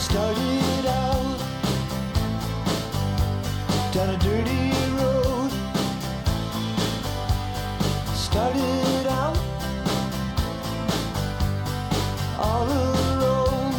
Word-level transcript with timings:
Started 0.00 0.86
out 0.86 1.40
down 3.92 4.08
a 4.08 4.16
dirty 4.18 4.72
road. 4.96 5.50
Started 8.14 9.06
out 9.06 9.36
all 12.38 12.66
alone, 12.66 13.74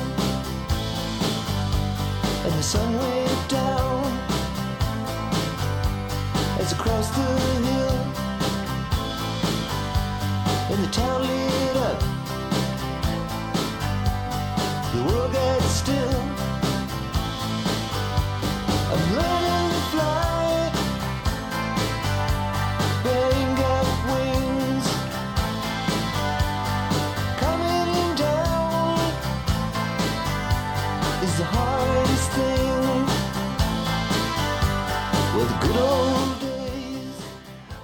and 2.45 2.53
the 2.53 2.63
sun 2.63 2.93
went 2.97 3.49
down 3.49 4.05
as 6.59 6.71
across 6.71 7.09
the 7.09 7.60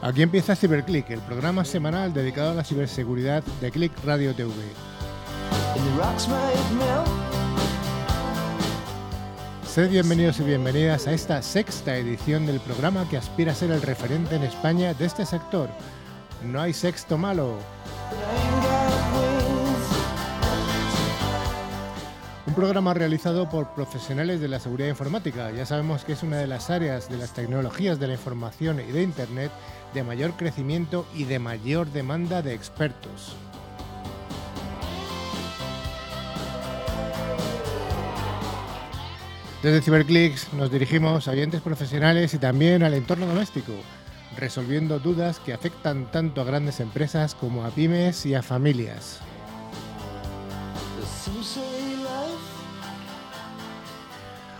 Aquí 0.08 0.22
empieza 0.22 0.56
CiberClick, 0.56 1.10
el 1.10 1.20
programa 1.20 1.66
semanal 1.66 2.14
dedicado 2.14 2.52
a 2.52 2.54
la 2.54 2.64
ciberseguridad 2.64 3.44
de 3.60 3.72
Click 3.72 3.92
Radio 4.06 4.34
TV. 4.34 4.54
Sed 9.66 9.90
bienvenidos 9.90 10.40
y 10.40 10.44
bienvenidas 10.44 11.08
a 11.08 11.12
esta 11.12 11.42
sexta 11.42 11.98
edición 11.98 12.46
del 12.46 12.62
programa 12.62 13.06
que 13.10 13.18
aspira 13.18 13.52
a 13.52 13.56
ser 13.56 13.70
el 13.72 13.82
referente 13.82 14.38
en 14.38 14.44
España 14.44 14.94
de 14.94 15.06
este 15.06 15.26
sector. 15.26 15.68
No 16.42 16.62
hay 16.62 16.72
sexto 16.72 17.18
malo. 17.18 17.58
Un 22.46 22.54
programa 22.54 22.94
realizado 22.94 23.50
por 23.50 23.74
profesionales 23.74 24.40
de 24.40 24.48
la 24.48 24.62
seguridad 24.62 24.88
informática. 24.88 25.52
Ya 25.52 25.66
sabemos 25.66 26.06
que 26.06 26.14
es 26.14 26.24
una 26.24 26.38
de 26.38 26.48
las 26.48 26.70
áreas 26.70 27.10
de 27.10 27.18
las 27.18 27.34
tecnologías 27.34 28.00
de 28.00 28.08
la 28.08 28.14
información 28.14 28.80
y 28.80 28.90
de 28.90 29.04
Internet 29.04 29.52
de 29.98 30.04
mayor 30.04 30.34
crecimiento 30.34 31.08
y 31.16 31.24
de 31.24 31.40
mayor 31.40 31.92
demanda 31.92 32.44
de 32.44 32.54
expertos. 32.54 33.36
Desde 39.64 39.82
Ciberclicks 39.82 40.54
nos 40.54 40.70
dirigimos 40.70 41.28
a 41.28 41.32
oyentes 41.32 41.62
profesionales 41.62 42.32
y 42.36 42.38
también 42.38 42.84
al 42.84 42.94
entorno 42.94 43.26
doméstico, 43.26 43.74
resolviendo 44.38 45.00
dudas 45.00 45.40
que 45.40 45.52
afectan 45.52 46.12
tanto 46.12 46.42
a 46.42 46.44
grandes 46.44 46.80
empresas 46.80 47.34
como 47.34 47.66
a 47.66 47.72
pymes 47.72 48.28
y 48.28 48.36
a 48.36 48.44
familias. 48.44 49.20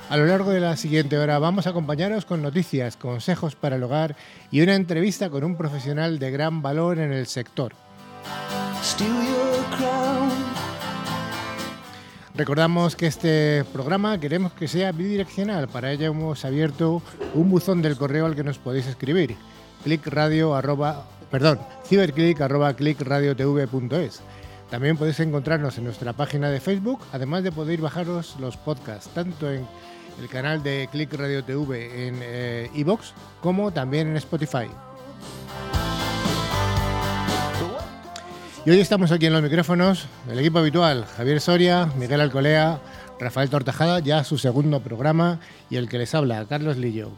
A 0.10 0.16
lo 0.16 0.26
largo 0.26 0.52
de 0.52 0.62
la 0.62 0.78
siguiente 0.78 1.18
hora 1.18 1.38
vamos 1.38 1.68
a 1.68 1.72
acompañaros 1.72 2.24
con 2.24 2.42
noticias, 2.42 2.96
consejos 2.96 3.56
para 3.56 3.76
el 3.76 3.84
hogar 3.84 4.16
y 4.52 4.62
una 4.62 4.74
entrevista 4.74 5.30
con 5.30 5.44
un 5.44 5.58
profesional 5.58 6.18
de 6.18 6.32
gran 6.32 6.62
valor 6.62 7.00
en 7.00 7.12
el 7.12 7.28
sector. 7.28 7.74
Recordamos 12.36 12.96
que 12.96 13.08
este 13.08 13.66
programa 13.74 14.18
queremos 14.18 14.54
que 14.54 14.70
sea 14.70 14.94
bidireccional. 14.94 15.68
Para 15.68 15.92
ello 15.92 16.06
hemos 16.06 16.46
abierto 16.46 17.02
un 17.34 17.50
buzón 17.50 17.82
del 17.82 17.98
correo 17.98 18.28
al 18.28 18.36
que 18.36 18.46
nos 18.46 18.60
podéis 18.60 18.88
escribir. 18.88 19.36
clickradio 19.84 20.56
arroba, 20.56 21.06
perdón, 21.30 21.60
ciberclick 21.86 22.40
arroba 22.40 22.74
clickradiotv.es. 22.76 24.22
También 24.70 24.96
podéis 24.96 25.20
encontrarnos 25.20 25.78
en 25.78 25.84
nuestra 25.84 26.14
página 26.14 26.50
de 26.50 26.62
Facebook, 26.62 27.00
además 27.12 27.44
de 27.44 27.52
poder 27.52 27.82
bajaros 27.82 28.36
los 28.40 28.56
podcasts, 28.56 29.10
tanto 29.14 29.52
en 29.52 29.66
el 30.20 30.28
canal 30.30 30.64
de 30.64 30.90
Click 30.92 31.14
Radio 31.14 31.44
TV 31.44 32.08
en 32.08 32.76
iBox 32.76 33.14
como 33.42 33.72
también 33.72 34.08
en 34.08 34.18
Spotify. 34.18 34.68
Y 38.66 38.70
hoy 38.70 38.82
estamos 38.82 39.14
aquí 39.14 39.28
en 39.28 39.34
los 39.34 39.42
micrófonos, 39.42 40.08
el 40.30 40.40
equipo 40.40 40.60
habitual, 40.60 41.06
Javier 41.16 41.40
Soria, 41.40 41.86
Miguel 41.98 42.20
Alcolea, 42.20 42.80
Rafael 43.18 43.50
Tortajada, 43.50 44.00
ya 44.00 44.26
su 44.26 44.38
segundo 44.38 44.82
programa, 44.82 45.40
y 45.70 45.78
el 45.78 45.88
que 45.88 45.98
les 45.98 46.14
habla, 46.14 46.46
Carlos 46.50 46.76
Lillo. 46.76 47.12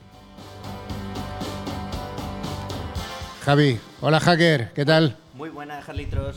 Javi, 3.44 3.80
hola 4.02 4.20
hacker, 4.20 4.72
¿qué 4.74 4.86
tal? 4.86 5.18
Muy 5.34 5.50
buenas, 5.50 5.84
Carlitos. 5.86 6.36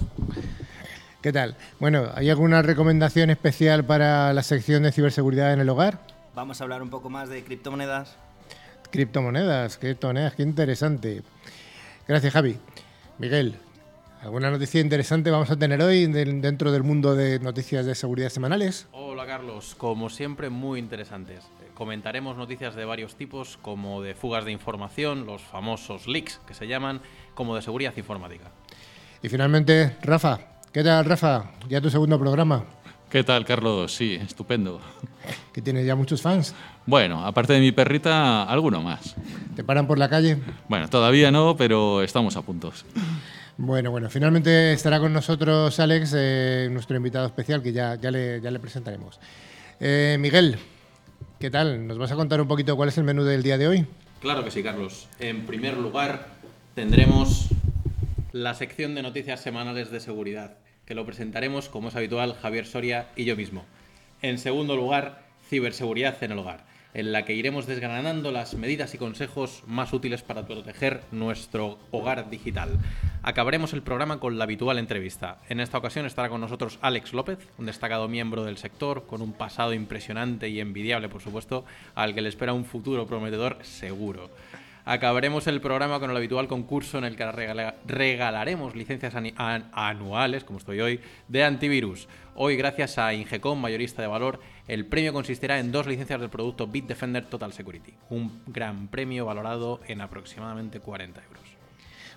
¿Qué 1.20 1.30
tal? 1.30 1.56
Bueno, 1.78 2.08
¿hay 2.14 2.30
alguna 2.30 2.62
recomendación 2.62 3.28
especial 3.28 3.84
para 3.84 4.32
la 4.32 4.42
sección 4.42 4.82
de 4.84 4.92
ciberseguridad 4.92 5.52
en 5.52 5.60
el 5.60 5.68
hogar? 5.68 6.00
Vamos 6.34 6.60
a 6.60 6.64
hablar 6.64 6.82
un 6.82 6.90
poco 6.90 7.10
más 7.10 7.28
de 7.28 7.44
criptomonedas. 7.44 8.16
Criptomonedas, 8.90 9.78
criptomonedas, 9.78 10.34
qué 10.34 10.42
interesante. 10.42 11.22
Gracias, 12.08 12.32
Javi. 12.32 12.58
Miguel, 13.18 13.56
¿alguna 14.22 14.50
noticia 14.50 14.80
interesante 14.80 15.30
vamos 15.30 15.50
a 15.50 15.56
tener 15.56 15.80
hoy 15.82 16.06
de- 16.06 16.24
dentro 16.24 16.72
del 16.72 16.82
mundo 16.82 17.14
de 17.14 17.38
noticias 17.38 17.86
de 17.86 17.94
seguridad 17.94 18.28
semanales? 18.30 18.86
Hola 18.92 19.26
Carlos, 19.26 19.74
como 19.76 20.08
siempre 20.10 20.50
muy 20.50 20.78
interesantes. 20.78 21.44
Eh, 21.62 21.68
Comentaremos 21.74 22.36
noticias 22.36 22.74
de 22.74 22.84
varios 22.84 23.14
tipos, 23.16 23.58
como 23.60 24.02
de 24.02 24.14
fugas 24.14 24.44
de 24.44 24.52
información, 24.52 25.26
los 25.26 25.42
famosos 25.42 26.06
leaks 26.06 26.40
que 26.46 26.54
se 26.54 26.66
llaman, 26.66 27.00
como 27.34 27.56
de 27.56 27.62
seguridad 27.62 27.94
informática. 27.96 28.50
Y 29.22 29.28
finalmente, 29.28 29.96
Rafa. 30.02 30.38
¿Qué 30.72 30.82
tal, 30.82 31.04
Rafa? 31.04 31.50
Ya 31.68 31.80
tu 31.82 31.90
segundo 31.90 32.18
programa, 32.18 32.64
¿Qué 33.12 33.22
tal, 33.22 33.44
Carlos? 33.44 33.94
Sí, 33.94 34.14
estupendo. 34.14 34.80
que 35.52 35.60
tienes 35.60 35.84
ya 35.84 35.94
muchos 35.94 36.22
fans. 36.22 36.54
Bueno, 36.86 37.26
aparte 37.26 37.52
de 37.52 37.60
mi 37.60 37.70
perrita, 37.70 38.44
alguno 38.44 38.80
más. 38.80 39.14
¿Te 39.54 39.62
paran 39.62 39.86
por 39.86 39.98
la 39.98 40.08
calle? 40.08 40.38
Bueno, 40.66 40.88
todavía 40.88 41.30
no, 41.30 41.54
pero 41.54 42.02
estamos 42.02 42.36
a 42.36 42.40
puntos. 42.40 42.86
Bueno, 43.58 43.90
bueno, 43.90 44.08
finalmente 44.08 44.72
estará 44.72 44.98
con 44.98 45.12
nosotros 45.12 45.78
Alex, 45.78 46.14
eh, 46.16 46.68
nuestro 46.72 46.96
invitado 46.96 47.26
especial, 47.26 47.62
que 47.62 47.74
ya, 47.74 47.96
ya, 47.96 48.10
le, 48.10 48.40
ya 48.40 48.50
le 48.50 48.58
presentaremos. 48.58 49.20
Eh, 49.78 50.16
Miguel, 50.18 50.56
¿qué 51.38 51.50
tal? 51.50 51.86
¿Nos 51.86 51.98
vas 51.98 52.12
a 52.12 52.16
contar 52.16 52.40
un 52.40 52.48
poquito 52.48 52.76
cuál 52.76 52.88
es 52.88 52.96
el 52.96 53.04
menú 53.04 53.24
del 53.24 53.42
día 53.42 53.58
de 53.58 53.68
hoy? 53.68 53.86
Claro 54.22 54.42
que 54.42 54.50
sí, 54.50 54.62
Carlos. 54.62 55.06
En 55.20 55.44
primer 55.44 55.76
lugar, 55.76 56.28
tendremos 56.74 57.48
la 58.32 58.54
sección 58.54 58.94
de 58.94 59.02
noticias 59.02 59.42
semanales 59.42 59.90
de 59.90 60.00
seguridad, 60.00 60.56
que 60.92 60.96
lo 60.96 61.06
presentaremos, 61.06 61.70
como 61.70 61.88
es 61.88 61.96
habitual, 61.96 62.36
Javier 62.42 62.66
Soria 62.66 63.06
y 63.16 63.24
yo 63.24 63.34
mismo. 63.34 63.64
En 64.20 64.36
segundo 64.36 64.76
lugar, 64.76 65.22
ciberseguridad 65.48 66.22
en 66.22 66.32
el 66.32 66.38
hogar, 66.38 66.66
en 66.92 67.12
la 67.12 67.24
que 67.24 67.32
iremos 67.32 67.66
desgranando 67.66 68.30
las 68.30 68.52
medidas 68.52 68.92
y 68.92 68.98
consejos 68.98 69.62
más 69.66 69.94
útiles 69.94 70.22
para 70.22 70.44
proteger 70.44 71.00
nuestro 71.10 71.78
hogar 71.92 72.28
digital. 72.28 72.78
Acabaremos 73.22 73.72
el 73.72 73.80
programa 73.80 74.20
con 74.20 74.36
la 74.36 74.44
habitual 74.44 74.76
entrevista. 74.76 75.38
En 75.48 75.60
esta 75.60 75.78
ocasión 75.78 76.04
estará 76.04 76.28
con 76.28 76.42
nosotros 76.42 76.78
Alex 76.82 77.14
López, 77.14 77.38
un 77.56 77.64
destacado 77.64 78.06
miembro 78.06 78.44
del 78.44 78.58
sector, 78.58 79.06
con 79.06 79.22
un 79.22 79.32
pasado 79.32 79.72
impresionante 79.72 80.50
y 80.50 80.60
envidiable, 80.60 81.08
por 81.08 81.22
supuesto, 81.22 81.64
al 81.94 82.14
que 82.14 82.20
le 82.20 82.28
espera 82.28 82.52
un 82.52 82.66
futuro 82.66 83.06
prometedor 83.06 83.56
seguro. 83.62 84.28
Acabaremos 84.84 85.46
el 85.46 85.60
programa 85.60 86.00
con 86.00 86.10
el 86.10 86.16
habitual 86.16 86.48
concurso 86.48 86.98
en 86.98 87.04
el 87.04 87.16
que 87.16 87.24
regala- 87.30 87.76
regalaremos 87.86 88.74
licencias 88.74 89.14
an- 89.14 89.68
anuales, 89.72 90.42
como 90.44 90.58
estoy 90.58 90.80
hoy, 90.80 91.00
de 91.28 91.44
antivirus. 91.44 92.08
Hoy, 92.34 92.56
gracias 92.56 92.98
a 92.98 93.14
Ingecom, 93.14 93.60
mayorista 93.60 94.02
de 94.02 94.08
valor, 94.08 94.40
el 94.66 94.86
premio 94.86 95.12
consistirá 95.12 95.58
en 95.60 95.70
dos 95.70 95.86
licencias 95.86 96.20
del 96.20 96.30
producto 96.30 96.66
Bitdefender 96.66 97.26
Total 97.26 97.52
Security, 97.52 97.94
un 98.10 98.40
gran 98.46 98.88
premio 98.88 99.24
valorado 99.26 99.80
en 99.86 100.00
aproximadamente 100.00 100.80
40 100.80 101.22
euros. 101.24 101.42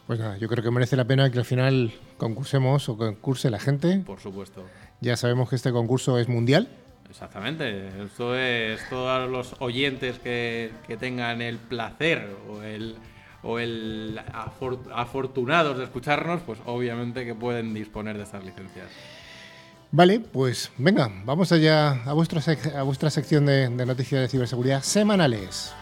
Pues 0.08 0.20
nada, 0.20 0.38
yo 0.38 0.48
creo 0.48 0.64
que 0.64 0.72
merece 0.72 0.96
la 0.96 1.06
pena 1.06 1.30
que 1.32 1.40
al 1.40 1.46
final 1.46 1.92
concursemos 2.18 2.90
o 2.90 2.98
concurse 2.98 3.50
la 3.50 3.60
gente. 3.60 4.00
Por 4.06 4.20
supuesto. 4.20 4.64
Ya 5.02 5.18
sabemos 5.18 5.50
que 5.50 5.56
este 5.56 5.72
concurso 5.72 6.18
es 6.20 6.28
mundial. 6.30 6.70
Exactamente. 7.10 8.04
Esto 8.04 8.36
es 8.38 8.88
todos 8.90 9.30
los 9.30 9.56
oyentes 9.60 10.20
que, 10.20 10.72
que 10.88 10.98
tengan 10.98 11.42
el 11.42 11.58
placer 11.58 12.30
o 12.50 12.62
el, 12.62 12.96
o 13.44 13.60
el 13.60 14.20
afor- 14.34 14.80
afortunados 14.94 15.78
de 15.78 15.86
escucharnos, 15.86 16.42
pues 16.46 16.60
obviamente 16.66 17.24
que 17.26 17.36
pueden 17.36 17.74
disponer 17.74 18.18
de 18.18 18.24
estas 18.24 18.44
licencias. 18.44 18.88
Vale, 19.92 20.20
pues 20.20 20.72
venga, 20.78 21.10
vamos 21.24 21.52
allá 21.54 22.04
a, 22.06 22.14
vuestra 22.14 22.42
sec- 22.42 22.76
a 22.76 22.84
vuestra 22.84 23.10
sección 23.10 23.46
de, 23.46 23.70
de 23.70 23.86
noticias 23.86 24.20
de 24.20 24.28
ciberseguridad 24.28 24.82
semanales. 24.82 25.74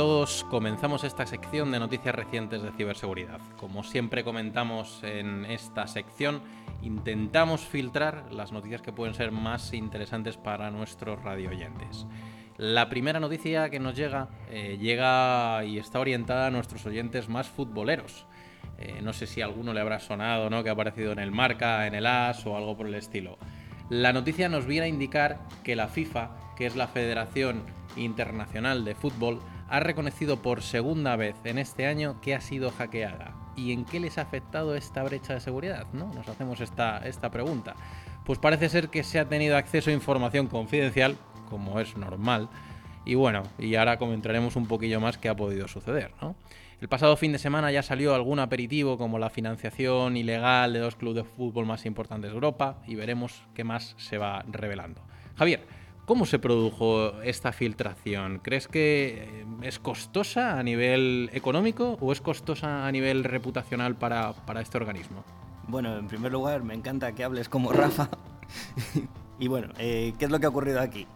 Todos, 0.00 0.46
comenzamos 0.48 1.04
esta 1.04 1.26
sección 1.26 1.70
de 1.72 1.78
noticias 1.78 2.14
recientes 2.14 2.62
de 2.62 2.72
ciberseguridad. 2.72 3.38
Como 3.58 3.84
siempre 3.84 4.24
comentamos 4.24 5.02
en 5.02 5.44
esta 5.44 5.86
sección, 5.86 6.40
intentamos 6.80 7.60
filtrar 7.60 8.32
las 8.32 8.50
noticias 8.50 8.80
que 8.80 8.92
pueden 8.92 9.12
ser 9.12 9.30
más 9.30 9.74
interesantes 9.74 10.38
para 10.38 10.70
nuestros 10.70 11.22
radioyentes. 11.22 12.06
La 12.56 12.88
primera 12.88 13.20
noticia 13.20 13.68
que 13.68 13.78
nos 13.78 13.94
llega 13.94 14.30
eh, 14.48 14.78
llega 14.80 15.66
y 15.66 15.76
está 15.76 16.00
orientada 16.00 16.46
a 16.46 16.50
nuestros 16.50 16.86
oyentes 16.86 17.28
más 17.28 17.50
futboleros. 17.50 18.24
Eh, 18.78 19.00
no 19.02 19.12
sé 19.12 19.26
si 19.26 19.42
a 19.42 19.44
alguno 19.44 19.74
le 19.74 19.82
habrá 19.82 20.00
sonado, 20.00 20.48
¿no? 20.48 20.64
Que 20.64 20.70
ha 20.70 20.72
aparecido 20.72 21.12
en 21.12 21.18
el 21.18 21.30
Marca, 21.30 21.86
en 21.86 21.94
el 21.94 22.06
AS 22.06 22.46
o 22.46 22.56
algo 22.56 22.74
por 22.74 22.86
el 22.86 22.94
estilo. 22.94 23.36
La 23.90 24.14
noticia 24.14 24.48
nos 24.48 24.64
viene 24.64 24.86
a 24.86 24.88
indicar 24.88 25.40
que 25.62 25.76
la 25.76 25.88
FIFA, 25.88 26.54
que 26.56 26.64
es 26.64 26.74
la 26.74 26.88
Federación 26.88 27.64
Internacional 27.96 28.86
de 28.86 28.94
Fútbol, 28.94 29.40
ha 29.70 29.80
reconocido 29.80 30.42
por 30.42 30.62
segunda 30.62 31.16
vez 31.16 31.36
en 31.44 31.58
este 31.58 31.86
año 31.86 32.20
que 32.20 32.34
ha 32.34 32.40
sido 32.40 32.70
hackeada. 32.72 33.34
¿Y 33.56 33.72
en 33.72 33.84
qué 33.84 34.00
les 34.00 34.18
ha 34.18 34.22
afectado 34.22 34.74
esta 34.74 35.02
brecha 35.02 35.34
de 35.34 35.40
seguridad? 35.40 35.86
¿no? 35.92 36.12
Nos 36.12 36.28
hacemos 36.28 36.60
esta, 36.60 36.98
esta 36.98 37.30
pregunta. 37.30 37.76
Pues 38.26 38.38
parece 38.38 38.68
ser 38.68 38.88
que 38.88 39.04
se 39.04 39.18
ha 39.18 39.28
tenido 39.28 39.56
acceso 39.56 39.90
a 39.90 39.94
información 39.94 40.48
confidencial, 40.48 41.16
como 41.48 41.80
es 41.80 41.96
normal, 41.96 42.48
y 43.04 43.14
bueno, 43.14 43.44
y 43.58 43.76
ahora 43.76 43.98
comentaremos 43.98 44.56
un 44.56 44.66
poquillo 44.66 45.00
más 45.00 45.18
qué 45.18 45.28
ha 45.28 45.36
podido 45.36 45.68
suceder. 45.68 46.12
El 46.80 46.88
pasado 46.88 47.16
fin 47.16 47.32
de 47.32 47.38
semana 47.38 47.70
ya 47.70 47.82
salió 47.82 48.14
algún 48.14 48.38
aperitivo 48.38 48.98
como 48.98 49.18
la 49.18 49.30
financiación 49.30 50.16
ilegal 50.16 50.72
de 50.72 50.80
dos 50.80 50.96
clubes 50.96 51.24
de 51.24 51.30
fútbol 51.30 51.66
más 51.66 51.86
importantes 51.86 52.30
de 52.30 52.34
Europa 52.34 52.78
y 52.86 52.94
veremos 52.94 53.42
qué 53.54 53.64
más 53.64 53.94
se 53.98 54.18
va 54.18 54.44
revelando. 54.48 55.02
Javier, 55.36 55.66
¿Cómo 56.10 56.26
se 56.26 56.40
produjo 56.40 57.22
esta 57.22 57.52
filtración? 57.52 58.40
¿Crees 58.40 58.66
que 58.66 59.28
eh, 59.30 59.46
es 59.62 59.78
costosa 59.78 60.58
a 60.58 60.62
nivel 60.64 61.30
económico 61.32 61.98
o 62.00 62.10
es 62.10 62.20
costosa 62.20 62.84
a 62.84 62.90
nivel 62.90 63.22
reputacional 63.22 63.94
para, 63.94 64.32
para 64.32 64.60
este 64.60 64.76
organismo? 64.76 65.22
Bueno, 65.68 65.96
en 65.96 66.08
primer 66.08 66.32
lugar, 66.32 66.64
me 66.64 66.74
encanta 66.74 67.12
que 67.12 67.22
hables 67.22 67.48
como 67.48 67.72
Rafa. 67.72 68.08
y 69.38 69.46
bueno, 69.46 69.68
eh, 69.78 70.12
¿qué 70.18 70.24
es 70.24 70.32
lo 70.32 70.40
que 70.40 70.46
ha 70.46 70.48
ocurrido 70.48 70.80
aquí? 70.80 71.06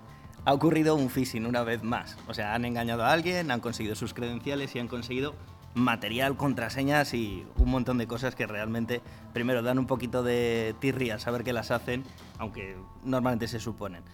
Ha 0.44 0.54
ocurrido 0.54 0.94
un 0.94 1.10
phishing 1.10 1.44
una 1.44 1.64
vez 1.64 1.82
más. 1.82 2.16
O 2.28 2.32
sea, 2.32 2.54
han 2.54 2.64
engañado 2.64 3.02
a 3.02 3.10
alguien, 3.10 3.50
han 3.50 3.58
conseguido 3.58 3.96
sus 3.96 4.14
credenciales 4.14 4.76
y 4.76 4.78
han 4.78 4.86
conseguido 4.86 5.34
material, 5.74 6.36
contraseñas 6.36 7.14
y 7.14 7.44
un 7.56 7.68
montón 7.68 7.98
de 7.98 8.06
cosas 8.06 8.36
que 8.36 8.46
realmente, 8.46 9.02
primero, 9.32 9.60
dan 9.60 9.80
un 9.80 9.88
poquito 9.88 10.22
de 10.22 10.76
tirria 10.78 11.18
saber 11.18 11.42
que 11.42 11.52
las 11.52 11.72
hacen, 11.72 12.04
aunque 12.38 12.76
normalmente 13.02 13.48
se 13.48 13.58
suponen. 13.58 14.04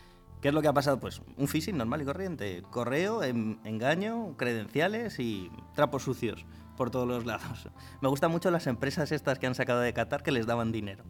¿Qué 0.41 0.49
es 0.49 0.55
lo 0.55 0.63
que 0.63 0.69
ha 0.69 0.73
pasado? 0.73 0.99
Pues 0.99 1.21
un 1.37 1.49
phishing 1.49 1.77
normal 1.77 2.01
y 2.03 2.05
corriente. 2.07 2.63
Correo, 2.71 3.23
em, 3.23 3.59
engaño, 3.65 4.37
credenciales 4.39 5.19
y 5.19 5.51
trapos 5.75 6.05
sucios 6.05 6.47
por 6.77 6.91
todos 6.91 7.07
los 7.07 7.27
lados. 7.27 7.69
Me 8.01 8.09
gustan 8.09 8.31
mucho 8.31 8.51
las 8.51 8.67
empresas 8.67 9.13
estas 9.13 9.39
que 9.39 9.47
han 9.47 9.55
sacado 9.55 9.81
de 9.81 9.93
Qatar 9.93 10.23
que 10.23 10.33
les 10.33 10.47
daban 10.47 10.73
dinero. 10.73 11.05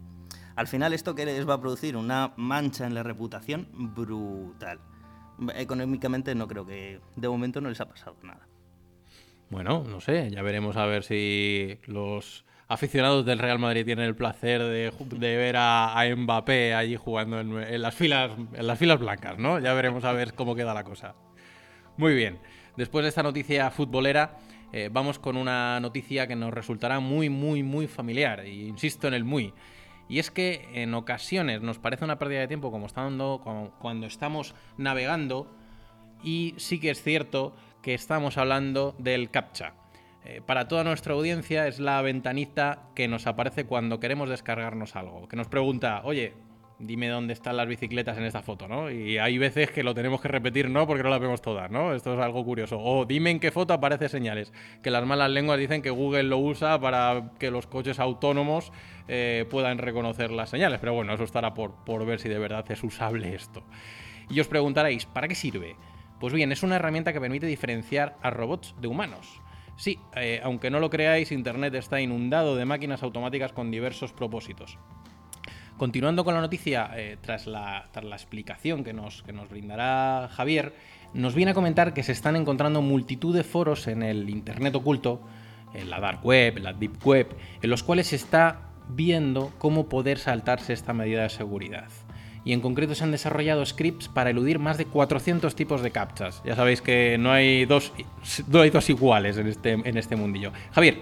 Al 0.57 0.67
final 0.67 0.91
esto 0.93 1.15
que 1.15 1.25
les 1.25 1.47
va 1.47 1.55
a 1.55 1.61
producir 1.61 1.95
una 1.95 2.33
mancha 2.35 2.85
en 2.85 2.93
la 2.93 3.03
reputación 3.03 3.69
brutal. 3.71 4.79
Económicamente 5.55 6.35
no 6.35 6.47
creo 6.47 6.65
que 6.65 6.99
de 7.15 7.29
momento 7.29 7.61
no 7.61 7.69
les 7.69 7.79
ha 7.79 7.87
pasado 7.87 8.17
nada. 8.23 8.47
Bueno, 9.49 9.83
no 9.87 10.01
sé, 10.01 10.29
ya 10.29 10.41
veremos 10.41 10.75
a 10.75 10.85
ver 10.85 11.03
si 11.03 11.79
los 11.85 12.45
aficionados 12.71 13.25
del 13.25 13.37
Real 13.37 13.59
Madrid 13.59 13.83
tienen 13.83 14.05
el 14.05 14.15
placer 14.15 14.63
de, 14.63 14.91
ver 15.19 15.55
a, 15.57 16.03
Mbappé 16.15 16.73
allí 16.73 16.95
jugando 16.95 17.41
en, 17.41 17.81
las 17.81 17.93
filas, 17.93 18.31
en 18.53 18.65
las 18.65 18.79
filas 18.79 18.97
blancas, 18.97 19.37
¿no? 19.37 19.59
Ya 19.59 19.73
veremos 19.73 20.05
a 20.05 20.13
ver 20.13 20.33
cómo 20.33 20.55
queda 20.55 20.73
la 20.73 20.85
cosa. 20.85 21.13
Muy 21.97 22.15
bien, 22.15 22.39
después 22.77 23.03
de 23.03 23.09
esta 23.09 23.23
noticia 23.23 23.69
futbolera, 23.71 24.37
eh, 24.71 24.89
vamos 24.89 25.19
con 25.19 25.35
una 25.35 25.81
noticia 25.81 26.27
que 26.27 26.35
nos 26.37 26.53
resultará 26.53 27.01
muy, 27.01 27.29
muy, 27.29 27.61
muy 27.61 27.87
familiar, 27.87 28.39
e 28.39 28.53
insisto 28.53 29.09
en 29.09 29.15
el 29.15 29.25
muy. 29.25 29.53
Y 30.07 30.19
es 30.19 30.31
que 30.31 30.69
en 30.73 30.93
ocasiones 30.93 31.61
nos 31.61 31.77
parece 31.77 32.05
una 32.05 32.19
pérdida 32.19 32.39
de 32.39 32.47
tiempo 32.47 32.71
como 32.71 32.87
cuando 33.79 34.07
estamos 34.07 34.55
navegando 34.77 35.53
y 36.23 36.53
sí 36.57 36.79
que 36.79 36.91
es 36.91 37.03
cierto 37.03 37.53
que 37.81 37.93
estamos 37.93 38.37
hablando 38.37 38.95
del 38.97 39.29
CAPTCHA. 39.29 39.80
Eh, 40.23 40.41
para 40.45 40.67
toda 40.67 40.83
nuestra 40.83 41.13
audiencia 41.13 41.67
es 41.67 41.79
la 41.79 42.01
ventanita 42.01 42.83
que 42.95 43.07
nos 43.07 43.25
aparece 43.27 43.65
cuando 43.65 43.99
queremos 43.99 44.29
descargarnos 44.29 44.95
algo, 44.95 45.27
que 45.27 45.35
nos 45.35 45.47
pregunta, 45.47 46.01
oye, 46.03 46.33
dime 46.81 47.07
dónde 47.09 47.33
están 47.33 47.57
las 47.57 47.67
bicicletas 47.67 48.17
en 48.17 48.25
esta 48.25 48.41
foto, 48.41 48.67
¿no? 48.67 48.91
Y 48.91 49.17
hay 49.17 49.37
veces 49.37 49.71
que 49.71 49.83
lo 49.83 49.93
tenemos 49.93 50.21
que 50.21 50.27
repetir, 50.27 50.69
¿no? 50.69 50.87
Porque 50.87 51.03
no 51.03 51.09
las 51.09 51.19
vemos 51.19 51.41
todas, 51.41 51.69
¿no? 51.71 51.93
Esto 51.93 52.13
es 52.13 52.19
algo 52.19 52.43
curioso. 52.43 52.79
O 52.79 53.05
dime 53.05 53.29
en 53.29 53.39
qué 53.39 53.51
foto 53.51 53.73
aparece 53.73 54.09
señales. 54.09 54.51
Que 54.81 54.91
las 54.91 55.05
malas 55.05 55.29
lenguas 55.29 55.59
dicen 55.59 55.81
que 55.81 55.89
Google 55.89 56.23
lo 56.23 56.39
usa 56.39 56.79
para 56.79 57.31
que 57.39 57.51
los 57.51 57.67
coches 57.67 57.99
autónomos 57.99 58.71
eh, 59.07 59.45
puedan 59.49 59.77
reconocer 59.77 60.31
las 60.31 60.49
señales. 60.49 60.79
Pero 60.79 60.93
bueno, 60.93 61.13
eso 61.13 61.23
estará 61.23 61.53
por, 61.53 61.83
por 61.85 62.05
ver 62.05 62.19
si 62.19 62.29
de 62.29 62.39
verdad 62.39 62.65
es 62.69 62.83
usable 62.83 63.35
esto. 63.35 63.63
Y 64.29 64.39
os 64.39 64.47
preguntaréis, 64.47 65.05
¿para 65.05 65.27
qué 65.27 65.35
sirve? 65.35 65.75
Pues 66.19 66.33
bien, 66.33 66.51
es 66.51 66.63
una 66.63 66.75
herramienta 66.77 67.13
que 67.13 67.21
permite 67.21 67.47
diferenciar 67.47 68.17
a 68.21 68.29
robots 68.29 68.75
de 68.79 68.87
humanos. 68.87 69.41
Sí, 69.81 69.97
eh, 70.15 70.39
aunque 70.43 70.69
no 70.69 70.79
lo 70.79 70.91
creáis, 70.91 71.31
Internet 71.31 71.73
está 71.73 71.99
inundado 71.99 72.55
de 72.55 72.65
máquinas 72.65 73.01
automáticas 73.01 73.51
con 73.51 73.71
diversos 73.71 74.13
propósitos. 74.13 74.77
Continuando 75.75 76.23
con 76.23 76.35
la 76.35 76.39
noticia, 76.39 76.91
eh, 76.95 77.17
tras, 77.19 77.47
la, 77.47 77.89
explicación 77.95 78.83
que 78.83 78.93
nos, 78.93 79.23
que 79.23 79.33
nos 79.33 79.49
brindará 79.49 80.29
Javier, 80.33 80.75
nos 81.15 81.33
viene 81.33 81.53
a 81.53 81.55
comentar 81.55 81.95
que 81.95 82.03
se 82.03 82.11
están 82.11 82.35
encontrando 82.35 82.83
multitud 82.83 83.35
de 83.35 83.43
foros 83.43 83.87
en 83.87 84.03
el 84.03 84.29
Internet 84.29 84.75
oculto, 84.75 85.19
en 85.73 85.89
la 85.89 85.99
Dark 85.99 86.23
Web, 86.23 86.57
en 86.57 86.63
la 86.63 86.73
Deep 86.73 87.03
Web, 87.03 87.35
en 87.59 87.69
los 87.71 87.81
cuales 87.81 88.05
se 88.05 88.17
está 88.17 88.69
viendo 88.87 89.51
cómo 89.57 89.89
poder 89.89 90.19
saltarse 90.19 90.73
esta 90.73 90.93
medida 90.93 91.23
de 91.23 91.29
seguridad 91.29 91.89
y 92.43 92.53
en 92.53 92.61
concreto 92.61 92.95
se 92.95 93.03
han 93.03 93.11
desarrollado 93.11 93.65
scripts 93.65 94.07
para 94.07 94.29
eludir 94.29 94.59
más 94.59 94.77
de 94.77 94.85
400 94.85 95.55
tipos 95.55 95.81
de 95.81 95.91
captchas. 95.91 96.41
Ya 96.43 96.55
sabéis 96.55 96.81
que 96.81 97.17
no 97.19 97.31
hay 97.31 97.65
dos, 97.65 97.93
no 98.47 98.61
hay 98.61 98.69
dos 98.69 98.89
iguales 98.89 99.37
en 99.37 99.47
este, 99.47 99.71
en 99.71 99.97
este 99.97 100.15
mundillo. 100.15 100.51
Javier, 100.71 100.99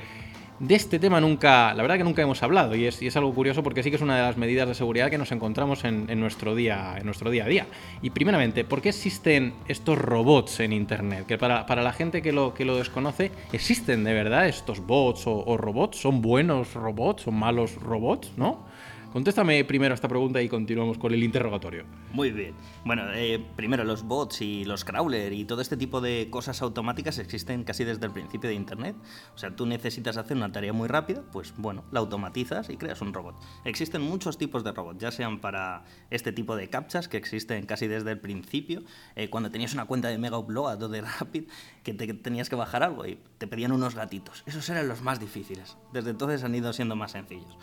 de 0.60 0.76
este 0.76 1.00
tema 1.00 1.22
nunca, 1.22 1.74
la 1.74 1.82
verdad 1.82 1.98
que 1.98 2.04
nunca 2.04 2.22
hemos 2.22 2.44
hablado 2.44 2.76
y 2.76 2.86
es, 2.86 3.02
y 3.02 3.08
es, 3.08 3.16
algo 3.16 3.34
curioso 3.34 3.64
porque 3.64 3.82
sí 3.82 3.90
que 3.90 3.96
es 3.96 4.02
una 4.02 4.18
de 4.18 4.24
las 4.24 4.36
medidas 4.36 4.68
de 4.68 4.76
seguridad 4.76 5.10
que 5.10 5.18
nos 5.18 5.32
encontramos 5.32 5.86
en, 5.86 6.20
nuestro, 6.20 6.54
día, 6.54 6.96
en 6.98 7.06
nuestro 7.06 7.32
día 7.32 7.46
a 7.46 7.48
día. 7.48 7.68
Y 8.02 8.10
primeramente, 8.10 8.66
¿por 8.66 8.82
qué 8.82 8.90
existen 8.90 9.54
estos 9.70 9.98
robots 9.98 10.60
en 10.60 10.74
Internet? 10.74 11.26
Que 11.26 11.38
para, 11.38 11.66
para 11.66 11.82
la 11.82 11.94
gente 11.94 12.22
que 12.22 12.34
lo, 12.34 12.54
que 12.54 12.66
lo 12.66 12.76
desconoce, 12.76 13.32
¿existen 13.54 14.04
de 14.04 14.14
verdad 14.14 14.50
estos 14.50 14.86
bots 14.86 15.28
o, 15.28 15.46
o 15.46 15.56
robots? 15.56 16.02
¿Son 16.02 16.22
buenos 16.22 16.74
robots? 16.74 17.24
¿Son 17.24 17.36
malos 17.36 17.76
robots? 17.76 18.34
¿No? 18.36 18.68
Contéstame 19.12 19.66
primero 19.66 19.96
esta 19.96 20.08
pregunta 20.08 20.40
y 20.40 20.48
continuamos 20.48 21.00
con 21.00 21.12
el 21.12 21.24
interrogatorio. 21.24 21.84
Muy 22.12 22.30
bien. 22.30 22.54
Bueno, 22.86 23.06
eh, 23.16 23.44
primero 23.56 23.84
los 23.84 24.04
bots 24.04 24.42
y 24.42 24.66
los 24.66 24.86
crawler 24.86 25.34
y 25.34 25.46
todo 25.46 25.62
este 25.62 25.78
tipo 25.78 26.00
de 26.00 26.28
cosas 26.30 26.62
automáticas 26.62 27.18
existen 27.18 27.64
casi 27.64 27.84
desde 27.84 28.06
el 28.06 28.12
principio 28.12 28.52
de 28.52 28.56
Internet. 28.56 28.96
O 29.34 29.38
sea, 29.40 29.56
tú 29.56 29.66
necesitas 29.66 30.18
hacer 30.18 30.38
una 30.38 30.52
tarea 30.52 30.74
muy 30.74 30.88
rápida, 30.88 31.24
pues 31.32 31.56
bueno, 31.58 31.86
la 31.92 32.02
automatizas 32.02 32.70
y 32.70 32.78
creas 32.78 33.02
un 33.02 33.12
robot. 33.12 33.36
Existen 33.66 34.04
muchos 34.04 34.38
tipos 34.38 34.64
de 34.64 34.74
robots, 34.74 35.00
ya 35.00 35.12
sean 35.12 35.40
para 35.42 35.86
este 36.12 36.32
tipo 36.32 36.56
de 36.56 36.70
captchas 36.70 37.08
que 37.08 37.18
existen 37.18 37.66
casi 37.66 37.88
desde 37.88 38.12
el 38.12 38.20
principio, 38.20 38.84
eh, 39.16 39.32
cuando 39.32 39.50
tenías 39.50 39.74
una 39.74 39.86
cuenta 39.86 40.10
de 40.10 40.20
Mega 40.20 40.38
Upload 40.38 40.84
o 40.84 40.88
de 40.88 41.02
Rapid, 41.20 41.46
que 41.82 41.96
te 41.96 42.14
tenías 42.14 42.48
que 42.48 42.56
bajar 42.56 42.84
algo 42.84 43.08
y 43.08 43.18
te 43.40 43.48
pedían 43.48 43.72
unos 43.72 43.96
gatitos. 43.96 44.44
Esos 44.46 44.70
eran 44.70 44.88
los 44.88 45.02
más 45.02 45.20
difíciles. 45.20 45.78
Desde 45.94 46.12
entonces 46.12 46.44
han 46.44 46.54
ido 46.54 46.72
siendo 46.74 46.96
más 46.96 47.14
sencillos. 47.14 47.58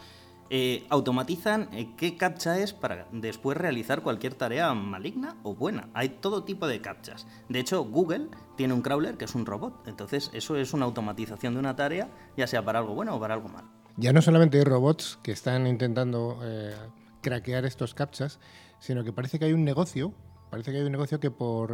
Eh, 0.48 0.86
automatizan 0.90 1.68
eh, 1.72 1.88
qué 1.96 2.16
captcha 2.16 2.58
es 2.58 2.72
para 2.72 3.08
después 3.10 3.56
realizar 3.56 4.02
cualquier 4.02 4.34
tarea 4.34 4.72
maligna 4.74 5.36
o 5.42 5.54
buena. 5.54 5.88
Hay 5.94 6.08
todo 6.08 6.44
tipo 6.44 6.66
de 6.68 6.80
captchas. 6.80 7.26
De 7.48 7.58
hecho, 7.58 7.84
Google 7.84 8.28
tiene 8.56 8.74
un 8.74 8.82
crawler 8.82 9.16
que 9.16 9.24
es 9.24 9.34
un 9.34 9.46
robot. 9.46 9.86
Entonces, 9.86 10.30
eso 10.32 10.56
es 10.56 10.72
una 10.72 10.84
automatización 10.84 11.54
de 11.54 11.60
una 11.60 11.74
tarea, 11.74 12.08
ya 12.36 12.46
sea 12.46 12.64
para 12.64 12.78
algo 12.78 12.94
bueno 12.94 13.16
o 13.16 13.20
para 13.20 13.34
algo 13.34 13.48
malo. 13.48 13.68
Ya 13.96 14.12
no 14.12 14.22
solamente 14.22 14.58
hay 14.58 14.64
robots 14.64 15.18
que 15.22 15.32
están 15.32 15.66
intentando 15.66 16.38
eh, 16.42 16.74
craquear 17.22 17.64
estos 17.64 17.94
captchas, 17.94 18.38
sino 18.78 19.02
que 19.02 19.12
parece 19.12 19.38
que 19.38 19.46
hay 19.46 19.52
un 19.52 19.64
negocio, 19.64 20.12
parece 20.50 20.70
que 20.70 20.78
hay 20.78 20.84
un 20.84 20.92
negocio 20.92 21.18
que 21.18 21.30
por 21.30 21.72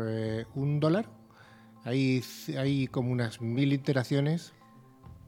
un 0.55 0.81
dólar 0.81 1.11
hay, 1.85 2.23
hay 2.57 2.87
como 2.87 3.11
unas 3.11 3.41
mil 3.41 3.73
iteraciones 3.73 4.55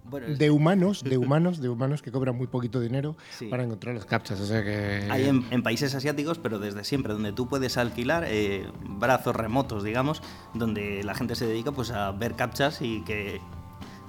de 0.04 0.50
humanos, 0.50 1.02
de 1.02 1.18
humanos, 1.18 1.60
de 1.60 1.68
humanos 1.68 2.02
que 2.02 2.10
cobran 2.10 2.36
muy 2.36 2.46
poquito 2.46 2.80
dinero 2.80 3.16
para 3.50 3.64
encontrar 3.64 3.94
las 3.94 4.04
captchas. 4.04 4.40
O 4.40 4.46
sea 4.46 4.62
que... 4.62 5.08
Hay 5.10 5.28
en, 5.28 5.62
países 5.62 5.94
asiáticos, 5.94 6.38
pero 6.38 6.58
desde 6.58 6.84
siempre, 6.84 7.12
donde 7.12 7.32
tú 7.32 7.48
puedes 7.48 7.76
alquilar 7.76 8.24
eh, 8.26 8.66
brazos 8.98 9.34
remotos, 9.34 9.82
digamos, 9.82 10.22
donde 10.52 11.02
la 11.04 11.14
gente 11.14 11.34
se 11.34 11.46
dedica 11.46 11.72
pues 11.72 11.90
a 11.90 12.12
ver 12.12 12.34
captchas 12.34 12.82
y 12.82 13.02
que 13.02 13.40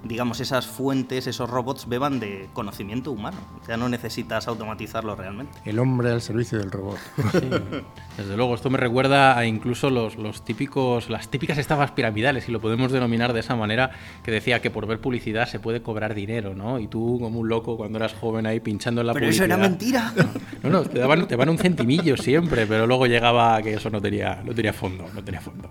digamos, 0.03 0.39
esas 0.39 0.67
fuentes, 0.67 1.27
esos 1.27 1.49
robots 1.49 1.87
beban 1.87 2.19
de 2.19 2.49
conocimiento 2.53 3.11
humano. 3.11 3.37
Sea, 3.65 3.77
no 3.77 3.89
necesitas 3.89 4.47
automatizarlo 4.47 5.15
realmente. 5.15 5.57
El 5.65 5.79
hombre 5.79 6.11
al 6.11 6.21
servicio 6.21 6.59
del 6.59 6.71
robot. 6.71 6.97
Desde 8.17 8.37
luego, 8.37 8.55
esto 8.55 8.69
me 8.69 8.77
recuerda 8.77 9.37
a 9.37 9.45
incluso 9.45 9.89
los, 9.89 10.15
los 10.15 10.43
típicos, 10.45 11.09
las 11.09 11.29
típicas 11.29 11.57
estafas 11.57 11.91
piramidales, 11.91 12.45
si 12.45 12.51
lo 12.51 12.61
podemos 12.61 12.91
denominar 12.91 13.33
de 13.33 13.39
esa 13.39 13.55
manera, 13.55 13.91
que 14.23 14.31
decía 14.31 14.61
que 14.61 14.69
por 14.71 14.85
ver 14.87 14.99
publicidad 15.01 15.47
se 15.47 15.59
puede 15.59 15.81
cobrar 15.81 16.13
dinero, 16.13 16.55
¿no? 16.55 16.79
Y 16.79 16.87
tú, 16.87 17.17
como 17.19 17.39
un 17.39 17.49
loco, 17.49 17.77
cuando 17.77 17.97
eras 17.97 18.13
joven 18.13 18.45
ahí 18.45 18.59
pinchando 18.59 19.01
en 19.01 19.07
la 19.07 19.13
Pero 19.13 19.27
eso 19.27 19.39
publicidad. 19.43 19.59
era 19.59 19.69
mentira. 19.69 20.13
No, 20.63 20.69
no, 20.71 20.81
te 20.83 20.97
daban, 20.97 21.27
te 21.27 21.35
daban 21.35 21.49
un 21.49 21.57
centimillo 21.59 22.17
siempre, 22.17 22.65
pero 22.65 22.87
luego 22.87 23.05
llegaba 23.05 23.61
que 23.61 23.75
eso 23.75 23.89
no 23.91 24.01
tenía, 24.01 24.41
no 24.43 24.53
tenía 24.53 24.73
fondo, 24.73 25.05
no 25.13 25.23
tenía 25.23 25.39
fondo. 25.41 25.69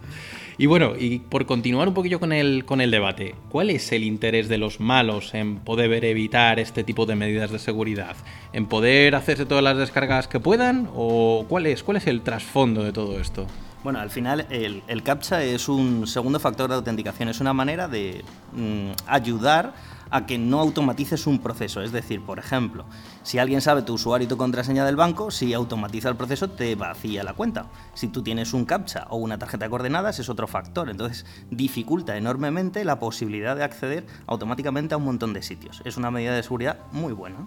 Y 0.57 0.67
bueno, 0.67 0.93
y 0.99 1.19
por 1.19 1.47
continuar 1.47 1.89
un 1.89 1.95
poquillo 1.95 2.21
con 2.21 2.33
el, 2.33 2.65
con 2.65 2.81
el 2.81 2.93
debate, 2.93 3.35
¿cuál 3.51 3.71
es 3.71 3.91
el 3.91 4.05
interés 4.05 4.49
de 4.49 4.59
los 4.59 4.79
malos 4.79 5.35
en 5.35 5.57
poder 5.57 6.05
evitar 6.05 6.61
este 6.61 6.85
tipo 6.85 7.07
de 7.07 7.17
medidas 7.17 7.51
de 7.51 7.59
seguridad? 7.59 8.15
¿En 8.53 8.67
poder 8.67 9.17
hacerse 9.17 9.47
todas 9.47 9.65
las 9.65 9.77
descargas 9.77 10.29
que 10.29 10.39
puedan? 10.39 10.89
¿O 10.95 11.45
cuál 11.49 11.67
es, 11.67 11.83
cuál 11.83 11.97
es 11.97 12.07
el 12.07 12.23
trasfondo 12.23 12.85
de 12.85 12.93
todo 12.93 13.19
esto? 13.21 13.49
Bueno, 13.85 13.99
al 13.99 14.09
final 14.09 14.47
el, 14.49 14.83
el 14.89 15.03
CAPTCHA 15.03 15.43
es 15.43 15.69
un 15.69 16.07
segundo 16.07 16.41
factor 16.41 16.71
de 16.71 16.77
autenticación, 16.77 17.29
es 17.29 17.41
una 17.41 17.53
manera 17.53 17.87
de 17.87 18.25
mm, 18.55 18.93
ayudar 19.07 19.75
a 20.09 20.25
que 20.25 20.39
no 20.39 20.59
automatices 20.59 21.27
un 21.27 21.39
proceso. 21.39 21.83
Es 21.83 21.93
decir, 21.93 22.23
por 22.23 22.39
ejemplo, 22.39 22.87
si 23.23 23.39
alguien 23.39 23.61
sabe 23.61 23.83
tu 23.83 23.93
usuario 23.93 24.25
y 24.25 24.29
tu 24.29 24.39
contraseña 24.39 24.87
del 24.87 24.97
banco, 24.97 25.31
si 25.31 25.53
automatiza 25.53 26.09
el 26.09 26.17
proceso 26.17 26.49
te 26.49 26.75
vacía 26.77 27.25
la 27.25 27.35
cuenta. 27.35 27.67
Si 27.93 28.09
tú 28.09 28.23
tienes 28.23 28.55
un 28.55 28.65
CAPTCHA 28.65 29.09
o 29.11 29.19
una 29.19 29.39
tarjeta 29.39 29.67
de 29.67 29.71
coordenadas 29.71 30.19
es 30.19 30.31
otro 30.31 30.47
factor. 30.47 30.89
Entonces 30.89 31.27
dificulta 31.51 32.17
enormemente 32.17 32.87
la 32.87 32.99
posibilidad 32.99 33.55
de 33.55 33.65
acceder 33.65 34.07
automáticamente 34.27 34.95
a 34.95 34.97
un 34.97 35.05
montón 35.05 35.35
de 35.35 35.43
sitios. 35.43 35.83
Es 35.85 35.99
una 35.99 36.11
medida 36.11 36.35
de 36.35 36.43
seguridad 36.43 36.79
muy 36.91 37.13
buena. 37.13 37.47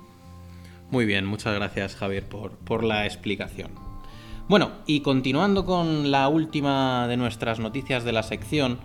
Muy 0.92 1.06
bien, 1.06 1.26
muchas 1.26 1.56
gracias 1.56 1.96
Javier 1.96 2.30
por, 2.30 2.52
por 2.52 2.84
la 2.84 3.08
explicación. 3.08 3.87
Bueno, 4.48 4.72
y 4.86 5.02
continuando 5.02 5.66
con 5.66 6.10
la 6.10 6.30
última 6.30 7.06
de 7.08 7.18
nuestras 7.18 7.60
noticias 7.60 8.06
de 8.06 8.14
la 8.14 8.24
sección, 8.24 8.80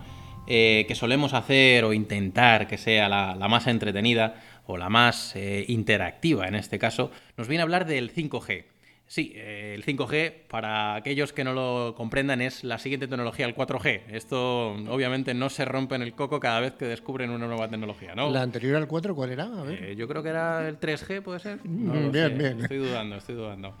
eh, 0.45 0.83
que 0.89 0.95
solemos 0.95 1.33
hacer 1.33 1.85
o 1.85 1.93
intentar 1.93 2.67
que 2.67 2.77
sea 2.77 3.07
la, 3.07 3.33
la 3.35 3.47
más 3.47 3.67
entretenida 3.67 4.35
o 4.65 4.75
la 4.75 4.89
más 4.89 5.33
eh, 5.37 5.63
interactiva 5.69 6.47
en 6.47 6.55
este 6.55 6.79
caso, 6.79 7.11
nos 7.37 7.47
viene 7.47 7.61
a 7.61 7.63
hablar 7.63 7.85
del 7.85 8.13
5G. 8.13 8.65
Sí, 9.05 9.31
eh, 9.35 9.73
el 9.75 9.85
5G, 9.85 10.47
para 10.49 10.95
aquellos 10.95 11.31
que 11.31 11.45
no 11.45 11.53
lo 11.53 11.93
comprendan, 11.95 12.41
es 12.41 12.65
la 12.65 12.77
siguiente 12.77 13.07
tecnología, 13.07 13.45
el 13.45 13.55
4G. 13.55 14.01
Esto 14.09 14.71
obviamente 14.89 15.33
no 15.33 15.49
se 15.49 15.63
rompe 15.63 15.95
en 15.95 16.01
el 16.01 16.13
coco 16.13 16.41
cada 16.41 16.59
vez 16.59 16.73
que 16.73 16.85
descubren 16.85 17.29
una 17.29 17.47
nueva 17.47 17.69
tecnología, 17.69 18.15
¿no? 18.15 18.29
¿La 18.31 18.41
anterior 18.41 18.75
al 18.75 18.87
4 18.87 19.15
cuál 19.15 19.31
era? 19.31 19.45
A 19.45 19.63
ver. 19.63 19.81
Eh, 19.81 19.95
yo 19.95 20.09
creo 20.09 20.23
que 20.23 20.29
era 20.29 20.67
el 20.67 20.77
3G, 20.77 21.21
¿puede 21.21 21.39
ser? 21.39 21.59
No 21.65 21.93
Mm, 21.93 22.11
bien, 22.11 22.37
bien. 22.37 22.59
Estoy 22.61 22.77
dudando, 22.79 23.15
estoy 23.15 23.35
dudando. 23.35 23.73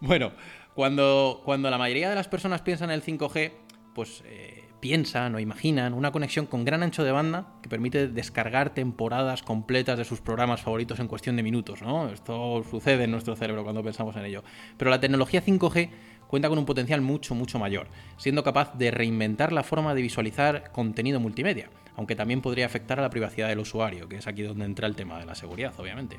Bueno, 0.00 0.32
cuando, 0.74 1.42
cuando 1.44 1.70
la 1.70 1.78
mayoría 1.78 2.08
de 2.08 2.14
las 2.14 2.28
personas 2.28 2.62
piensan 2.62 2.90
en 2.90 2.94
el 2.96 3.02
5G, 3.02 3.52
pues 3.94 4.22
eh, 4.26 4.64
piensan 4.80 5.34
o 5.34 5.40
imaginan 5.40 5.92
una 5.92 6.10
conexión 6.10 6.46
con 6.46 6.64
gran 6.64 6.82
ancho 6.82 7.04
de 7.04 7.12
banda 7.12 7.54
que 7.62 7.68
permite 7.68 8.08
descargar 8.08 8.70
temporadas 8.70 9.42
completas 9.42 9.98
de 9.98 10.04
sus 10.04 10.20
programas 10.20 10.62
favoritos 10.62 10.98
en 11.00 11.08
cuestión 11.08 11.36
de 11.36 11.42
minutos, 11.42 11.82
¿no? 11.82 12.08
Esto 12.08 12.64
sucede 12.68 13.04
en 13.04 13.10
nuestro 13.10 13.36
cerebro 13.36 13.62
cuando 13.62 13.82
pensamos 13.82 14.16
en 14.16 14.24
ello. 14.24 14.42
Pero 14.76 14.90
la 14.90 15.00
tecnología 15.00 15.44
5G 15.44 15.90
cuenta 16.26 16.48
con 16.48 16.58
un 16.58 16.64
potencial 16.64 17.00
mucho, 17.00 17.34
mucho 17.34 17.58
mayor, 17.58 17.88
siendo 18.16 18.42
capaz 18.42 18.74
de 18.78 18.90
reinventar 18.90 19.52
la 19.52 19.62
forma 19.62 19.94
de 19.94 20.02
visualizar 20.02 20.70
contenido 20.72 21.20
multimedia, 21.20 21.70
aunque 21.96 22.16
también 22.16 22.40
podría 22.40 22.66
afectar 22.66 22.98
a 22.98 23.02
la 23.02 23.10
privacidad 23.10 23.48
del 23.48 23.58
usuario, 23.58 24.08
que 24.08 24.16
es 24.16 24.26
aquí 24.26 24.42
donde 24.42 24.64
entra 24.64 24.86
el 24.86 24.96
tema 24.96 25.18
de 25.18 25.26
la 25.26 25.34
seguridad, 25.34 25.74
obviamente. 25.78 26.18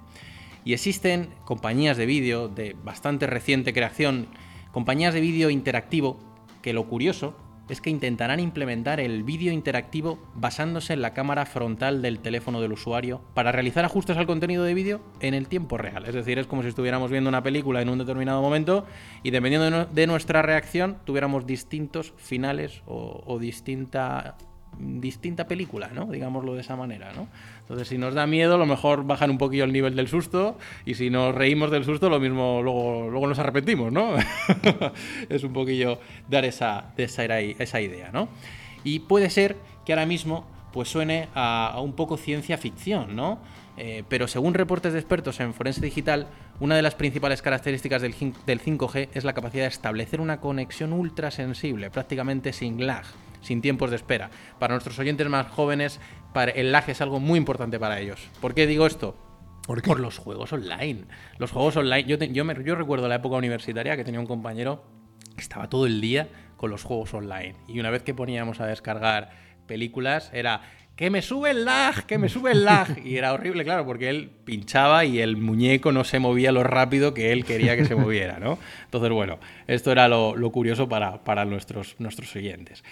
Y 0.64 0.74
existen 0.74 1.30
compañías 1.46 1.98
de 1.98 2.06
vídeo 2.06 2.48
de 2.48 2.76
bastante 2.84 3.28
reciente 3.28 3.74
creación, 3.74 4.28
compañías 4.72 5.14
de 5.14 5.22
vídeo 5.22 5.50
interactivo, 5.50 6.20
que 6.62 6.74
lo 6.74 6.88
curioso 6.88 7.36
es 7.70 7.80
que 7.80 7.90
intentarán 7.90 8.42
implementar 8.42 9.00
el 9.00 9.24
vídeo 9.24 9.54
interactivo 9.54 10.20
basándose 10.36 10.92
en 10.92 11.02
la 11.02 11.14
cámara 11.14 11.46
frontal 11.46 12.02
del 12.02 12.20
teléfono 12.20 12.60
del 12.60 12.74
usuario 12.74 13.22
para 13.34 13.54
realizar 13.54 13.86
ajustes 13.86 14.18
al 14.18 14.28
contenido 14.28 14.66
de 14.66 14.74
vídeo 14.74 15.00
en 15.22 15.34
el 15.34 15.48
tiempo 15.48 15.78
real. 15.78 16.06
Es 16.06 16.14
decir, 16.14 16.38
es 16.38 16.48
como 16.48 16.64
si 16.64 16.68
estuviéramos 16.68 17.10
viendo 17.12 17.30
una 17.30 17.44
película 17.44 17.82
en 17.82 17.88
un 17.88 18.00
determinado 18.00 18.42
momento 18.42 18.86
y 19.24 19.32
dependiendo 19.32 19.66
de, 19.66 19.72
nu- 19.72 19.88
de 19.94 20.08
nuestra 20.08 20.42
reacción 20.42 20.98
tuviéramos 21.06 21.46
distintos 21.48 22.14
finales 22.18 22.84
o, 22.88 23.24
o 23.26 23.40
distinta 23.40 24.36
distinta 24.78 25.48
película, 25.48 25.90
¿no? 25.94 26.06
Digámoslo 26.06 26.54
de 26.56 26.62
esa 26.62 26.76
manera, 26.76 27.12
¿no? 27.14 27.28
Entonces, 27.62 27.88
si 27.88 27.98
nos 27.98 28.14
da 28.14 28.26
miedo, 28.28 28.56
a 28.56 28.58
lo 28.58 28.66
mejor 28.66 29.06
bajan 29.06 29.30
un 29.30 29.38
poquillo 29.38 29.64
el 29.64 29.74
nivel 29.74 29.96
del 29.96 30.08
susto 30.08 30.58
y 30.86 30.96
si 30.96 31.10
nos 31.10 31.36
reímos 31.36 31.72
del 31.72 31.86
susto, 31.86 32.10
lo 32.10 32.20
mismo 32.20 32.62
luego, 32.64 33.10
luego 33.10 33.28
nos 33.28 33.40
arrepentimos, 33.40 33.92
¿no? 33.92 34.16
es 35.30 35.44
un 35.44 35.54
poquillo 35.54 36.00
dar 36.30 36.46
esa, 36.46 36.94
esa, 36.98 37.82
idea, 37.82 38.10
¿no? 38.12 38.30
Y 38.84 39.00
puede 39.00 39.30
ser 39.30 39.58
que 39.86 39.94
ahora 39.94 40.06
mismo 40.06 40.46
pues 40.74 40.90
suene 40.90 41.28
a, 41.36 41.80
un 41.84 41.94
poco 41.94 42.18
ciencia 42.18 42.58
ficción, 42.58 43.16
¿no? 43.16 43.40
Eh, 43.78 44.04
pero 44.10 44.28
según 44.28 44.54
reportes 44.54 44.94
de 44.94 45.00
expertos 45.00 45.40
en 45.40 45.54
forense 45.54 45.82
digital, 45.82 46.28
una 46.60 46.76
de 46.76 46.82
las 46.82 46.96
principales 46.96 47.42
características 47.42 48.02
del 48.02 48.14
5G 48.14 49.10
es 49.14 49.24
la 49.24 49.34
capacidad 49.34 49.64
de 49.64 49.70
establecer 49.70 50.22
una 50.22 50.40
conexión 50.40 50.94
ultra 50.94 51.32
sensible, 51.32 51.90
prácticamente 51.90 52.54
sin 52.54 52.86
lag, 52.86 53.06
sin 53.42 53.62
tiempos 53.62 53.90
de 53.90 53.96
espera. 53.98 54.30
Para 54.60 54.74
nuestros 54.74 54.98
oyentes 55.00 55.28
más 55.30 55.48
jóvenes, 55.48 56.00
para- 56.34 56.52
el 56.52 56.72
lag 56.72 56.90
es 56.90 57.02
algo 57.02 57.20
muy 57.20 57.38
importante 57.38 57.80
para 57.80 58.00
ellos. 58.00 58.20
¿Por 58.40 58.54
qué 58.54 58.68
digo 58.68 58.86
esto? 58.88 59.18
¿Por? 59.68 59.82
Por 59.84 60.00
los 60.00 60.18
juegos 60.18 60.52
online. 60.54 61.04
Los 61.38 61.52
juegos 61.52 61.76
online. 61.78 62.06
Yo, 62.08 62.18
te- 62.18 62.32
yo, 62.32 62.44
me- 62.46 62.64
yo 62.64 62.76
recuerdo 62.76 63.08
la 63.08 63.16
época 63.16 63.36
universitaria 63.36 63.96
que 63.98 64.04
tenía 64.04 64.20
un 64.20 64.26
compañero 64.28 64.84
que 65.36 65.42
estaba 65.42 65.70
todo 65.70 65.86
el 65.86 66.02
día 66.02 66.28
con 66.58 66.70
los 66.72 66.84
juegos 66.84 67.14
online. 67.14 67.56
Y 67.68 67.80
una 67.80 67.90
vez 67.90 68.04
que 68.04 68.14
poníamos 68.14 68.60
a 68.60 68.66
descargar 68.66 69.32
películas, 69.68 70.30
era 70.34 70.62
que 70.96 71.10
me 71.10 71.22
sube 71.22 71.52
el 71.52 71.64
lag, 71.66 72.06
que 72.06 72.18
me 72.18 72.28
sube 72.30 72.52
el 72.52 72.66
lag. 72.66 72.88
Y 73.06 73.18
era 73.18 73.34
horrible, 73.34 73.64
claro, 73.64 73.86
porque 73.86 74.10
él 74.10 74.30
pinchaba 74.44 75.06
y 75.06 75.20
el 75.20 75.38
muñeco 75.38 75.92
no 75.92 76.04
se 76.04 76.20
movía 76.20 76.52
lo 76.52 76.64
rápido 76.64 77.14
que 77.14 77.32
él 77.32 77.46
quería 77.46 77.76
que 77.78 77.86
se 77.86 77.96
moviera, 77.96 78.40
¿no? 78.40 78.60
Entonces, 78.86 79.10
bueno, 79.12 79.40
esto 79.68 79.92
era 79.92 80.08
lo, 80.08 80.36
lo 80.36 80.52
curioso 80.52 80.90
para, 80.90 81.24
para 81.24 81.46
nuestros, 81.46 81.96
nuestros 82.00 82.36
oyentes. 82.36 82.84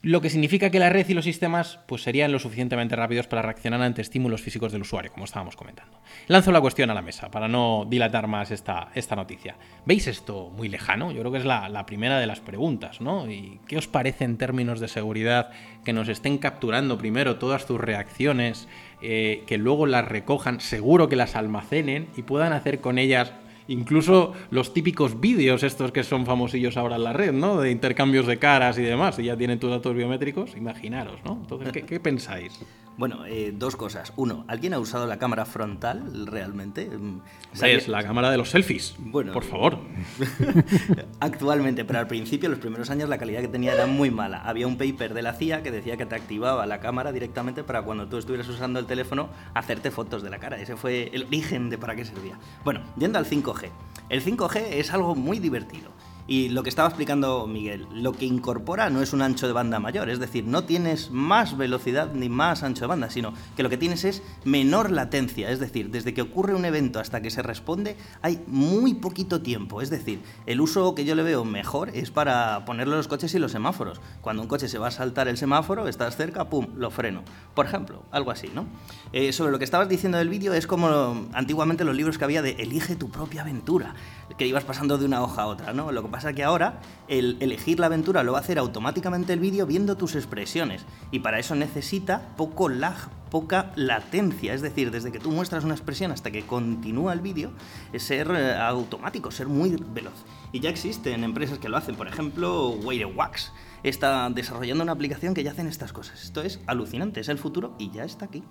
Lo 0.00 0.20
que 0.20 0.30
significa 0.30 0.70
que 0.70 0.78
la 0.78 0.90
red 0.90 1.08
y 1.08 1.14
los 1.14 1.24
sistemas 1.24 1.80
pues, 1.86 2.02
serían 2.02 2.30
lo 2.30 2.38
suficientemente 2.38 2.94
rápidos 2.94 3.26
para 3.26 3.42
reaccionar 3.42 3.82
ante 3.82 4.00
estímulos 4.00 4.42
físicos 4.42 4.70
del 4.70 4.82
usuario, 4.82 5.10
como 5.10 5.24
estábamos 5.24 5.56
comentando. 5.56 5.98
Lanzo 6.28 6.52
la 6.52 6.60
cuestión 6.60 6.90
a 6.90 6.94
la 6.94 7.02
mesa 7.02 7.32
para 7.32 7.48
no 7.48 7.84
dilatar 7.88 8.28
más 8.28 8.52
esta, 8.52 8.90
esta 8.94 9.16
noticia. 9.16 9.56
¿Veis 9.86 10.06
esto 10.06 10.50
muy 10.50 10.68
lejano? 10.68 11.10
Yo 11.10 11.20
creo 11.20 11.32
que 11.32 11.38
es 11.38 11.44
la, 11.44 11.84
primera 11.84 12.20
de 12.20 12.26
las 12.26 12.38
preguntas, 12.40 13.00
¿no? 13.00 13.28
¿Y 13.28 13.58
qué 13.66 13.76
os 13.76 13.88
parece 13.88 14.24
en 14.24 14.36
términos 14.36 14.78
de 14.78 14.86
seguridad 14.86 15.50
que 15.84 15.92
nos 15.92 16.08
estén 16.08 16.38
capturando 16.38 16.96
primero 16.96 17.36
todas 17.36 17.66
tus 17.66 17.80
reacciones, 17.80 18.68
eh, 19.02 19.42
que 19.46 19.58
luego 19.58 19.86
las 19.86 20.06
recojan, 20.06 20.60
seguro 20.60 21.08
que 21.08 21.16
las 21.16 21.34
almacenen 21.34 22.08
y 22.16 22.22
puedan 22.22 22.52
hacer 22.52 22.80
con 22.80 22.98
ellas 22.98 23.32
Incluso 23.68 24.32
los 24.50 24.72
típicos 24.72 25.20
vídeos 25.20 25.62
estos 25.62 25.92
que 25.92 26.02
son 26.02 26.26
famosillos 26.26 26.76
ahora 26.76 26.96
en 26.96 27.04
la 27.04 27.12
red, 27.12 27.32
¿no? 27.32 27.60
De 27.60 27.70
intercambios 27.70 28.26
de 28.26 28.38
caras 28.38 28.78
y 28.78 28.82
demás, 28.82 29.18
y 29.18 29.24
ya 29.24 29.36
tienen 29.36 29.60
tus 29.60 29.70
datos 29.70 29.94
biométricos, 29.94 30.56
imaginaros, 30.56 31.20
¿no? 31.24 31.38
Entonces, 31.40 31.72
¿qué, 31.72 31.82
qué 31.82 32.00
pensáis? 32.00 32.58
Bueno, 32.98 33.24
eh, 33.26 33.54
dos 33.56 33.76
cosas. 33.76 34.12
Uno, 34.16 34.44
¿alguien 34.48 34.74
ha 34.74 34.78
usado 34.80 35.06
la 35.06 35.18
cámara 35.18 35.46
frontal 35.46 36.26
realmente? 36.26 36.86
Mm, 36.90 37.20
Es 37.52 37.58
¿sabía- 37.60 37.78
la 37.86 38.02
cámara 38.02 38.30
de 38.30 38.36
los 38.36 38.50
selfies. 38.50 38.96
Bueno, 38.98 39.32
por 39.32 39.44
favor. 39.44 39.78
Actualmente, 41.20 41.84
pero 41.84 41.98
al 42.00 42.06
principio, 42.08 42.48
los 42.48 42.58
primeros 42.58 42.90
años, 42.90 43.08
la 43.08 43.18
calidad 43.18 43.40
que 43.40 43.48
tenía 43.48 43.72
era 43.72 43.86
muy 43.86 44.10
mala. 44.10 44.42
Había 44.42 44.66
un 44.66 44.76
paper 44.76 45.14
de 45.14 45.22
la 45.22 45.32
CIA 45.34 45.62
que 45.62 45.70
decía 45.70 45.96
que 45.96 46.06
te 46.06 46.14
activaba 46.16 46.66
la 46.66 46.80
cámara 46.80 47.12
directamente 47.12 47.62
para 47.64 47.82
cuando 47.82 48.08
tú 48.08 48.18
estuvieras 48.18 48.48
usando 48.48 48.78
el 48.80 48.86
teléfono 48.86 49.28
hacerte 49.54 49.90
fotos 49.90 50.22
de 50.22 50.30
la 50.30 50.38
cara. 50.38 50.60
Ese 50.60 50.76
fue 50.76 51.10
el 51.12 51.24
origen 51.24 51.70
de 51.70 51.78
para 51.78 51.94
qué 51.96 52.04
servía. 52.04 52.38
Bueno, 52.64 52.80
yendo 52.98 53.18
al 53.18 53.26
5G. 53.26 53.68
El 54.08 54.22
5G 54.24 54.56
es 54.72 54.92
algo 54.92 55.14
muy 55.14 55.38
divertido. 55.38 55.90
Y 56.28 56.50
lo 56.50 56.62
que 56.62 56.68
estaba 56.68 56.88
explicando 56.88 57.46
Miguel, 57.46 57.86
lo 57.90 58.12
que 58.12 58.26
incorpora 58.26 58.90
no 58.90 59.00
es 59.00 59.14
un 59.14 59.22
ancho 59.22 59.46
de 59.46 59.54
banda 59.54 59.80
mayor, 59.80 60.10
es 60.10 60.18
decir, 60.18 60.44
no 60.44 60.64
tienes 60.64 61.10
más 61.10 61.56
velocidad 61.56 62.12
ni 62.12 62.28
más 62.28 62.62
ancho 62.62 62.82
de 62.82 62.88
banda, 62.88 63.08
sino 63.08 63.32
que 63.56 63.62
lo 63.62 63.70
que 63.70 63.78
tienes 63.78 64.04
es 64.04 64.22
menor 64.44 64.90
latencia, 64.90 65.50
es 65.50 65.58
decir, 65.58 65.90
desde 65.90 66.12
que 66.12 66.20
ocurre 66.20 66.54
un 66.54 66.66
evento 66.66 67.00
hasta 67.00 67.22
que 67.22 67.30
se 67.30 67.40
responde 67.40 67.96
hay 68.20 68.42
muy 68.46 68.92
poquito 68.92 69.40
tiempo, 69.40 69.80
es 69.80 69.88
decir, 69.88 70.20
el 70.44 70.60
uso 70.60 70.94
que 70.94 71.06
yo 71.06 71.14
le 71.14 71.22
veo 71.22 71.46
mejor 71.46 71.88
es 71.94 72.10
para 72.10 72.66
ponerle 72.66 72.96
los 72.96 73.08
coches 73.08 73.34
y 73.34 73.38
los 73.38 73.52
semáforos. 73.52 74.00
Cuando 74.20 74.42
un 74.42 74.48
coche 74.48 74.68
se 74.68 74.78
va 74.78 74.88
a 74.88 74.90
saltar 74.90 75.28
el 75.28 75.38
semáforo, 75.38 75.88
estás 75.88 76.16
cerca, 76.16 76.50
pum, 76.50 76.66
lo 76.76 76.90
freno. 76.90 77.22
Por 77.54 77.64
ejemplo, 77.64 78.02
algo 78.10 78.30
así, 78.30 78.50
¿no? 78.54 78.66
Eh, 79.12 79.32
sobre 79.32 79.50
lo 79.50 79.58
que 79.58 79.64
estabas 79.64 79.88
diciendo 79.88 80.18
del 80.18 80.28
vídeo, 80.28 80.52
es 80.52 80.66
como 80.66 81.26
antiguamente 81.32 81.84
los 81.84 81.96
libros 81.96 82.18
que 82.18 82.24
había 82.24 82.42
de 82.42 82.50
Elige 82.50 82.96
tu 82.96 83.10
propia 83.10 83.40
aventura, 83.40 83.94
que 84.36 84.46
ibas 84.46 84.64
pasando 84.64 84.98
de 84.98 85.06
una 85.06 85.22
hoja 85.22 85.42
a 85.42 85.46
otra, 85.46 85.72
¿no? 85.72 85.90
Pasa 86.18 86.32
que 86.32 86.42
ahora 86.42 86.80
el 87.06 87.36
elegir 87.38 87.78
la 87.78 87.86
aventura 87.86 88.24
lo 88.24 88.32
va 88.32 88.38
a 88.38 88.40
hacer 88.40 88.58
automáticamente 88.58 89.32
el 89.32 89.38
vídeo 89.38 89.66
viendo 89.66 89.96
tus 89.96 90.16
expresiones. 90.16 90.84
Y 91.12 91.20
para 91.20 91.38
eso 91.38 91.54
necesita 91.54 92.34
poco 92.36 92.68
lag, 92.68 92.96
poca 93.30 93.70
latencia. 93.76 94.52
Es 94.52 94.60
decir, 94.60 94.90
desde 94.90 95.12
que 95.12 95.20
tú 95.20 95.30
muestras 95.30 95.62
una 95.62 95.74
expresión 95.74 96.10
hasta 96.10 96.32
que 96.32 96.42
continúa 96.42 97.12
el 97.12 97.20
vídeo, 97.20 97.52
es 97.92 98.02
ser 98.02 98.32
eh, 98.32 98.56
automático, 98.56 99.30
ser 99.30 99.46
muy 99.46 99.76
veloz. 99.94 100.24
Y 100.50 100.58
ya 100.58 100.70
existen 100.70 101.22
empresas 101.22 101.60
que 101.60 101.68
lo 101.68 101.76
hacen. 101.76 101.94
Por 101.94 102.08
ejemplo, 102.08 102.70
Wax 102.70 103.52
está 103.84 104.28
desarrollando 104.28 104.82
una 104.82 104.90
aplicación 104.90 105.34
que 105.34 105.44
ya 105.44 105.52
hacen 105.52 105.68
estas 105.68 105.92
cosas. 105.92 106.24
Esto 106.24 106.42
es 106.42 106.58
alucinante, 106.66 107.20
es 107.20 107.28
el 107.28 107.38
futuro 107.38 107.76
y 107.78 107.92
ya 107.92 108.02
está 108.02 108.24
aquí. 108.24 108.42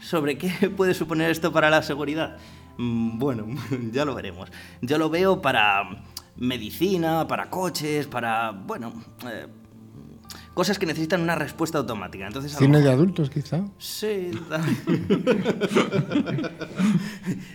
¿Sobre 0.00 0.38
qué 0.38 0.70
puede 0.76 0.94
suponer 0.94 1.30
esto 1.30 1.52
para 1.52 1.68
la 1.68 1.82
seguridad? 1.82 2.38
Mm, 2.78 3.18
Bueno, 3.18 3.46
ya 3.92 4.04
lo 4.04 4.14
veremos. 4.14 4.50
Yo 4.80 4.98
lo 4.98 5.10
veo 5.10 5.42
para 5.42 6.04
medicina, 6.36 7.26
para 7.26 7.50
coches, 7.50 8.06
para, 8.06 8.50
bueno, 8.52 8.92
eh, 9.26 9.46
cosas 10.54 10.78
que 10.78 10.86
necesitan 10.86 11.20
una 11.20 11.34
respuesta 11.34 11.78
automática. 11.78 12.26
Entonces, 12.26 12.52
Cine 12.56 12.80
de 12.80 12.90
adultos, 12.90 13.30
quizá. 13.30 13.64
Sí. 13.78 14.30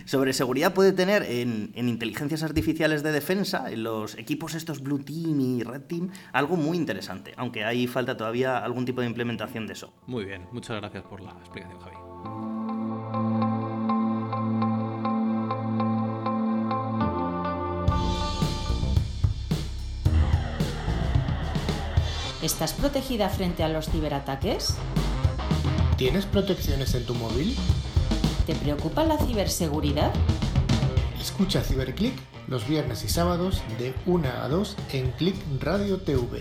Sobre 0.04 0.32
seguridad 0.32 0.74
puede 0.74 0.92
tener 0.92 1.22
en, 1.22 1.70
en 1.74 1.88
inteligencias 1.88 2.42
artificiales 2.42 3.02
de 3.02 3.12
defensa, 3.12 3.70
en 3.70 3.82
los 3.82 4.16
equipos 4.16 4.54
estos 4.54 4.82
Blue 4.82 4.98
Team 4.98 5.40
y 5.40 5.62
Red 5.62 5.82
Team, 5.82 6.10
algo 6.32 6.56
muy 6.56 6.76
interesante, 6.76 7.34
aunque 7.36 7.64
ahí 7.64 7.86
falta 7.86 8.16
todavía 8.16 8.58
algún 8.58 8.84
tipo 8.84 9.00
de 9.00 9.06
implementación 9.06 9.66
de 9.66 9.74
eso. 9.74 9.92
Muy 10.06 10.24
bien, 10.24 10.46
muchas 10.52 10.76
gracias 10.76 11.04
por 11.04 11.20
la 11.20 11.30
explicación, 11.32 11.80
Javi. 11.80 12.57
¿Estás 22.42 22.72
protegida 22.72 23.28
frente 23.28 23.64
a 23.64 23.68
los 23.68 23.88
ciberataques? 23.90 24.74
¿Tienes 25.96 26.24
protecciones 26.24 26.94
en 26.94 27.04
tu 27.04 27.16
móvil? 27.16 27.56
¿Te 28.46 28.54
preocupa 28.54 29.02
la 29.02 29.18
ciberseguridad? 29.18 30.12
Escucha 31.20 31.62
Ciberclick 31.62 32.14
los 32.46 32.66
viernes 32.68 33.02
y 33.02 33.08
sábados 33.08 33.60
de 33.80 33.92
1 34.06 34.28
a 34.28 34.48
2 34.48 34.76
en 34.92 35.10
Click 35.12 35.34
Radio 35.58 35.98
TV. 35.98 36.40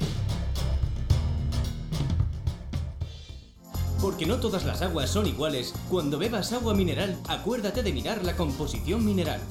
Porque 3.99 4.27
no 4.27 4.39
todas 4.39 4.65
las 4.65 4.83
aguas 4.83 5.09
son 5.09 5.25
iguales, 5.25 5.73
cuando 5.89 6.19
bebas 6.19 6.53
agua 6.53 6.75
mineral, 6.75 7.17
acuérdate 7.27 7.81
de 7.81 7.91
mirar 7.91 8.23
la 8.23 8.35
composición 8.37 9.03
mineral. 9.03 9.41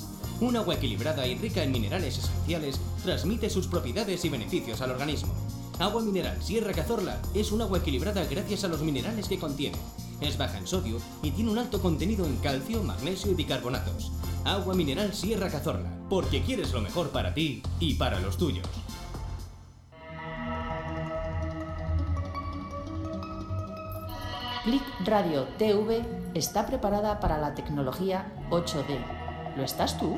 Un 0.41 0.55
agua 0.55 0.77
equilibrada 0.77 1.27
y 1.27 1.35
rica 1.35 1.65
en 1.65 1.73
minerales 1.73 2.19
esenciales 2.19 2.81
transmite 3.03 3.51
sus 3.51 3.67
propiedades 3.67 4.25
y 4.25 4.29
beneficios 4.29 4.81
al 4.81 4.93
organismo. 4.93 5.35
Agua 5.79 6.03
mineral 6.03 6.43
Sierra 6.43 6.73
Cazorla 6.73 7.19
es 7.35 7.53
un 7.53 7.61
agua 7.61 7.79
equilibrada 7.79 8.25
gracias 8.25 8.65
a 8.65 8.69
los 8.69 8.81
minerales 8.81 9.29
que 9.29 9.39
contiene. 9.39 9.77
Es 10.23 10.39
baja 10.39 10.57
en 10.57 10.67
sodio 10.67 10.97
y 11.23 11.31
tiene 11.33 11.51
un 11.51 11.59
alto 11.59 11.83
contenido 11.83 12.25
en 12.25 12.37
calcio, 12.37 12.83
magnesio 12.83 13.33
y 13.33 13.35
bicarbonatos. 13.35 14.11
Agua 14.47 14.75
mineral 14.75 15.13
Sierra 15.13 15.51
Cazorla, 15.51 15.91
porque 16.09 16.43
quieres 16.43 16.73
lo 16.73 16.81
mejor 16.81 17.11
para 17.11 17.35
ti 17.35 17.63
y 17.79 17.95
para 17.95 18.21
los 18.21 18.39
tuyos. 18.39 18.67
Click 24.65 24.83
Radio 25.05 25.45
TV 25.59 26.03
está 26.33 26.67
preparada 26.67 27.21
para 27.21 27.37
la 27.37 27.55
tecnología 27.55 28.33
8D. 28.51 29.57
¿Lo 29.57 29.63
estás 29.63 29.99
tú? 29.99 30.17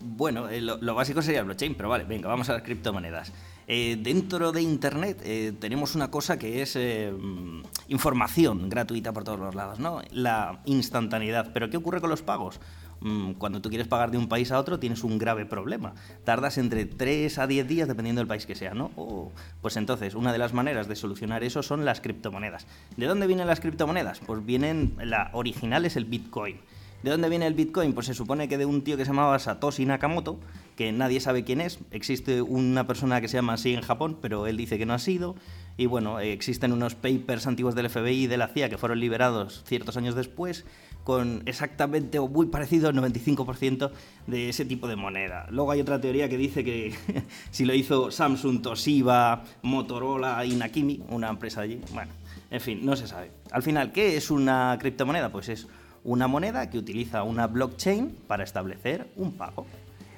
Bueno, 0.01 0.49
eh, 0.49 0.61
lo, 0.61 0.95
básico 0.95 1.21
sería 1.21 1.43
blockchain, 1.43 1.75
pero 1.75 1.89
vale, 1.89 2.05
venga, 2.05 2.29
vamos 2.29 2.49
a 2.49 2.55
las 2.55 2.63
criptomonedas. 2.63 3.33
Eh, 3.67 3.99
dentro 4.01 4.51
de 4.51 4.63
Internet 4.63 5.21
eh, 5.25 5.53
tenemos 5.61 5.95
una 5.95 6.11
cosa 6.11 6.39
que 6.39 6.63
es 6.63 6.77
mm, 6.77 7.63
información 7.89 8.69
gratuita 8.69 9.13
por 9.13 9.25
todos 9.25 9.39
los 9.39 9.55
lados, 9.55 9.79
¿no? 9.79 10.01
La 10.11 10.61
instantaneidad. 10.65 11.51
Pero 11.53 11.71
¿qué 11.71 11.77
ocurre 11.77 12.01
con 12.01 12.11
los 12.11 12.23
pagos? 12.23 12.61
Mm, 13.01 13.33
Cuando 13.33 13.61
tú 13.61 13.69
quieres 13.69 13.89
pagar 13.89 14.11
de 14.11 14.19
un 14.19 14.29
país 14.29 14.51
a 14.53 14.59
otro 14.59 14.79
tienes 14.79 15.05
un 15.05 15.19
grave 15.19 15.47
problema. 15.47 15.95
Tardas 16.25 16.59
entre 16.59 16.87
3 16.87 17.39
a 17.39 17.47
10 17.47 17.69
días 17.69 17.89
dependiendo 17.89 18.21
del 18.21 18.29
país 18.29 18.47
que 18.47 18.55
sea, 18.55 18.75
¿no? 18.75 18.91
Oh, 18.97 19.33
pues 19.61 19.77
entonces, 19.77 20.15
una 20.15 20.33
de 20.33 20.39
las 20.39 20.55
maneras 20.55 20.89
de 20.89 20.97
solucionar 20.97 21.45
eso 21.45 21.63
son 21.63 21.85
las 21.85 22.01
criptomonedas. 22.01 22.67
¿De 22.97 23.07
dónde 23.07 23.27
vienen 23.27 23.47
las 23.47 23.61
criptomonedas? 23.61 24.21
Pues 24.21 24.45
vienen, 24.45 24.97
la 25.03 25.31
original 25.35 25.85
es 25.85 25.97
el 25.97 26.07
Bitcoin. 26.07 26.59
¿De 27.03 27.11
dónde 27.11 27.31
viene 27.31 27.47
el 27.47 27.55
Bitcoin? 27.55 27.95
Pues 27.95 28.07
se 28.07 28.15
supone 28.15 28.47
que 28.47 28.59
de 28.59 28.67
un 28.67 28.83
tío 28.83 28.99
que 28.99 29.05
se 29.05 29.11
llamaba 29.11 29.39
Satoshi 29.39 29.87
Nakamoto, 29.87 30.39
que 30.77 30.93
nadie 30.93 31.21
sabe 31.21 31.45
quién 31.45 31.63
es. 31.63 31.79
Existe 31.93 32.43
una 32.43 32.87
persona 32.87 33.23
que 33.23 33.29
se 33.29 33.39
llama 33.39 33.55
así 33.55 33.73
en 33.73 33.81
Japón, 33.81 34.19
pero 34.21 34.47
él 34.47 34.59
dice 34.59 34.77
que 34.77 34.85
no 34.85 34.93
ha 34.93 34.99
sido. 34.99 35.35
Y 35.79 35.87
bueno, 35.87 36.21
existen 36.21 36.73
unos 36.73 36.95
papers 36.95 37.47
antiguos 37.47 37.75
del 37.75 37.89
FBI 37.89 38.25
y 38.25 38.27
de 38.27 38.37
la 38.37 38.49
CIA 38.49 38.69
que 38.69 38.77
fueron 38.77 39.01
liberados 39.01 39.63
ciertos 39.67 39.97
años 39.97 40.15
después, 40.15 40.67
con 41.03 41.43
exactamente 41.47 42.19
o 42.19 42.29
muy 42.29 42.47
parecido 42.47 42.91
al 42.91 42.95
95% 42.97 43.91
de 44.27 44.51
ese 44.51 44.67
tipo 44.67 44.87
de 44.87 44.97
moneda. 44.97 45.47
Luego 45.51 45.71
hay 45.71 45.81
otra 45.81 46.03
teoría 46.03 46.29
que 46.29 46.37
dice 46.37 46.65
que 46.65 46.95
si 47.51 47.65
lo 47.65 47.75
hizo 47.75 48.11
Samsung, 48.11 48.61
Toshiba, 48.61 49.45
Motorola 49.63 50.45
y 50.45 50.55
Nakimi, 50.55 51.03
una 51.09 51.31
empresa 51.31 51.63
allí, 51.63 51.81
bueno, 51.95 52.13
en 52.51 52.61
fin, 52.61 52.85
no 52.85 52.95
se 52.95 53.07
sabe. 53.07 53.31
Al 53.51 53.63
final, 53.63 53.91
¿qué 53.91 54.19
es 54.19 54.31
una 54.31 54.77
criptomoneda? 54.79 55.31
Pues 55.31 55.49
es 55.49 55.67
una 56.05 56.27
moneda 56.27 56.71
que 56.71 56.79
utiliza 56.79 57.23
una 57.23 57.47
blockchain 57.47 58.17
para 58.27 58.45
establecer 58.45 59.09
un 59.17 59.33
pago. 59.33 59.67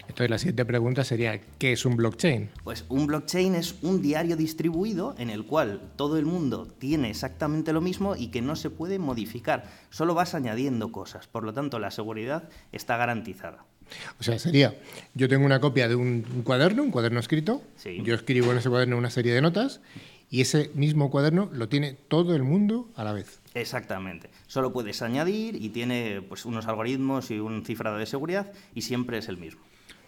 Entonces 0.03 0.31
la 0.31 0.39
siguiente 0.39 0.65
pregunta 0.67 1.05
sería, 1.05 1.41
¿qué 1.59 1.73
es 1.73 1.87
un 1.87 1.97
blockchain? 1.97 2.51
Pues 2.65 2.85
un 2.91 3.07
blockchain 3.07 3.55
es 3.55 3.77
un 3.83 4.03
diario 4.03 4.37
distribuido 4.37 5.15
en 5.17 5.31
el 5.31 5.45
cual 5.45 5.81
todo 5.97 6.19
el 6.19 6.27
mundo 6.27 6.69
tiene 6.79 7.09
exactamente 7.09 7.73
lo 7.73 7.81
mismo 7.81 8.15
y 8.15 8.29
que 8.29 8.43
no 8.43 8.55
se 8.55 8.69
puede 8.69 8.99
modificar. 8.99 9.65
Solo 9.89 10.13
vas 10.15 10.35
añadiendo 10.35 10.93
cosas. 10.93 11.29
Por 11.29 11.45
lo 11.45 11.55
tanto, 11.55 11.79
la 11.79 11.91
seguridad 11.91 12.49
está 12.73 12.99
garantizada. 12.99 13.65
O 14.21 14.23
sea, 14.23 14.39
sería, 14.39 14.75
yo 15.15 15.29
tengo 15.29 15.47
una 15.47 15.61
copia 15.61 15.89
de 15.89 15.95
un, 15.95 16.23
cuaderno, 16.45 16.83
un 16.83 16.91
cuaderno 16.91 17.21
escrito, 17.21 17.63
Sí. 17.77 18.03
yo 18.05 18.15
escribo 18.15 18.53
en 18.53 18.59
ese 18.59 18.69
cuaderno 18.69 18.99
una 18.99 19.11
serie 19.11 19.33
de 19.33 19.41
notas 19.41 19.81
y 20.31 20.41
ese 20.43 20.71
mismo 20.75 21.11
cuaderno 21.11 21.49
lo 21.53 21.69
tiene 21.69 21.97
todo 22.09 22.35
el 22.35 22.43
mundo 22.43 22.89
a 22.97 23.05
la 23.05 23.13
vez. 23.13 23.42
Exactamente. 23.55 24.31
Solo 24.47 24.73
puedes 24.73 25.03
añadir 25.03 25.57
y 25.57 25.69
tiene 25.71 26.23
pues, 26.29 26.45
unos 26.45 26.67
algoritmos 26.67 27.31
y 27.31 27.39
un 27.39 27.65
cifrado 27.65 27.99
de 27.99 28.07
seguridad 28.07 28.53
y 28.75 28.83
siempre 28.83 29.19
es 29.19 29.29
el 29.29 29.37
mismo. 29.37 29.61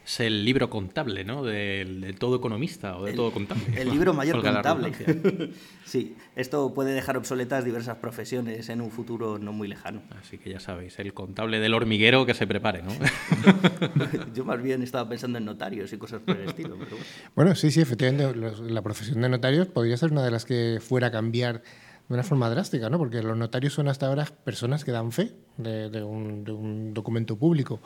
Es 0.06 0.20
el 0.20 0.44
libro 0.44 0.68
contable, 0.68 1.24
¿no? 1.24 1.42
Del, 1.42 2.02
de 2.02 2.12
todo 2.12 2.36
economista 2.36 2.98
o 2.98 3.06
de 3.06 3.14
todo 3.14 3.32
contable. 3.32 3.64
El 3.74 3.88
libro 3.90 4.12
mayor 4.14 4.42
contable. 4.42 4.92
sí, 5.86 6.14
esto 6.36 6.74
puede 6.74 6.92
dejar 6.92 7.16
obsoletas 7.16 7.64
diversas 7.64 7.96
profesiones 7.96 8.68
en 8.68 8.82
un 8.82 8.90
futuro 8.90 9.38
no 9.38 9.54
muy 9.54 9.66
lejano. 9.66 10.02
Así 10.20 10.36
que 10.36 10.50
ya 10.50 10.60
sabéis, 10.60 10.98
el 10.98 11.14
contable 11.14 11.58
del 11.58 11.72
hormiguero 11.72 12.26
que 12.26 12.34
se 12.34 12.46
prepare, 12.46 12.82
¿no? 12.82 12.90
Yo 14.34 14.44
más 14.44 14.62
bien 14.62 14.82
estaba 14.82 15.08
pensando 15.08 15.38
en 15.38 15.46
notarios 15.46 15.90
y 15.92 15.96
cosas 15.96 16.20
por 16.20 16.36
el 16.36 16.48
estilo. 16.50 16.76
Pero 16.78 16.90
bueno. 16.90 17.04
Bueno, 17.34 17.54
sí, 17.54 17.70
sí, 17.70 17.80
efectivamente, 17.80 18.38
los- 18.38 18.60
la 18.60 18.82
profesión 18.82 19.22
de 19.22 19.30
notarios 19.30 19.68
podría 19.68 19.96
ser 19.96 20.12
una 20.12 20.22
de 20.22 20.30
las 20.30 20.44
que 20.44 20.80
fuera 20.82 21.06
a 21.06 21.10
cambiar 21.12 21.62
de 22.08 22.14
una 22.14 22.22
forma 22.22 22.50
drástica, 22.50 22.90
¿no? 22.90 22.98
Porque 22.98 23.22
los 23.22 23.36
notarios 23.36 23.72
son 23.72 23.88
hasta 23.88 24.06
ahora 24.08 24.26
personas 24.44 24.84
que 24.84 24.92
dan 24.92 25.10
fe 25.12 25.32
de, 25.56 25.88
de 25.90 26.02
un, 26.02 26.44
de 26.44 26.52
un 26.52 26.92
documento 26.94 27.36
público. 27.36 27.80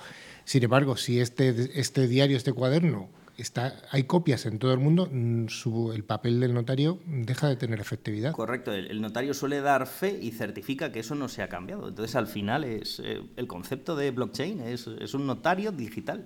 Sin 0.45 0.63
embargo, 0.65 0.97
si 0.97 1.21
este, 1.21 1.79
este 1.81 2.09
diario, 2.09 2.37
este 2.37 2.53
cuaderno, 2.53 3.09
está, 3.37 3.77
hay 3.93 4.03
copias 4.05 4.45
en 4.47 4.59
todo 4.59 4.73
el 4.73 4.81
mundo, 4.81 5.09
mm, 5.11 5.47
su- 5.47 5.93
el 5.93 6.03
papel 6.03 6.41
del 6.41 6.53
notario 6.55 6.99
deja 7.07 7.49
de 7.49 7.55
tener 7.55 7.79
efectividad. 7.79 8.33
Correcto, 8.33 8.73
el, 8.73 8.89
el 8.91 9.01
notario 9.01 9.33
suele 9.35 9.61
dar 9.61 9.87
fe 9.87 10.19
y 10.21 10.33
certifica 10.33 10.91
que 10.91 10.99
eso 10.99 11.15
no 11.15 11.29
se 11.29 11.43
ha 11.43 11.49
cambiado. 11.49 11.87
Entonces, 11.89 12.17
al 12.17 12.27
final, 12.27 12.65
es 12.65 13.01
eh, 13.05 13.23
el 13.37 13.47
concepto 13.47 13.95
de 13.95 14.11
blockchain 14.11 14.61
es, 14.63 14.89
es 14.89 15.15
un 15.15 15.27
notario 15.29 15.71
digital. 15.71 16.25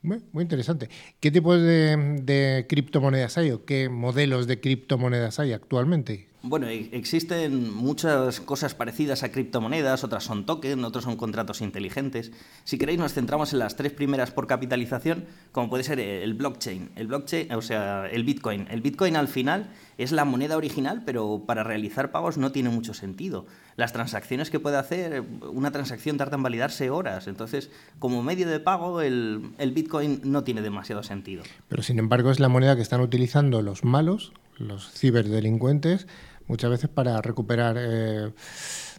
Muy, 0.00 0.22
muy 0.32 0.42
interesante. 0.42 0.88
¿Qué 1.20 1.30
tipos 1.30 1.60
de, 1.60 2.18
de 2.22 2.66
criptomonedas 2.68 3.36
hay 3.36 3.50
o 3.50 3.64
qué 3.66 3.88
modelos 3.90 4.46
de 4.46 4.60
criptomonedas 4.60 5.38
hay 5.40 5.52
actualmente? 5.52 6.28
Bueno, 6.46 6.68
e- 6.68 6.90
existen 6.92 7.72
muchas 7.72 8.38
cosas 8.38 8.74
parecidas 8.74 9.22
a 9.22 9.32
criptomonedas, 9.32 10.04
otras 10.04 10.24
son 10.24 10.44
token, 10.44 10.84
otros 10.84 11.04
son 11.04 11.16
contratos 11.16 11.62
inteligentes. 11.62 12.32
Si 12.64 12.76
queréis 12.76 12.98
nos 12.98 13.14
centramos 13.14 13.54
en 13.54 13.60
las 13.60 13.76
tres 13.76 13.92
primeras 13.92 14.30
por 14.30 14.46
capitalización, 14.46 15.24
como 15.52 15.70
puede 15.70 15.84
ser 15.84 16.00
el 16.00 16.34
blockchain, 16.34 16.90
el 16.96 17.06
blockchain, 17.06 17.50
o 17.50 17.62
sea, 17.62 18.06
el 18.10 18.24
Bitcoin. 18.24 18.66
El 18.70 18.82
Bitcoin 18.82 19.16
al 19.16 19.28
final 19.28 19.70
es 19.96 20.12
la 20.12 20.26
moneda 20.26 20.58
original, 20.58 21.02
pero 21.06 21.44
para 21.46 21.64
realizar 21.64 22.10
pagos 22.10 22.36
no 22.36 22.52
tiene 22.52 22.68
mucho 22.68 22.92
sentido. 22.92 23.46
Las 23.76 23.94
transacciones 23.94 24.50
que 24.50 24.60
puede 24.60 24.76
hacer, 24.76 25.24
una 25.50 25.72
transacción 25.72 26.18
tarda 26.18 26.36
en 26.36 26.42
validarse 26.42 26.90
horas, 26.90 27.26
entonces 27.26 27.70
como 27.98 28.22
medio 28.22 28.46
de 28.46 28.60
pago 28.60 29.00
el, 29.00 29.52
el 29.56 29.72
Bitcoin 29.72 30.20
no 30.24 30.44
tiene 30.44 30.60
demasiado 30.60 31.02
sentido. 31.04 31.42
Pero 31.68 31.82
sin 31.82 31.98
embargo 31.98 32.30
es 32.30 32.38
la 32.38 32.50
moneda 32.50 32.76
que 32.76 32.82
están 32.82 33.00
utilizando 33.00 33.62
los 33.62 33.82
malos, 33.82 34.34
los 34.58 34.92
ciberdelincuentes, 34.92 36.06
muchas 36.46 36.70
veces 36.70 36.88
para 36.88 37.20
recuperar 37.22 37.76
eh, 37.78 38.30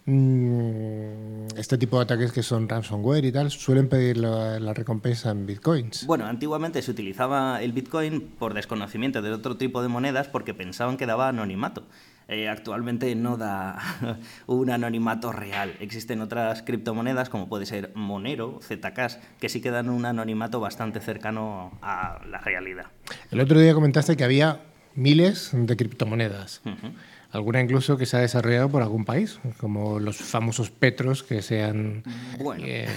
mm, 0.05 1.57
este 1.57 1.77
tipo 1.77 1.97
de 1.97 2.03
ataques 2.03 2.31
que 2.31 2.43
son 2.43 2.67
ransomware 2.67 3.25
y 3.25 3.31
tal, 3.31 3.51
suelen 3.51 3.87
pedir 3.87 4.17
la, 4.17 4.59
la 4.59 4.73
recompensa 4.73 5.31
en 5.31 5.45
bitcoins. 5.45 6.05
Bueno, 6.05 6.25
antiguamente 6.25 6.81
se 6.81 6.91
utilizaba 6.91 7.61
el 7.61 7.73
Bitcoin 7.73 8.21
por 8.39 8.53
desconocimiento 8.53 9.21
de 9.21 9.31
otro 9.31 9.57
tipo 9.57 9.81
de 9.81 9.87
monedas 9.87 10.27
porque 10.27 10.53
pensaban 10.53 10.97
que 10.97 11.05
daba 11.05 11.29
anonimato. 11.29 11.83
Eh, 12.27 12.49
actualmente 12.49 13.13
no 13.15 13.37
da 13.37 13.77
un 14.47 14.71
anonimato 14.71 15.31
real. 15.31 15.75
Existen 15.79 16.21
otras 16.21 16.63
criptomonedas 16.63 17.29
como 17.29 17.47
puede 17.47 17.65
ser 17.67 17.91
Monero, 17.93 18.59
Zcash, 18.63 19.17
que 19.39 19.49
sí 19.49 19.61
que 19.61 19.69
dan 19.69 19.89
un 19.89 20.05
anonimato 20.05 20.59
bastante 20.59 20.99
cercano 21.01 21.77
a 21.81 22.21
la 22.27 22.39
realidad. 22.39 22.85
El 23.29 23.41
otro 23.41 23.59
día 23.59 23.73
comentaste 23.73 24.17
que 24.17 24.23
había 24.23 24.61
miles 24.95 25.51
de 25.53 25.77
criptomonedas. 25.77 26.61
Alguna 27.35 27.59
incluso 27.59 27.97
que 27.97 28.05
se 28.05 28.15
ha 28.15 28.21
desarrollado 28.21 28.69
por 28.69 28.81
algún 28.81 29.03
país, 29.03 29.41
como 29.57 29.99
los 29.99 30.15
famosos 30.15 30.71
petros 30.71 31.21
que 31.21 31.41
se 31.41 31.63
han 31.63 32.01
Bueno. 32.39 32.63
eh, 32.65 32.87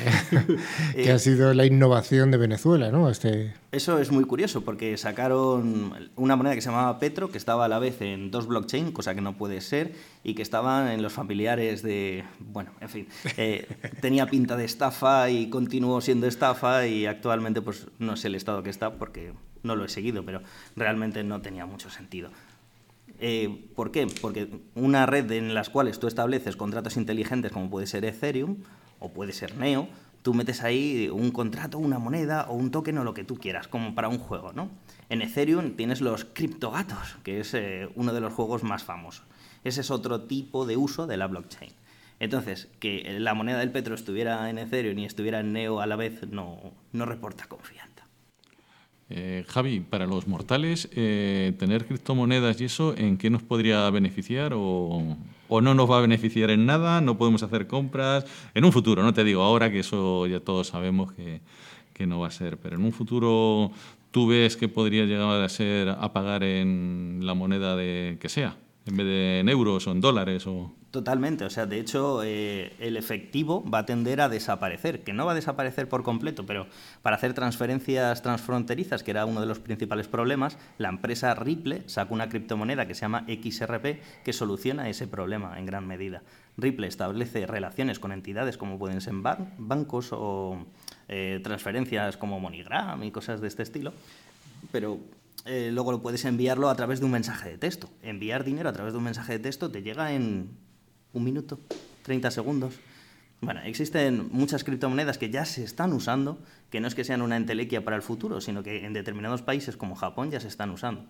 que 0.95 1.11
ha 1.11 1.19
sido 1.19 1.53
la 1.55 1.67
innovación 1.67 2.31
de 2.31 2.37
Venezuela, 2.37 2.93
¿no? 2.93 3.11
Este 3.11 3.53
Eso 3.73 3.99
es 3.99 4.13
muy 4.13 4.23
curioso 4.23 4.65
porque 4.65 4.97
sacaron 4.97 5.93
una 6.15 6.37
moneda 6.37 6.55
que 6.55 6.61
se 6.61 6.71
llamaba 6.71 7.01
Petro, 7.01 7.33
que 7.33 7.37
estaba 7.37 7.65
a 7.65 7.69
la 7.69 7.81
vez 7.81 8.01
en 8.01 8.31
dos 8.31 8.47
blockchain, 8.47 8.93
cosa 8.93 9.13
que 9.13 9.21
no 9.23 9.37
puede 9.37 9.61
ser, 9.61 9.95
y 10.23 10.35
que 10.35 10.43
estaban 10.43 10.87
en 10.87 11.03
los 11.03 11.13
familiares 11.13 11.83
de... 11.83 12.23
Bueno, 12.39 12.71
en 12.81 12.89
fin, 12.91 13.09
eh, 13.37 13.67
tenía 14.01 14.27
pinta 14.27 14.57
de 14.57 14.67
estafa 14.67 15.31
y 15.31 15.51
continuó 15.51 16.01
siendo 16.01 16.29
estafa 16.29 16.87
y 16.87 17.07
actualmente 17.07 17.61
pues 17.61 17.89
no 17.99 18.17
sé 18.17 18.29
el 18.29 18.37
estado 18.37 18.63
que 18.63 18.71
está 18.71 18.93
porque 18.93 19.33
no 19.65 19.75
lo 19.75 19.85
he 19.85 19.89
seguido, 19.89 20.25
pero 20.25 20.43
realmente 20.77 21.25
no 21.25 21.41
tenía 21.41 21.67
mucho 21.67 21.91
sentido. 21.91 22.31
Eh, 23.21 23.69
¿Por 23.75 23.91
qué? 23.91 24.07
Porque 24.21 24.49
una 24.75 25.07
red 25.07 25.31
en 25.33 25.55
las 25.55 25.71
cuales 25.71 25.99
tú 25.99 26.07
estableces 26.07 26.57
contratos 26.57 26.97
inteligentes 26.97 27.53
como 27.53 27.69
puede 27.69 27.87
ser 27.87 28.05
Ethereum 28.05 28.59
o 29.01 29.11
puede 29.11 29.33
ser 29.33 29.57
Neo, 29.57 29.89
tú 30.23 30.35
metes 30.35 30.63
ahí 30.63 31.09
un 31.13 31.31
contrato, 31.31 31.79
una 31.79 31.99
moneda 31.99 32.47
o 32.49 32.55
un 32.55 32.71
token 32.71 32.99
o 32.99 33.05
lo 33.05 33.15
que 33.15 33.25
tú 33.25 33.37
quieras, 33.37 33.69
como 33.69 33.95
para 33.95 34.09
un 34.09 34.19
juego, 34.19 34.53
¿no? 34.53 34.71
En 35.09 35.23
Ethereum 35.23 35.73
tienes 35.77 36.01
los 36.01 36.25
criptogatos, 36.25 37.17
que 37.23 37.41
es 37.41 37.55
eh, 37.55 37.89
uno 37.95 38.13
de 38.13 38.21
los 38.21 38.33
juegos 38.33 38.63
más 38.63 38.85
famosos. 38.85 39.25
Ese 39.65 39.81
es 39.81 39.91
otro 39.91 40.23
tipo 40.23 40.67
de 40.67 40.77
uso 40.77 41.07
de 41.07 41.17
la 41.17 41.27
blockchain. 41.27 41.73
Entonces, 42.21 42.69
que 42.81 43.17
la 43.19 43.35
moneda 43.35 43.59
del 43.59 43.71
petro 43.71 43.95
estuviera 43.95 44.51
en 44.51 44.59
Ethereum 44.59 44.99
y 44.99 45.05
estuviera 45.05 45.41
en 45.41 45.53
Neo 45.53 45.81
a 45.81 45.87
la 45.87 45.97
vez 45.97 46.29
no, 46.29 46.75
no 46.93 47.07
reporta 47.07 47.47
confianza. 47.47 47.88
Eh, 49.11 49.45
Javi, 49.49 49.81
para 49.81 50.07
los 50.07 50.29
mortales, 50.29 50.89
eh, 50.93 51.55
tener 51.59 51.87
criptomonedas 51.87 52.61
y 52.61 52.65
eso, 52.65 52.95
¿en 52.97 53.17
qué 53.17 53.31
nos 53.31 53.43
podría 53.43 53.89
beneficiar 53.89 54.53
o, 54.55 55.17
o 55.49 55.61
no 55.63 55.75
nos 55.75 55.91
va 55.91 55.99
a 55.99 56.01
beneficiar 56.03 56.51
en 56.51 56.67
nada? 56.67 57.01
No 57.01 57.17
podemos 57.17 57.43
hacer 57.43 57.67
compras. 57.67 58.27
En 58.55 58.65
un 58.67 58.73
futuro, 58.73 59.03
no 59.03 59.15
te 59.15 59.25
digo 59.25 59.43
ahora, 59.43 59.71
que 59.71 59.79
eso 59.81 60.27
ya 60.27 60.41
todos 60.41 60.69
sabemos 60.69 61.13
que, 61.13 61.41
que 61.95 62.07
no 62.07 62.21
va 62.21 62.29
a 62.29 62.31
ser, 62.31 62.59
pero 62.59 62.77
en 62.77 62.85
un 62.85 62.93
futuro 62.93 63.73
tú 64.11 64.29
ves 64.29 64.57
que 64.57 64.69
podría 64.69 65.05
llegar 65.05 65.43
a 65.43 65.49
ser 65.49 65.89
a 65.89 66.13
pagar 66.13 66.45
en 66.45 67.21
la 67.23 67.35
moneda 67.35 67.77
de 67.77 68.19
que 68.21 68.29
sea, 68.29 68.57
en 68.87 68.97
vez 68.97 69.07
de 69.07 69.41
en 69.41 69.49
euros 69.49 69.87
o 69.87 69.93
en 69.93 70.01
dólares 70.01 70.47
o... 70.47 70.73
Totalmente, 70.91 71.45
o 71.45 71.51
sea, 71.51 71.67
de 71.67 71.79
hecho 71.81 72.23
eh, 72.25 72.73
el 72.79 72.97
efectivo 72.97 73.63
va 73.69 73.81
a 73.81 73.87
tender 73.87 74.23
a 74.23 74.31
desaparecer, 74.31 75.05
que 75.05 75.13
no 75.13 75.27
va 75.27 75.33
a 75.33 75.35
desaparecer 75.35 75.87
por 75.87 76.03
completo, 76.03 76.47
pero 76.47 76.67
para 77.03 77.17
hacer 77.17 77.35
transferencias 77.35 78.23
transfronterizas, 78.23 79.03
que 79.03 79.11
era 79.11 79.27
uno 79.27 79.43
de 79.43 79.47
los 79.47 79.59
principales 79.59 80.09
problemas, 80.09 80.57
la 80.79 80.89
empresa 80.89 81.35
Ripple 81.35 81.83
sacó 81.91 82.15
una 82.15 82.31
criptomoneda 82.31 82.87
que 82.87 82.95
se 82.95 83.03
llama 83.03 83.27
XRP 83.29 84.01
que 84.25 84.33
soluciona 84.33 84.89
ese 84.89 85.07
problema 85.07 85.59
en 85.59 85.67
gran 85.67 85.87
medida. 85.87 86.23
Ripple 86.57 86.87
establece 86.87 87.47
relaciones 87.47 87.99
con 87.99 88.11
entidades 88.11 88.57
como 88.57 88.79
pueden 88.79 89.03
ser 89.03 89.13
ban- 89.13 89.51
bancos 89.59 90.09
o 90.13 90.65
eh, 91.09 91.39
transferencias 91.45 92.17
como 92.17 92.41
MoneyGram 92.41 93.05
y 93.05 93.11
cosas 93.11 93.43
de 93.43 93.49
este 93.49 93.63
estilo, 93.63 93.93
pero 94.73 94.99
eh, 95.45 95.69
luego 95.71 95.93
lo 95.93 96.01
puedes 96.01 96.25
enviarlo 96.25 96.71
a 96.71 96.75
través 96.77 97.01
de 97.01 97.05
un 97.05 97.13
mensaje 97.13 97.51
de 97.51 97.59
texto. 97.59 97.91
Enviar 98.03 98.43
dinero 98.43 98.71
a 98.71 98.73
través 98.73 98.95
de 98.95 98.99
un 98.99 99.05
mensaje 99.05 99.35
de 99.35 99.39
texto 99.41 99.71
te 99.71 99.83
llega 99.83 100.15
en 100.15 100.67
un 101.13 101.25
minuto, 101.25 101.59
30 102.03 102.31
segundos. 102.31 102.75
Bueno, 103.41 103.61
existen 103.63 104.29
muchas 104.33 104.65
criptomonedas 104.65 105.17
que 105.17 105.31
ya 105.31 105.45
se 105.45 105.63
están 105.63 105.93
usando, 105.93 106.39
que 106.71 106.81
no 106.81 106.89
es 106.89 106.95
que 106.95 107.05
sean 107.05 107.23
una 107.23 107.37
entelequia 107.37 107.85
para 107.85 107.97
el 107.97 108.03
futuro, 108.03 108.41
sino 108.41 108.63
que 108.63 108.85
en 108.85 108.93
determinados 108.93 109.43
países 109.43 109.77
como 109.77 109.95
Japón 109.95 110.31
ya 110.31 110.41
se 110.41 110.49
están 110.49 110.71
usando. 110.71 111.05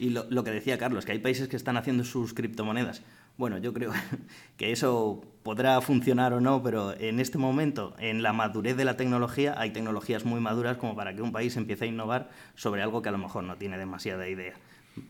Y 0.00 0.10
lo, 0.10 0.24
lo 0.30 0.42
que 0.42 0.50
decía 0.50 0.78
Carlos, 0.78 1.04
que 1.04 1.12
hay 1.12 1.18
países 1.18 1.46
que 1.46 1.56
están 1.56 1.76
haciendo 1.76 2.04
sus 2.04 2.34
criptomonedas. 2.34 3.02
Bueno, 3.36 3.58
yo 3.58 3.72
creo 3.72 3.92
que 4.56 4.72
eso 4.72 5.22
podrá 5.42 5.80
funcionar 5.80 6.32
o 6.32 6.40
no, 6.40 6.62
pero 6.62 6.98
en 6.98 7.20
este 7.20 7.38
momento, 7.38 7.94
en 7.98 8.22
la 8.22 8.32
madurez 8.32 8.76
de 8.76 8.84
la 8.84 8.96
tecnología, 8.96 9.54
hay 9.56 9.70
tecnologías 9.70 10.24
muy 10.24 10.40
maduras 10.40 10.76
como 10.76 10.96
para 10.96 11.14
que 11.14 11.22
un 11.22 11.32
país 11.32 11.56
empiece 11.56 11.84
a 11.84 11.88
innovar 11.88 12.30
sobre 12.54 12.82
algo 12.82 13.00
que 13.00 13.08
a 13.08 13.12
lo 13.12 13.18
mejor 13.18 13.44
no 13.44 13.56
tiene 13.56 13.78
demasiada 13.78 14.28
idea. 14.28 14.54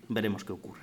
Veremos 0.09 0.45
qué 0.45 0.53
ocurre. 0.53 0.81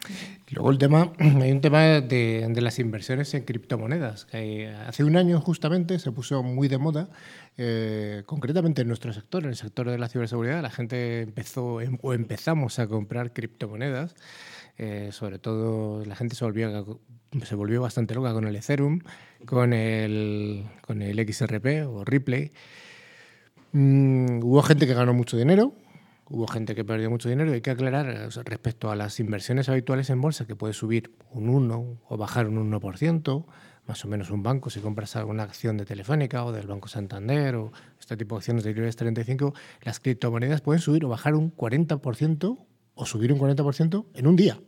Luego 0.51 0.71
el 0.71 0.77
tema, 0.77 1.11
hay 1.19 1.51
un 1.51 1.61
tema 1.61 1.81
de, 1.83 2.53
las 2.61 2.79
inversiones 2.79 3.33
en 3.33 3.43
criptomonedas. 3.43 4.25
que 4.25 4.69
hace 4.69 5.03
un 5.03 5.17
año 5.17 5.39
justamente 5.41 5.99
se 5.99 6.11
puso 6.11 6.43
muy 6.43 6.67
de 6.67 6.77
moda, 6.77 7.09
eh, 7.57 8.23
concretamente 8.25 8.81
en 8.81 8.87
nuestro 8.87 9.13
sector, 9.13 9.43
en 9.43 9.49
el 9.49 9.55
sector 9.55 9.89
de 9.89 9.97
la 9.97 10.07
ciberseguridad, 10.09 10.61
la 10.61 10.69
gente 10.69 11.21
empezó 11.21 11.81
em- 11.81 11.97
o 12.01 12.13
empezamos 12.13 12.79
a 12.79 12.87
comprar 12.87 13.33
criptomonedas. 13.33 14.15
eh, 14.79 15.09
sobre 15.11 15.39
todo 15.39 16.05
la 16.05 16.15
gente 16.15 16.35
se 16.35 16.45
volvió, 16.45 16.99
se 17.43 17.55
volvió 17.55 17.81
bastante 17.81 18.13
loca 18.13 18.31
con 18.31 18.45
el 18.47 18.55
Ethereum, 18.55 18.99
con 19.45 19.73
el, 19.73 20.65
con 20.81 21.01
el 21.01 21.17
XRP 21.33 21.83
o 21.87 22.05
Ripple. 22.05 22.51
Mm, 23.71 24.43
hubo 24.43 24.61
gente 24.61 24.85
que 24.85 24.93
ganó 24.93 25.13
mucho 25.13 25.35
dinero, 25.35 25.73
hubo 26.29 26.47
gente 26.47 26.75
que 26.75 26.83
perdió 26.83 27.09
mucho 27.09 27.29
dinero. 27.29 27.51
Hay 27.53 27.61
que 27.61 27.71
aclarar 27.71 28.09
eh, 28.09 28.29
respecto 28.45 28.91
a 28.91 28.95
las 28.95 29.19
inversiones 29.19 29.69
habituales 29.69 30.09
en 30.09 30.21
bolsa, 30.21 30.45
que 30.45 30.55
puede 30.55 30.73
subir 30.73 31.11
un 31.31 31.49
1 31.49 32.01
o 32.07 32.17
bajar 32.17 32.47
un 32.47 32.71
1%, 32.71 33.45
más 33.87 34.03
o 34.03 34.07
menos 34.07 34.31
un 34.31 34.43
banco, 34.43 34.69
si 34.69 34.81
compras 34.81 35.15
alguna 35.15 35.43
acción 35.43 35.77
de 35.77 35.85
Telefónica 35.85 36.43
o 36.43 36.51
del 36.51 36.67
Banco 36.67 36.87
Santander 36.89 37.55
o 37.55 37.71
este 37.99 38.17
tipo 38.17 38.35
de 38.35 38.39
acciones 38.39 38.63
del 38.63 38.77
IBEX 38.77 38.97
35, 38.97 39.53
las 39.81 39.99
criptomonedas 39.99 40.61
pueden 40.61 40.81
subir 40.81 41.05
o 41.05 41.09
bajar 41.09 41.35
un 41.35 41.55
40% 41.55 42.57
o 42.95 43.05
subir 43.05 43.31
un 43.31 43.39
40% 43.39 44.05
en 44.13 44.27
un 44.27 44.35
día. 44.35 44.59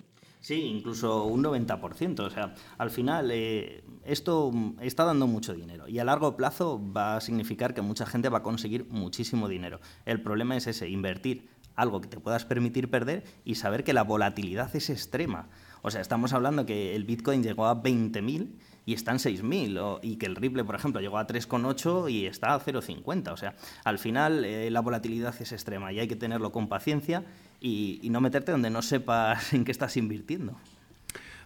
Sí, 0.42 0.62
incluso 0.62 1.26
un 1.26 1.44
90%. 1.44 2.20
O 2.22 2.30
sea, 2.30 2.56
al 2.78 2.90
final 2.92 3.30
eh, 3.32 3.84
esto 4.06 4.52
está 4.80 5.04
dando 5.04 5.28
mucho 5.28 5.54
dinero 5.54 5.88
y 5.88 6.00
a 6.00 6.06
largo 6.06 6.38
plazo 6.38 6.82
va 6.96 7.18
a 7.18 7.22
significar 7.22 7.74
que 7.74 7.82
mucha 7.82 8.06
gente 8.06 8.30
va 8.30 8.38
a 8.40 8.44
conseguir 8.44 8.86
muchísimo 8.90 9.50
dinero. 9.50 9.82
El 10.06 10.22
problema 10.22 10.56
es 10.56 10.68
ese, 10.68 10.88
invertir 10.90 11.50
algo 11.76 12.00
que 12.02 12.08
te 12.08 12.20
puedas 12.20 12.46
permitir 12.46 12.90
perder 12.90 13.24
y 13.44 13.56
saber 13.56 13.84
que 13.84 13.94
la 13.94 14.04
volatilidad 14.04 14.74
es 14.76 14.90
extrema. 14.90 15.50
O 15.82 15.92
sea, 15.92 16.02
estamos 16.02 16.34
hablando 16.34 16.66
que 16.66 16.96
el 16.96 17.04
Bitcoin 17.06 17.42
llegó 17.44 17.68
a 17.68 17.82
20.000 17.82 18.58
y 18.86 18.94
está 18.94 19.12
en 19.12 19.20
6.000, 19.20 19.78
o- 19.78 20.00
y 20.02 20.18
que 20.18 20.26
el 20.26 20.36
Ripple, 20.36 20.64
por 20.66 20.76
ejemplo, 20.76 21.00
llegó 21.00 21.18
a 21.18 21.28
3,8 21.28 22.10
y 22.10 22.26
está 22.26 22.54
a 22.54 22.60
0,50. 22.60 23.32
O 23.32 23.38
sea, 23.38 23.56
al 23.86 23.98
final 24.00 24.44
eh, 24.46 24.70
la 24.72 24.82
volatilidad 24.82 25.34
es 25.42 25.52
extrema 25.54 25.94
y 25.94 26.00
hay 26.00 26.08
que 26.08 26.16
tenerlo 26.18 26.52
con 26.52 26.68
paciencia 26.68 27.24
y, 27.60 28.00
y 28.02 28.10
no 28.10 28.22
meterte 28.22 28.52
donde 28.52 28.70
no 28.70 28.82
sepas 28.82 29.54
en 29.54 29.66
qué 29.66 29.72
estás 29.72 29.98
invirtiendo. 29.98 30.56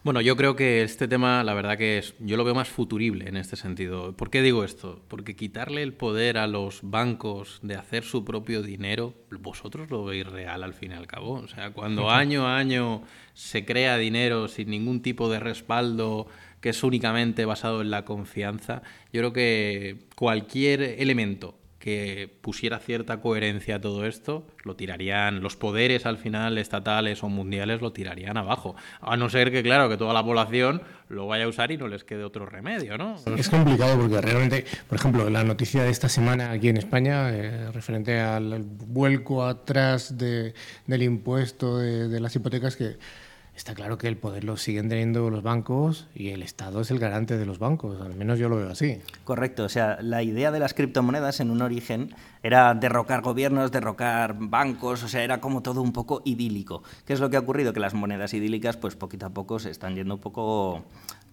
Bueno, 0.04 0.20
yo 0.20 0.36
creo 0.36 0.58
que 0.58 0.84
este 0.84 1.08
tema, 1.08 1.46
la 1.46 1.54
verdad 1.54 1.78
que 1.78 1.98
es, 1.98 2.14
yo 2.20 2.36
lo 2.36 2.44
veo 2.44 2.54
más 2.54 2.68
futurible 2.68 3.30
en 3.30 3.38
este 3.38 3.56
sentido. 3.56 4.12
¿Por 4.12 4.30
qué 4.30 4.42
digo 4.42 4.66
esto? 4.66 5.02
Porque 5.08 5.38
quitarle 5.38 5.82
el 5.82 5.94
poder 5.94 6.38
a 6.38 6.46
los 6.46 6.82
bancos 6.84 7.60
de 7.62 7.76
hacer 7.76 8.04
su 8.04 8.26
propio 8.26 8.62
dinero, 8.62 9.14
vosotros 9.40 9.90
lo 9.90 10.04
veis 10.04 10.28
real 10.28 10.64
al 10.64 10.74
fin 10.74 10.92
y 10.92 10.96
al 10.96 11.08
cabo. 11.08 11.36
O 11.36 11.48
sea, 11.48 11.72
cuando 11.72 12.12
año 12.12 12.46
a 12.46 12.58
año 12.58 13.04
se 13.34 13.64
crea 13.64 13.98
dinero 13.98 14.50
sin 14.50 14.72
ningún 14.72 15.02
tipo 15.02 15.30
de 15.30 15.40
respaldo 15.40 16.28
que 16.60 16.70
es 16.70 16.84
únicamente 16.84 17.46
basado 17.46 17.82
en 17.82 17.90
la 17.90 18.04
confianza, 18.04 18.82
yo 19.14 19.22
creo 19.22 19.32
que 19.32 20.00
cualquier 20.18 20.82
elemento 20.82 21.58
que 21.84 22.34
pusiera 22.40 22.80
cierta 22.80 23.20
coherencia 23.20 23.76
a 23.76 23.82
todo 23.82 24.06
esto, 24.06 24.48
lo 24.64 24.78
tirarían, 24.78 25.42
los 25.42 25.58
poderes 25.58 26.06
al 26.06 26.18
final 26.18 26.58
estatales 26.58 27.22
o 27.24 27.28
mundiales 27.28 27.82
lo 27.82 27.92
tirarían 27.92 28.38
abajo. 28.38 28.74
A 29.02 29.18
no 29.18 29.30
ser 29.30 29.52
que, 29.52 29.62
claro, 29.64 29.90
que 29.90 29.98
toda 29.98 30.14
la 30.14 30.24
población 30.24 30.82
lo 31.10 31.28
vaya 31.28 31.44
a 31.44 31.50
usar 31.50 31.72
y 31.72 31.78
no 31.78 31.90
les 31.90 32.06
quede 32.06 32.24
otro 32.24 32.46
remedio, 32.46 32.98
¿no? 32.98 33.16
Es 33.36 33.50
complicado 33.50 34.00
porque 34.00 34.22
realmente, 34.22 34.64
por 34.88 34.98
ejemplo, 34.98 35.30
la 35.30 35.44
noticia 35.44 35.84
de 35.84 35.90
esta 35.90 36.08
semana 36.08 36.52
aquí 36.52 36.70
en 36.70 36.78
España, 36.78 37.30
eh, 37.32 37.70
referente 37.74 38.18
al, 38.18 38.64
vuelco 38.64 39.44
atrás 39.44 40.18
de- 40.18 40.54
del 40.88 41.04
impuesto 41.04 41.80
de 41.80 42.18
las 42.22 42.34
hipotecas, 42.34 42.78
que 42.78 42.96
está 43.56 43.76
claro 43.76 43.98
que 43.98 44.08
el 44.08 44.18
poder 44.18 44.44
lo 44.44 44.58
siguen 44.58 44.90
teniendo 44.90 45.30
los 45.30 45.44
bancos 45.44 46.08
y 46.16 46.30
el 46.30 46.42
Estado 46.42 46.82
es 46.82 46.92
el 46.92 47.00
garante 47.00 47.38
de 47.38 47.46
los 47.46 47.60
bancos, 47.60 48.02
al 48.02 48.16
menos 48.16 48.40
yo 48.40 48.50
lo 48.50 48.58
veo 48.58 48.70
así. 48.70 49.00
Correcto, 49.24 49.64
o 49.64 49.70
sea, 49.70 49.98
la 50.02 50.24
idea 50.24 50.52
de 50.52 50.60
las 50.60 50.74
criptomonedas 50.74 51.40
en 51.40 51.52
un 51.52 51.62
origen 51.62 52.16
era 52.42 52.74
derrocar 52.74 53.22
gobiernos, 53.22 53.72
derrocar 53.72 54.36
bancos, 54.38 55.04
o 55.04 55.08
sea, 55.08 55.24
era 55.24 55.40
como 55.40 55.62
todo 55.62 55.82
un 55.82 55.94
poco 55.94 56.22
idílico. 56.26 56.84
¿Qué 57.06 57.14
es 57.14 57.20
lo 57.20 57.30
que 57.30 57.38
ha 57.38 57.42
ocurrido? 57.42 57.74
Que 57.74 57.80
las 57.80 57.94
monedas 57.94 58.34
idílicas, 58.34 58.78
pues 58.78 58.96
poquito 58.96 59.28
a 59.28 59.30
poco 59.30 59.60
se 59.60 59.70
están 59.70 59.96
yendo 59.96 60.16
un 60.16 60.22
poco 60.22 60.84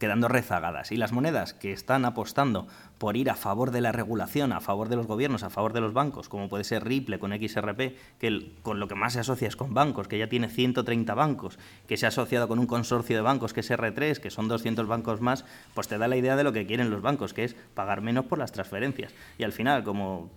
quedando 0.01 0.27
rezagadas. 0.27 0.91
Y 0.91 0.97
las 0.97 1.13
monedas 1.13 1.55
que 1.55 1.73
están 1.73 2.05
apostando 2.05 2.67
por 2.99 3.17
ir 3.17 3.31
a 3.31 3.37
favor 3.37 3.71
de 3.71 3.81
la 3.81 3.93
regulación, 3.93 4.53
a 4.53 4.61
favor 4.61 4.89
de 4.89 4.97
los 4.97 5.07
gobiernos, 5.07 5.45
a 5.45 5.51
favor 5.51 5.73
de 5.73 5.81
los 5.81 5.93
bancos, 5.93 6.29
como 6.29 6.49
puede 6.49 6.65
ser 6.65 6.85
Ripple 6.85 7.21
con 7.21 7.33
XRP, 7.33 7.97
que 8.19 8.53
con 8.63 8.81
lo 8.81 8.89
que 8.89 8.95
más 8.95 9.13
se 9.13 9.21
asocia 9.21 9.47
es 9.47 9.57
con 9.57 9.73
bancos, 9.73 10.09
que 10.09 10.19
ya 10.19 10.29
tiene 10.29 10.49
130 10.49 11.15
bancos, 11.15 11.59
que 11.87 11.97
se 11.97 12.07
ha 12.07 12.09
asociado 12.09 12.49
con 12.49 12.59
un 12.59 12.67
consorcio 12.67 13.15
de 13.15 13.23
bancos 13.23 13.53
que 13.53 13.61
es 13.61 13.71
R3, 13.71 14.19
que 14.19 14.31
son 14.31 14.49
200 14.49 14.87
bancos 14.89 15.21
más, 15.21 15.45
pues 15.75 15.87
te 15.87 15.99
da 15.99 16.09
la 16.09 16.17
idea 16.17 16.35
de 16.35 16.45
lo 16.45 16.53
que 16.53 16.67
quieren 16.67 16.91
los 16.91 17.03
bancos, 17.03 17.33
que 17.33 17.45
es 17.45 17.55
pagar 17.75 18.01
menos 18.01 18.25
por 18.25 18.39
las 18.39 18.53
transferencias. 18.53 19.15
Y 19.39 19.45
al 19.45 19.53
final, 19.53 19.85
como 19.85 20.31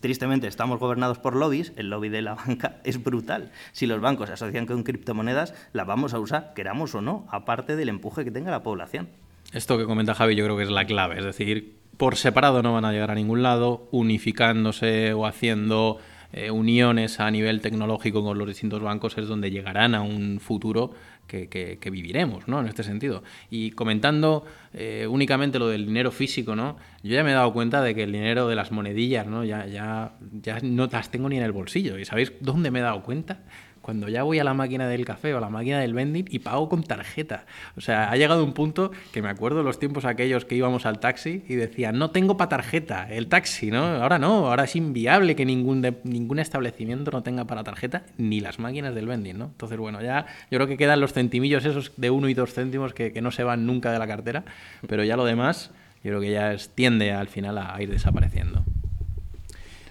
tristemente 0.00 0.46
estamos 0.46 0.78
gobernados 0.78 1.18
por 1.18 1.34
lobbies, 1.34 1.72
el 1.76 1.90
lobby 1.90 2.08
de 2.08 2.22
la 2.22 2.34
banca 2.46 2.76
es 2.84 3.02
brutal. 3.02 3.50
Si 3.72 3.86
los 3.86 4.00
bancos 4.00 4.28
se 4.28 4.34
asocian 4.34 4.66
con 4.66 4.82
criptomonedas, 4.82 5.54
las 5.72 5.86
vamos 5.86 6.14
a 6.14 6.20
usar, 6.20 6.52
queramos 6.54 6.94
o 6.94 7.00
no, 7.00 7.26
aparte 7.30 7.76
del 7.76 7.88
empuje 7.88 8.24
que 8.24 8.30
tenga 8.30 8.50
la 8.50 8.62
población. 8.62 9.08
Esto 9.52 9.78
que 9.78 9.84
comenta 9.84 10.14
Javi 10.14 10.36
yo 10.36 10.44
creo 10.44 10.56
que 10.56 10.62
es 10.62 10.70
la 10.70 10.84
clave, 10.84 11.18
es 11.18 11.24
decir, 11.24 11.76
por 11.96 12.16
separado 12.16 12.62
no 12.62 12.72
van 12.72 12.84
a 12.84 12.92
llegar 12.92 13.10
a 13.10 13.14
ningún 13.14 13.42
lado, 13.42 13.88
unificándose 13.90 15.12
o 15.12 15.26
haciendo 15.26 15.98
eh, 16.32 16.50
uniones 16.52 17.18
a 17.18 17.28
nivel 17.30 17.60
tecnológico 17.60 18.22
con 18.22 18.38
los 18.38 18.46
distintos 18.46 18.80
bancos 18.80 19.18
es 19.18 19.26
donde 19.26 19.50
llegarán 19.50 19.96
a 19.96 20.02
un 20.02 20.38
futuro 20.38 20.92
que, 21.30 21.90
viviremos, 21.90 22.48
¿no? 22.48 22.60
En 22.60 22.66
este 22.66 22.82
sentido. 22.82 23.22
Y 23.50 23.70
comentando 23.70 24.44
eh, 24.74 25.06
únicamente 25.08 25.58
lo 25.58 25.68
del 25.68 25.86
dinero 25.86 26.10
físico, 26.10 26.56
¿no? 26.56 26.76
Yo 27.02 27.14
ya 27.14 27.24
me 27.24 27.30
he 27.30 27.34
dado 27.34 27.52
cuenta 27.52 27.82
de 27.82 27.94
que 27.94 28.02
el 28.02 28.12
dinero 28.12 28.48
de 28.48 28.56
las 28.56 28.72
monedillas, 28.72 29.26
¿no? 29.26 29.44
Ya, 29.44 29.66
ya, 29.66 30.14
ya 30.32 30.58
no 30.62 30.88
las 30.90 31.10
tengo 31.10 31.28
ni 31.28 31.36
en 31.36 31.44
el 31.44 31.52
bolsillo. 31.52 31.98
¿Y 31.98 32.04
sabéis 32.04 32.32
dónde 32.40 32.70
me 32.70 32.80
he 32.80 32.82
dado 32.82 33.02
cuenta? 33.02 33.40
Cuando 33.82 34.08
ya 34.08 34.22
voy 34.22 34.38
a 34.38 34.44
la 34.44 34.52
máquina 34.54 34.86
del 34.88 35.04
café 35.04 35.32
o 35.34 35.38
a 35.38 35.40
la 35.40 35.48
máquina 35.48 35.80
del 35.80 35.94
vending 35.94 36.26
y 36.30 36.40
pago 36.40 36.68
con 36.68 36.82
tarjeta. 36.84 37.46
O 37.76 37.80
sea, 37.80 38.10
ha 38.10 38.16
llegado 38.16 38.44
un 38.44 38.52
punto 38.52 38.90
que 39.12 39.22
me 39.22 39.28
acuerdo 39.28 39.62
los 39.62 39.78
tiempos 39.78 40.04
aquellos 40.04 40.44
que 40.44 40.54
íbamos 40.54 40.84
al 40.86 41.00
taxi 41.00 41.44
y 41.48 41.54
decía, 41.56 41.90
no 41.92 42.10
tengo 42.10 42.36
para 42.36 42.50
tarjeta 42.50 43.08
el 43.10 43.28
taxi, 43.28 43.70
¿no? 43.70 43.82
Ahora 43.84 44.18
no, 44.18 44.48
ahora 44.48 44.64
es 44.64 44.76
inviable 44.76 45.34
que 45.34 45.44
ningún, 45.46 45.80
de- 45.82 45.98
ningún 46.04 46.38
establecimiento 46.38 47.10
no 47.10 47.22
tenga 47.22 47.46
para 47.46 47.64
tarjeta 47.64 48.02
ni 48.18 48.40
las 48.40 48.58
máquinas 48.58 48.94
del 48.94 49.06
vending, 49.06 49.38
¿no? 49.38 49.44
Entonces, 49.46 49.78
bueno, 49.78 50.02
ya 50.02 50.26
yo 50.50 50.58
creo 50.58 50.66
que 50.66 50.76
quedan 50.76 51.00
los 51.00 51.12
centimillos 51.12 51.64
esos 51.64 51.92
de 51.96 52.10
uno 52.10 52.28
y 52.28 52.34
dos 52.34 52.52
céntimos 52.52 52.92
que, 52.92 53.18
no 53.20 53.30
se 53.30 53.42
van 53.44 53.66
nunca 53.66 53.90
de 53.92 53.98
la 53.98 54.06
cartera, 54.06 54.44
pero 54.86 55.04
ya 55.04 55.16
lo 55.16 55.24
demás 55.24 55.70
yo 56.04 56.10
creo 56.10 56.20
que 56.20 56.30
ya 56.32 56.52
es- 56.52 56.68
tiende 56.70 57.12
al 57.12 57.28
final 57.28 57.58
a 57.58 57.76
ir 57.82 57.90
desapareciendo. 57.90 58.62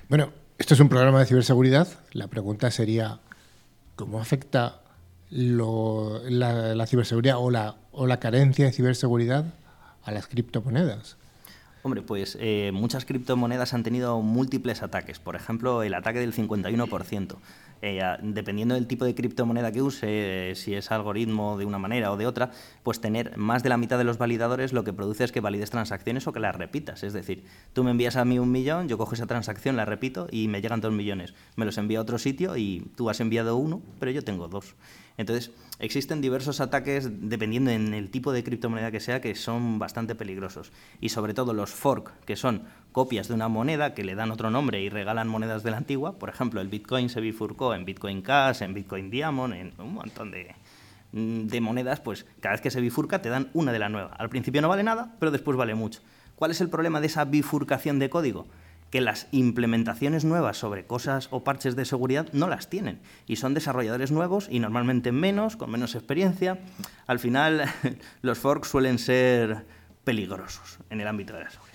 Bueno, 0.10 0.32
esto 0.58 0.74
es 0.74 0.80
un 0.80 0.90
programa 0.90 1.20
de 1.20 1.26
ciberseguridad. 1.26 1.88
La 2.14 2.28
pregunta 2.28 2.72
sería, 2.72 3.20
¿cómo 4.00 4.22
afecta 4.22 4.80
la 5.30 6.86
ciberseguridad 6.88 7.36
o 7.38 7.52
la, 7.52 7.76
o 7.92 8.08
la 8.08 8.18
carencia 8.22 8.64
de 8.64 8.72
ciberseguridad 8.72 9.54
a 10.06 10.12
las 10.12 10.26
criptomonedas? 10.28 11.18
Hombre, 11.84 12.02
pues 12.02 12.38
eh, 12.40 12.72
muchas 12.74 13.04
criptomonedas 13.04 13.74
han 13.74 13.84
tenido 13.84 14.22
múltiples 14.22 14.84
ataques. 14.84 15.20
Por 15.20 15.36
ejemplo, 15.36 15.84
el 15.84 15.94
ataque 15.94 16.20
del 16.20 16.34
51%. 16.34 17.36
Eh, 17.82 18.02
dependiendo 18.22 18.76
del 18.76 18.88
tipo 18.88 19.06
de 19.06 19.16
criptomoneda 19.16 19.72
que 19.72 19.82
use, 19.82 20.52
eh, 20.52 20.56
si 20.56 20.74
es 20.74 20.92
algoritmo 20.92 21.58
de 21.58 21.66
una 21.66 21.80
manera 21.80 22.12
o 22.12 22.18
de 22.18 22.28
otra, 22.28 22.52
pues 22.84 23.00
tener 23.00 23.38
más 23.38 23.64
de 23.64 23.70
la 23.70 23.78
mitad 23.78 23.98
de 23.98 24.04
los 24.04 24.18
validadores 24.18 24.74
lo 24.74 24.84
que 24.84 24.94
produce 24.94 25.24
es 25.24 25.32
que 25.32 25.40
valides 25.40 25.70
transacciones 25.70 26.28
o 26.28 26.34
que 26.34 26.40
las 26.40 26.56
repitas. 26.56 27.04
Es 27.04 27.14
decir, 27.14 27.46
tú 27.74 27.84
me 27.84 27.92
envías 27.92 28.16
a 28.18 28.26
mí 28.26 28.38
un 28.40 28.52
millón, 28.52 28.88
yo 28.88 28.98
cojo 28.98 29.16
esa 29.16 29.28
transacción, 29.28 29.78
la 29.78 29.86
repito 29.86 30.28
y 30.32 30.48
me 30.48 30.62
llegan 30.62 30.82
dos 30.82 30.92
millones. 30.92 31.34
Me 31.56 31.66
los 31.66 31.78
envío 31.78 32.00
a 32.00 32.02
otro 32.02 32.18
sitio 32.18 32.58
y 32.58 32.92
tú 32.96 33.10
has 33.10 33.20
enviado 33.20 33.56
uno, 33.56 33.82
pero 34.00 34.12
yo 34.12 34.24
tengo 34.24 34.48
dos. 34.48 34.76
Entonces, 35.18 35.52
existen 35.80 36.22
diversos 36.22 36.62
ataques 36.62 37.10
dependiendo 37.30 37.72
en 37.72 37.94
el 37.94 38.10
tipo 38.10 38.32
de 38.32 38.44
criptomoneda 38.44 38.92
que 38.92 39.00
sea 39.00 39.22
que 39.22 39.36
son 39.36 39.80
bastante 39.80 40.16
peligrosos. 40.16 40.72
Y 41.02 41.10
sobre 41.10 41.34
todo 41.34 41.54
los 41.54 41.72
fork, 41.72 42.14
que 42.26 42.36
son 42.36 42.64
copias 42.92 43.28
de 43.28 43.34
una 43.34 43.48
moneda 43.48 43.94
que 43.94 44.04
le 44.04 44.16
dan 44.16 44.32
otro 44.32 44.50
nombre 44.50 44.82
y 44.82 44.90
regalan 44.90 45.28
monedas 45.28 45.64
de 45.64 45.72
la 45.72 45.78
antigua. 45.78 46.18
Por 46.18 46.30
ejemplo, 46.30 46.62
el 46.62 46.68
Bitcoin 46.68 47.10
se 47.10 47.22
bifurcó 47.22 47.74
en 47.74 47.86
Bitcoin 47.86 48.22
Cash, 48.22 48.62
en 48.62 48.74
Bitcoin 48.74 49.10
Diamond, 49.10 49.54
en 49.54 49.74
un 49.78 49.94
montón 49.94 50.32
de, 50.32 50.56
mm, 51.12 51.48
de 51.48 51.62
monedas, 51.62 52.00
pues 52.00 52.26
cada 52.40 52.54
vez 52.54 52.62
que 52.62 52.72
se 52.72 52.82
bifurca 52.82 53.22
te 53.22 53.30
dan 53.30 53.50
una 53.54 53.72
de 53.72 53.80
la 53.80 53.90
nueva. 53.90 54.16
Al 54.18 54.30
principio 54.30 54.62
no 54.62 54.70
vale 54.70 54.84
nada, 54.84 55.16
pero 55.20 55.32
después 55.32 55.58
vale 55.58 55.76
mucho. 55.76 56.02
¿Cuál 56.36 56.52
es 56.52 56.62
el 56.62 56.70
problema 56.70 57.02
de 57.02 57.08
esa 57.08 57.26
bifurcación 57.26 58.00
de 58.00 58.10
código? 58.10 58.48
Que 58.90 59.02
las 59.02 59.28
implementaciones 59.32 60.26
nuevas 60.26 60.58
sobre 60.58 60.86
cosas 60.86 61.28
o 61.32 61.44
parches 61.44 61.76
de 61.76 61.86
seguridad 61.86 62.28
no 62.34 62.48
las 62.48 62.70
tienen. 62.70 63.00
Y 63.28 63.36
son 63.36 63.54
desarrolladores 63.54 64.12
nuevos 64.12 64.48
y 64.50 64.60
normalmente 64.60 65.12
menos, 65.12 65.56
con 65.56 65.70
menos 65.72 65.96
experiencia. 65.96 66.60
Al 67.08 67.20
final, 67.20 67.66
los 68.22 68.40
forks 68.40 68.68
suelen 68.70 68.98
ser 69.00 69.66
peligrosos 70.04 70.80
en 70.90 71.02
el 71.02 71.08
ámbito 71.08 71.34
de 71.34 71.44
la 71.44 71.50
seguridad. 71.50 71.70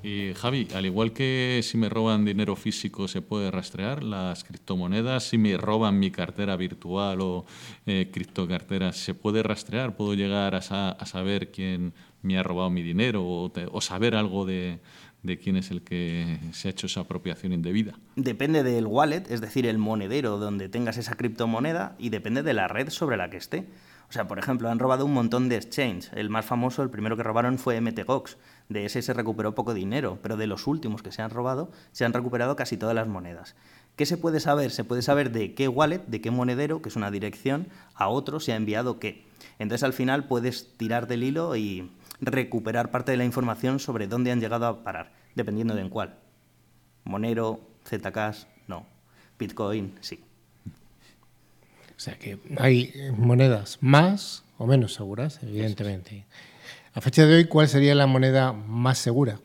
Y 0.00 0.32
Javi, 0.34 0.68
al 0.76 0.86
igual 0.86 1.12
que 1.12 1.60
si 1.64 1.76
me 1.76 1.88
roban 1.88 2.24
dinero 2.24 2.54
físico 2.54 3.08
se 3.08 3.20
puede 3.20 3.50
rastrear, 3.50 4.04
las 4.04 4.44
criptomonedas, 4.44 5.24
si 5.24 5.38
me 5.38 5.56
roban 5.56 5.98
mi 5.98 6.12
cartera 6.12 6.56
virtual 6.56 7.20
o 7.20 7.46
eh, 7.84 8.08
criptocarteras, 8.12 8.96
¿se 8.96 9.14
puede 9.14 9.42
rastrear? 9.42 9.96
¿Puedo 9.96 10.14
llegar 10.14 10.54
a, 10.54 10.62
sa- 10.62 10.90
a 10.90 11.04
saber 11.04 11.50
quién 11.50 11.94
me 12.22 12.38
ha 12.38 12.44
robado 12.44 12.70
mi 12.70 12.82
dinero 12.82 13.24
o, 13.26 13.80
saber 13.80 14.14
algo 14.14 14.46
de, 14.46 14.78
de 15.22 15.38
quién 15.38 15.56
es 15.56 15.70
el 15.70 15.82
que 15.82 16.38
se 16.52 16.68
ha 16.68 16.70
hecho 16.70 16.86
esa 16.86 17.00
apropiación 17.00 17.52
indebida? 17.52 17.98
Depende 18.16 18.62
del 18.62 18.86
wallet, 18.86 19.24
es 19.30 19.40
decir, 19.40 19.66
el 19.66 19.78
monedero 19.78 20.38
donde 20.38 20.68
tengas 20.68 20.96
esa 20.96 21.16
criptomoneda 21.16 21.96
y 21.98 22.10
depende 22.10 22.42
de 22.42 22.54
la 22.54 22.68
red 22.68 22.88
sobre 22.90 23.16
la 23.16 23.30
que 23.30 23.36
esté. 23.36 23.66
O 24.08 24.12
sea, 24.12 24.26
por 24.26 24.38
ejemplo, 24.38 24.70
han 24.70 24.78
robado 24.78 25.04
un 25.04 25.12
montón 25.12 25.50
de 25.50 25.56
exchange. 25.56 26.10
El 26.14 26.30
más 26.30 26.46
famoso, 26.46 26.82
el 26.82 26.88
primero 26.88 27.16
que 27.16 27.22
robaron 27.22 27.58
fue 27.58 27.78
MTGOX. 27.80 28.38
De 28.70 28.86
ese 28.86 29.02
se 29.02 29.12
recuperó 29.12 29.54
poco 29.54 29.74
dinero, 29.74 30.18
pero 30.22 30.38
de 30.38 30.46
los 30.46 30.66
últimos 30.66 31.02
que 31.02 31.12
se 31.12 31.20
han 31.20 31.30
robado, 31.30 31.70
se 31.92 32.06
han 32.06 32.14
recuperado 32.14 32.56
casi 32.56 32.78
todas 32.78 32.94
las 32.94 33.06
monedas. 33.06 33.54
¿Qué 33.96 34.06
se 34.06 34.16
puede 34.16 34.40
saber? 34.40 34.70
Se 34.70 34.84
puede 34.84 35.02
saber 35.02 35.30
de 35.30 35.54
qué 35.54 35.68
wallet, 35.68 36.06
de 36.06 36.20
qué 36.20 36.30
monedero, 36.30 36.80
que 36.80 36.88
es 36.88 36.96
una 36.96 37.10
dirección, 37.10 37.68
a 37.94 38.08
otro 38.08 38.40
se 38.40 38.52
ha 38.52 38.56
enviado 38.56 38.98
qué. 38.98 39.26
Entonces 39.58 39.82
al 39.82 39.92
final 39.92 40.26
puedes 40.26 40.76
tirar 40.76 41.06
del 41.06 41.24
hilo 41.24 41.56
y 41.56 41.90
recuperar 42.20 42.90
parte 42.90 43.12
de 43.12 43.18
la 43.18 43.24
información 43.24 43.78
sobre 43.78 44.06
dónde 44.06 44.32
han 44.32 44.40
llegado 44.40 44.66
a 44.66 44.82
parar, 44.82 45.12
dependiendo 45.34 45.74
de 45.74 45.82
en 45.82 45.88
cuál. 45.88 46.16
Monero, 47.04 47.60
Zcash, 47.86 48.44
no. 48.66 48.86
Bitcoin, 49.38 49.94
sí. 50.00 50.20
O 51.96 52.00
sea 52.00 52.18
que 52.18 52.38
hay 52.58 52.92
monedas 53.16 53.78
más 53.80 54.44
o 54.56 54.66
menos 54.66 54.94
seguras, 54.94 55.40
evidentemente. 55.42 56.26
A 56.94 57.00
fecha 57.00 57.26
de 57.26 57.34
hoy, 57.34 57.44
¿cuál 57.46 57.68
sería 57.68 57.94
la 57.94 58.06
moneda 58.06 58.52
más 58.52 58.98
segura? 58.98 59.40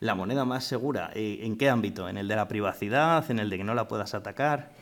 La 0.00 0.14
moneda 0.14 0.44
más 0.44 0.64
segura, 0.64 1.10
eh, 1.14 1.40
¿en 1.42 1.56
qué 1.56 1.68
ámbito? 1.68 2.08
¿En 2.08 2.16
el 2.16 2.26
de 2.26 2.36
la 2.36 2.48
privacidad? 2.48 3.30
¿En 3.30 3.38
el 3.38 3.50
de 3.50 3.58
que 3.58 3.64
no 3.64 3.74
la 3.74 3.86
puedas 3.86 4.14
atacar? 4.14 4.72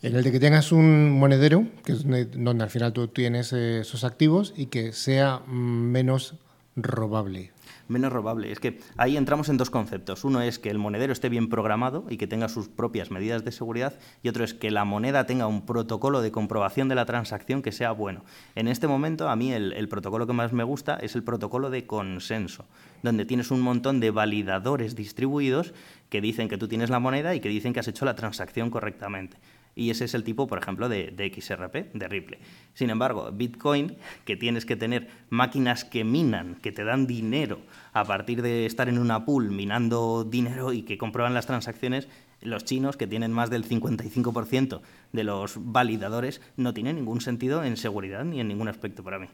En 0.00 0.14
el 0.14 0.22
de 0.22 0.30
que 0.30 0.38
tengas 0.38 0.70
un 0.70 1.10
monedero, 1.10 1.66
que 1.84 1.92
es 1.92 2.04
donde, 2.04 2.62
al 2.62 2.70
final 2.70 2.92
tú 2.92 3.08
tienes 3.08 3.52
eh, 3.52 3.80
esos 3.80 4.04
activos 4.04 4.54
y 4.56 4.66
que 4.66 4.92
sea 4.92 5.40
menos 5.48 6.36
robable. 6.76 7.50
Menos 7.88 8.12
robable. 8.12 8.52
Es 8.52 8.60
que 8.60 8.78
ahí 8.96 9.16
entramos 9.16 9.48
en 9.48 9.56
dos 9.56 9.70
conceptos. 9.70 10.22
Uno 10.22 10.40
es 10.40 10.60
que 10.60 10.70
el 10.70 10.78
monedero 10.78 11.12
esté 11.12 11.28
bien 11.28 11.48
programado 11.48 12.04
y 12.10 12.16
que 12.16 12.28
tenga 12.28 12.48
sus 12.48 12.68
propias 12.68 13.10
medidas 13.10 13.44
de 13.44 13.50
seguridad 13.50 13.98
y 14.22 14.28
otro 14.28 14.44
es 14.44 14.54
que 14.54 14.70
la 14.70 14.84
moneda 14.84 15.26
tenga 15.26 15.48
un 15.48 15.66
protocolo 15.66 16.20
de 16.20 16.30
comprobación 16.30 16.88
de 16.88 16.94
la 16.94 17.06
transacción 17.06 17.60
que 17.60 17.72
sea 17.72 17.90
bueno. 17.90 18.24
En 18.54 18.68
este 18.68 18.86
momento 18.86 19.28
a 19.28 19.34
mí 19.34 19.52
el, 19.52 19.72
el 19.72 19.88
protocolo 19.88 20.28
que 20.28 20.32
más 20.32 20.52
me 20.52 20.62
gusta 20.62 20.96
es 20.96 21.16
el 21.16 21.24
protocolo 21.24 21.70
de 21.70 21.86
consenso, 21.86 22.66
donde 23.02 23.24
tienes 23.24 23.50
un 23.50 23.62
montón 23.62 23.98
de 23.98 24.12
validadores 24.12 24.94
distribuidos 24.94 25.74
que 26.08 26.20
dicen 26.20 26.48
que 26.48 26.58
tú 26.58 26.68
tienes 26.68 26.90
la 26.90 27.00
moneda 27.00 27.34
y 27.34 27.40
que 27.40 27.48
dicen 27.48 27.72
que 27.72 27.80
has 27.80 27.88
hecho 27.88 28.04
la 28.04 28.14
transacción 28.14 28.70
correctamente. 28.70 29.38
Y 29.78 29.90
ese 29.90 30.06
es 30.06 30.14
el 30.14 30.24
tipo, 30.24 30.48
por 30.48 30.58
ejemplo, 30.58 30.88
de, 30.88 31.12
de, 31.12 31.32
XRP, 31.32 31.94
de 31.94 32.08
Ripple. 32.08 32.40
Sin 32.74 32.90
embargo, 32.90 33.30
Bitcoin, 33.32 33.96
que 34.24 34.36
tienes 34.36 34.66
que 34.66 34.74
tener 34.74 35.08
máquinas 35.30 35.84
que 35.84 36.02
minan, 36.02 36.56
que 36.56 36.72
te 36.72 36.82
dan 36.82 37.06
dinero 37.06 37.60
a 37.92 38.02
partir 38.02 38.42
de 38.42 38.66
estar 38.66 38.88
en 38.88 38.98
una 38.98 39.24
pool 39.24 39.52
minando 39.52 40.24
dinero 40.24 40.72
y 40.72 40.82
que 40.82 40.98
comprueban 40.98 41.32
las 41.32 41.46
transacciones, 41.46 42.08
los 42.40 42.64
chinos, 42.64 42.96
que 42.96 43.06
tienen 43.06 43.32
más 43.32 43.50
del 43.50 43.64
55% 43.64 44.80
de 45.12 45.24
los 45.24 45.54
validadores, 45.56 46.40
no 46.56 46.74
tienen 46.74 46.96
ningún 46.96 47.20
sentido 47.20 47.62
en 47.62 47.76
seguridad 47.76 48.24
ni 48.24 48.40
en 48.40 48.48
ningún 48.48 48.66
aspecto 48.66 49.04
para 49.04 49.20
mí. 49.20 49.28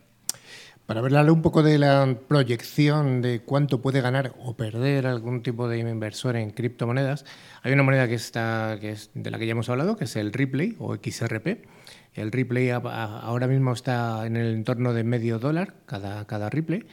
Para 0.87 1.01
hablarle 1.01 1.31
un 1.31 1.41
poco 1.41 1.63
de 1.63 1.79
la 1.79 2.19
proyección 2.29 3.23
de 3.23 3.41
cuánto 3.41 3.81
puede 3.81 4.03
ganar 4.03 4.35
o 4.39 4.55
perder 4.55 5.07
algún 5.07 5.43
tipo 5.43 5.67
de 5.67 5.79
inversor 5.79 6.37
en 6.37 6.51
criptomonedas, 6.51 7.25
hay 7.63 7.73
una 7.73 7.83
moneda 7.83 8.07
que 8.07 8.17
está, 8.17 8.77
que 8.79 8.91
es 8.91 9.11
de 9.15 9.31
la 9.31 9.39
que 9.39 9.47
ya 9.47 9.53
hemos 9.53 9.71
hablado, 9.71 9.97
que 9.97 10.05
es 10.05 10.15
el 10.17 10.31
Ripley 10.31 10.77
o 10.79 10.95
XRP. 10.95 11.65
El 12.13 12.31
Ripley 12.33 12.69
ahora 12.69 13.47
mismo 13.47 13.73
está 13.73 14.27
en 14.27 14.37
el 14.37 14.53
entorno 14.55 14.93
de 14.93 15.05
medio 15.05 15.39
dólar 15.39 15.75
cada, 15.87 16.27
cada 16.27 16.51
Ripley. 16.51 16.85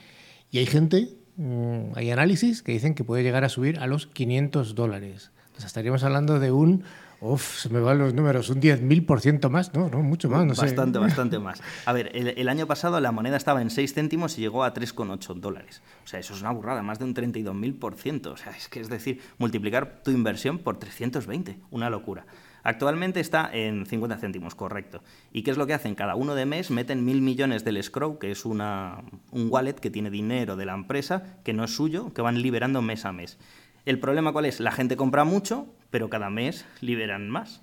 Y 0.52 0.60
hay 0.60 0.68
gente, 0.68 1.10
mm, 1.36 1.92
hay 1.96 2.12
análisis 2.12 2.64
que 2.64 2.72
dicen 2.72 2.96
que 2.96 3.04
puede 3.04 3.24
llegar 3.24 3.44
a 3.44 3.50
subir 3.50 3.78
a 3.80 3.88
los 3.88 4.08
500 4.08 4.74
dólares. 4.74 5.32
Sea, 5.58 5.68
estaríamos 5.68 6.04
hablando 6.06 6.40
de 6.40 6.52
un 6.52 6.84
Uf, 7.24 7.60
se 7.60 7.70
me 7.70 7.80
van 7.80 8.00
los 8.00 8.16
números, 8.16 8.50
un 8.50 8.60
10.000% 8.60 9.48
más, 9.50 9.76
no, 9.76 9.90
no, 9.90 10.02
mucho 10.02 10.28
más, 10.28 10.44
no 10.44 10.56
bastante, 10.56 10.98
sé. 10.98 11.00
bastante 11.06 11.38
más. 11.38 11.62
A 11.86 11.94
ver, 11.94 12.10
el, 12.16 12.30
el, 12.30 12.50
año 12.50 12.66
pasado 12.66 13.00
la 13.00 13.12
moneda 13.12 13.38
estaba 13.38 13.62
en 13.62 13.70
6 13.70 13.94
céntimos 13.94 14.40
y 14.40 14.42
llegó 14.42 14.64
a 14.64 14.74
3,8 14.74 15.36
dólares. 15.36 15.84
O 16.04 16.08
sea, 16.08 16.20
eso 16.20 16.34
es 16.34 16.42
una 16.42 16.50
burrada, 16.50 16.82
más 16.82 16.98
de 16.98 17.06
un 17.06 17.14
32.000%. 17.14 18.26
O 18.26 18.38
sea, 18.38 18.54
es 18.54 18.68
que 18.70 18.80
es 18.80 18.90
decir, 18.90 19.22
multiplicar 19.38 20.02
tu 20.04 20.10
inversión 20.10 20.58
por 20.58 20.80
320, 20.80 21.60
una 21.70 21.92
locura. 21.92 22.26
Actualmente 22.64 23.20
está 23.20 23.50
en 23.52 23.86
50 23.86 24.18
céntimos, 24.18 24.56
correcto. 24.56 25.04
¿Y 25.32 25.44
qué 25.44 25.52
es 25.52 25.58
lo 25.58 25.68
que 25.68 25.74
hacen? 25.74 25.96
Cada 25.96 26.16
uno 26.16 26.36
de 26.36 26.46
mes 26.46 26.70
meten 26.70 27.06
mil 27.06 27.22
millones 27.22 27.64
del 27.64 27.78
escrow, 27.78 28.20
que 28.20 28.32
es 28.32 28.46
una, 28.46 29.04
un 29.32 29.48
wallet 29.50 29.74
que 29.74 29.90
tiene 29.90 30.10
dinero 30.10 30.56
de 30.56 30.66
la 30.66 30.74
empresa, 30.74 31.38
que 31.44 31.54
no 31.54 31.64
es 31.64 31.76
suyo, 31.76 32.14
que 32.14 32.22
van 32.22 32.42
liberando 32.42 32.82
mes 32.82 33.06
a 33.06 33.12
mes. 33.12 33.40
El 33.84 33.98
problema 34.00 34.32
cuál 34.32 34.46
es? 34.46 34.60
La 34.60 34.72
gente 34.72 34.96
compra 34.96 35.24
mucho, 35.24 35.66
pero 35.90 36.10
cada 36.10 36.30
mes 36.30 36.66
liberan 36.82 37.30
más. 37.30 37.62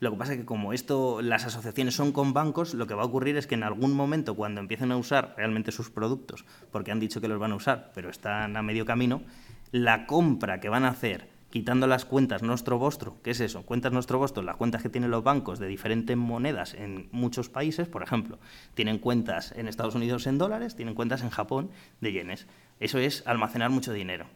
Lo 0.00 0.10
que 0.10 0.16
pasa 0.16 0.32
es 0.32 0.38
que 0.40 0.44
como 0.44 0.72
esto, 0.72 1.22
las 1.22 1.44
asociaciones 1.44 1.94
son 1.94 2.10
con 2.10 2.32
bancos, 2.32 2.74
lo 2.74 2.88
que 2.88 2.94
va 2.94 3.02
a 3.02 3.06
ocurrir 3.06 3.36
es 3.36 3.46
que 3.46 3.54
en 3.54 3.62
algún 3.62 3.92
momento, 3.92 4.34
cuando 4.34 4.60
empiecen 4.60 4.90
a 4.90 4.96
usar 4.96 5.34
realmente 5.36 5.70
sus 5.70 5.90
productos, 5.90 6.44
porque 6.72 6.90
han 6.90 6.98
dicho 6.98 7.20
que 7.20 7.28
los 7.28 7.38
van 7.38 7.52
a 7.52 7.56
usar, 7.56 7.92
pero 7.94 8.10
están 8.10 8.56
a 8.56 8.62
medio 8.62 8.84
camino, 8.84 9.22
la 9.70 10.06
compra 10.06 10.58
que 10.58 10.68
van 10.68 10.84
a 10.84 10.88
hacer 10.88 11.28
quitando 11.50 11.86
las 11.86 12.04
cuentas 12.04 12.42
nuestro 12.42 12.78
vostro, 12.78 13.18
¿qué 13.22 13.30
es 13.30 13.40
eso? 13.40 13.62
Cuentas 13.62 13.92
nuestro 13.92 14.18
vostro, 14.18 14.42
las 14.42 14.56
cuentas 14.56 14.82
que 14.82 14.88
tienen 14.88 15.10
los 15.10 15.22
bancos 15.22 15.58
de 15.58 15.68
diferentes 15.68 16.16
monedas 16.16 16.74
en 16.74 17.08
muchos 17.12 17.48
países, 17.48 17.86
por 17.86 18.02
ejemplo, 18.02 18.38
tienen 18.74 18.98
cuentas 18.98 19.52
en 19.56 19.68
Estados 19.68 19.94
Unidos 19.94 20.26
en 20.26 20.38
dólares, 20.38 20.74
tienen 20.74 20.94
cuentas 20.94 21.22
en 21.22 21.30
Japón 21.30 21.70
de 22.00 22.12
yenes. 22.12 22.46
Eso 22.80 22.98
es 22.98 23.22
almacenar 23.26 23.70
mucho 23.70 23.92
dinero. 23.92 24.26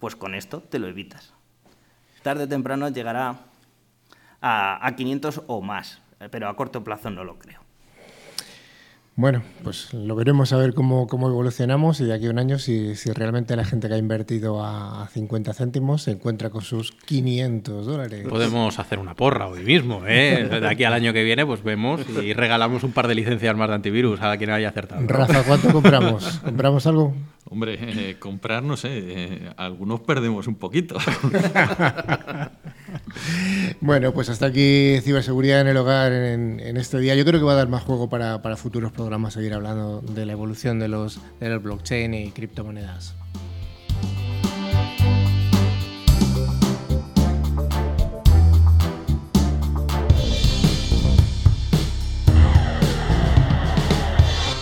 Pues 0.00 0.16
con 0.16 0.34
esto 0.34 0.60
te 0.62 0.80
lo 0.80 0.88
evitas. 0.88 1.32
Tarde 2.22 2.44
o 2.44 2.48
temprano 2.48 2.88
llegará 2.88 3.36
a, 4.40 4.86
a 4.86 4.96
500 4.96 5.42
o 5.46 5.60
más, 5.62 6.02
pero 6.30 6.48
a 6.48 6.56
corto 6.56 6.82
plazo 6.82 7.10
no 7.10 7.22
lo 7.22 7.38
creo. 7.38 7.69
Bueno, 9.16 9.42
pues 9.62 9.92
lo 9.92 10.14
veremos 10.14 10.52
a 10.52 10.56
ver 10.56 10.72
cómo, 10.72 11.06
cómo 11.06 11.28
evolucionamos 11.28 12.00
y 12.00 12.04
de 12.04 12.14
aquí 12.14 12.26
a 12.26 12.30
un 12.30 12.38
año 12.38 12.58
si, 12.58 12.94
si, 12.94 13.12
realmente 13.12 13.54
la 13.54 13.64
gente 13.64 13.88
que 13.88 13.94
ha 13.94 13.98
invertido 13.98 14.64
a, 14.64 15.08
50 15.12 15.52
céntimos 15.52 16.02
se 16.02 16.12
encuentra 16.12 16.48
con 16.48 16.62
sus 16.62 16.92
500 16.92 17.86
dólares. 17.86 18.26
Podemos 18.28 18.78
hacer 18.78 18.98
una 18.98 19.14
porra 19.14 19.48
hoy 19.48 19.62
mismo, 19.62 20.06
¿eh? 20.06 20.48
De 20.60 20.66
aquí 20.66 20.84
al 20.84 20.94
año 20.94 21.12
que 21.12 21.22
viene 21.22 21.44
pues 21.44 21.62
vemos 21.62 22.00
y 22.22 22.32
regalamos 22.32 22.82
un 22.82 22.92
par 22.92 23.08
de 23.08 23.14
licencias 23.16 23.54
más 23.56 23.68
de 23.68 23.74
antivirus 23.74 24.22
a 24.22 24.36
quien 24.38 24.50
haya 24.50 24.68
acertado. 24.68 25.02
Rafa, 25.06 25.42
¿cuánto 25.42 25.68
compramos? 25.72 26.38
¿Compramos 26.38 26.86
algo? 26.86 27.14
Hombre, 27.50 27.78
eh, 27.80 28.16
comprar, 28.18 28.62
no 28.62 28.76
sé, 28.76 28.88
eh, 28.92 29.50
algunos 29.56 30.00
perdemos 30.00 30.46
un 30.46 30.54
poquito. 30.54 30.96
bueno, 33.80 34.12
pues 34.12 34.28
hasta 34.28 34.46
aquí 34.46 34.98
ciberseguridad 35.02 35.60
en 35.60 35.68
el 35.68 35.76
hogar 35.76 36.12
en, 36.12 36.60
en, 36.60 36.76
este 36.76 36.98
día. 36.98 37.14
Yo 37.14 37.24
creo 37.24 37.40
que 37.40 37.46
va 37.46 37.52
a 37.52 37.56
dar 37.56 37.68
más 37.68 37.82
juego 37.82 38.08
para, 38.08 38.42
para 38.42 38.56
futuros 38.56 38.92
programas 38.92 39.34
seguir 39.34 39.54
hablando 39.54 40.00
de 40.00 40.26
la 40.26 40.32
evolución 40.32 40.78
de 40.78 40.88
los, 40.88 41.20
de 41.40 41.48
los 41.48 41.62
blockchain 41.62 42.14
y 42.14 42.30
criptomonedas. 42.30 43.14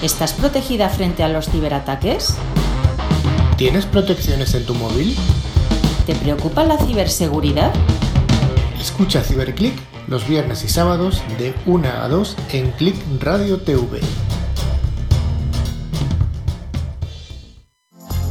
¿Estás 0.02 0.32
protegida 0.32 0.88
frente 0.88 1.24
a 1.24 1.28
los 1.28 1.50
ciberataques? 1.50 2.36
¿Tienes 3.56 3.84
protecciones 3.84 4.54
en 4.54 4.64
tu 4.64 4.74
móvil? 4.74 5.16
¿Te 6.06 6.14
preocupa 6.14 6.62
la 6.62 6.78
ciberseguridad? 6.78 7.72
Escucha 8.80 9.22
Ciberclick 9.22 9.74
los 10.06 10.26
viernes 10.26 10.64
y 10.64 10.68
sábados 10.68 11.22
de 11.36 11.52
1 11.66 11.88
a 11.88 12.08
2 12.08 12.36
en 12.52 12.70
Click 12.72 12.96
Radio 13.20 13.60
TV. 13.60 14.00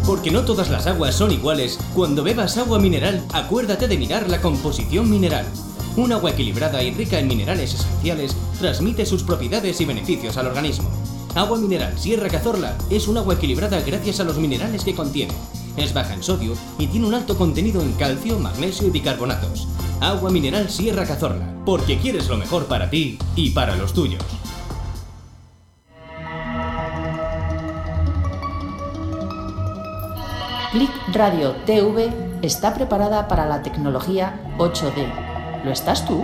Porque 0.06 0.32
no 0.32 0.46
todas 0.46 0.70
las 0.70 0.88
aguas 0.88 1.16
son 1.16 1.32
iguales, 1.32 1.78
cuando 1.94 2.24
bebas 2.24 2.58
agua 2.58 2.80
mineral, 2.80 3.22
acuérdate 3.34 3.90
de 3.90 3.98
mirar 3.98 4.30
la 4.30 4.42
composición 4.42 5.10
mineral. 5.10 5.46
Un 5.98 6.14
agua 6.14 6.32
equilibrada 6.32 6.82
y 6.82 6.92
rica 6.92 7.20
en 7.20 7.28
minerales 7.28 7.74
esenciales 7.74 8.36
transmite 8.60 9.06
sus 9.06 9.24
propiedades 9.24 9.82
y 9.82 9.86
beneficios 9.86 10.38
al 10.38 10.48
organismo. 10.48 10.90
Agua 11.36 11.60
mineral 11.60 12.00
Sierra 12.00 12.30
Cazorla 12.30 12.78
es 12.90 13.10
un 13.10 13.18
agua 13.18 13.34
equilibrada 13.34 13.82
gracias 13.82 14.22
a 14.22 14.24
los 14.24 14.38
minerales 14.38 14.86
que 14.86 14.96
contiene. 14.96 15.34
Es 15.78 15.94
baja 15.94 16.16
en 16.16 16.24
sodio 16.24 16.54
y 16.80 16.88
tiene 16.88 17.08
un 17.08 17.14
alto 17.14 17.38
contenido 17.38 17.82
en 17.82 17.94
calcio, 17.94 18.40
magnesio 18.40 18.88
y 18.88 18.92
bicarbonatos. 18.92 19.68
Agua 20.02 20.32
mineral 20.32 20.70
Sierra 20.70 21.06
Cazorla, 21.06 21.54
porque 21.66 22.00
quieres 22.00 22.28
lo 22.28 22.38
mejor 22.38 22.66
para 22.66 22.90
ti 22.90 23.20
y 23.36 23.52
para 23.52 23.76
los 23.76 23.94
tuyos. 23.94 24.24
Click 30.72 30.92
Radio 31.14 31.56
TV 31.66 32.10
está 32.42 32.74
preparada 32.74 33.28
para 33.28 33.46
la 33.46 33.62
tecnología 33.62 34.56
8D. 34.58 35.64
¿Lo 35.64 35.72
estás 35.72 36.06
tú? 36.06 36.24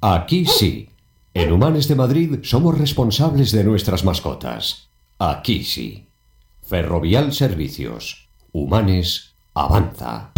Aquí 0.00 0.46
sí. 0.46 0.88
En 1.34 1.52
Humanes 1.52 1.88
de 1.88 1.94
Madrid 1.94 2.38
somos 2.42 2.76
responsables 2.76 3.52
de 3.52 3.64
nuestras 3.64 4.04
mascotas. 4.04 4.88
Aquí 5.18 5.62
sí. 5.62 6.08
Ferrovial 6.62 7.32
Servicios. 7.32 8.28
Humanes 8.52 9.34
avanza. 9.54 10.32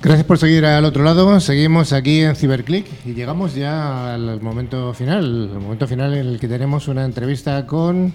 Gracias 0.00 0.26
por 0.26 0.38
seguir 0.38 0.64
al 0.64 0.84
otro 0.84 1.02
lado. 1.02 1.40
Seguimos 1.40 1.92
aquí 1.92 2.20
en 2.20 2.36
Ciberclick 2.36 2.86
y 3.04 3.14
llegamos 3.14 3.54
ya 3.54 4.14
al 4.14 4.40
momento 4.40 4.94
final, 4.94 5.50
el 5.52 5.58
momento 5.60 5.88
final 5.88 6.14
en 6.14 6.26
el 6.26 6.40
que 6.40 6.46
tenemos 6.46 6.86
una 6.88 7.04
entrevista 7.04 7.66
con 7.66 8.14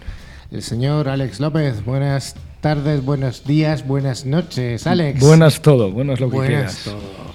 el 0.51 0.61
señor 0.63 1.09
Alex 1.09 1.41
López. 1.41 1.83
Buenas 1.83 2.35
tardes, 2.61 3.03
buenos 3.03 3.43
días, 3.45 3.85
buenas 3.85 4.25
noches, 4.25 4.87
Alex. 4.87 5.19
Buenas 5.19 5.61
todo, 5.61 5.91
buenas 5.91 6.21
lo 6.21 6.29
que 6.29 6.37
Buenas 6.37 6.75
quieras. 6.77 6.83
todo. 6.85 7.32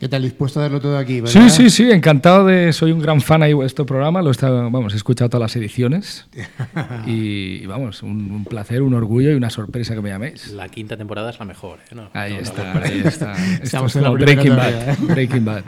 ¿Qué 0.00 0.08
tal? 0.08 0.22
Dispuesto 0.22 0.60
a 0.60 0.62
darlo 0.62 0.80
todo 0.80 0.96
aquí, 0.96 1.20
¿verdad? 1.20 1.30
Sí, 1.30 1.50
sí, 1.50 1.68
sí, 1.68 1.90
encantado 1.90 2.46
de. 2.46 2.72
Soy 2.72 2.90
un 2.90 3.00
gran 3.00 3.20
fan 3.20 3.42
ahí 3.42 3.52
de 3.52 3.66
este 3.66 3.84
programa. 3.84 4.22
Lo 4.22 4.28
he 4.28 4.30
estado- 4.30 4.70
vamos, 4.70 4.94
he 4.94 4.96
escuchado 4.96 5.28
todas 5.28 5.42
las 5.42 5.56
ediciones. 5.56 6.26
y, 7.06 7.66
vamos, 7.66 8.02
un, 8.02 8.30
un 8.30 8.44
placer, 8.46 8.80
un 8.80 8.94
orgullo 8.94 9.30
y 9.30 9.34
una 9.34 9.50
sorpresa 9.50 9.94
que 9.94 10.00
me 10.00 10.08
llaméis. 10.08 10.52
La 10.52 10.70
quinta 10.70 10.96
temporada 10.96 11.28
es 11.28 11.38
la 11.38 11.44
mejor. 11.44 11.80
¿eh? 11.80 11.94
No, 11.94 12.08
Ahí 12.14 12.32
no, 12.32 12.38
está, 12.40 12.82
ahí 12.82 13.02
está. 13.04 13.34
Estamos 13.62 13.92
es 13.92 13.96
en 13.96 14.04
la 14.04 14.12
primera 14.14 14.42
Breaking 14.42 14.56
Bad. 14.56 14.88
¿eh? 14.88 14.96
Breaking 15.00 15.44
Bad. 15.44 15.64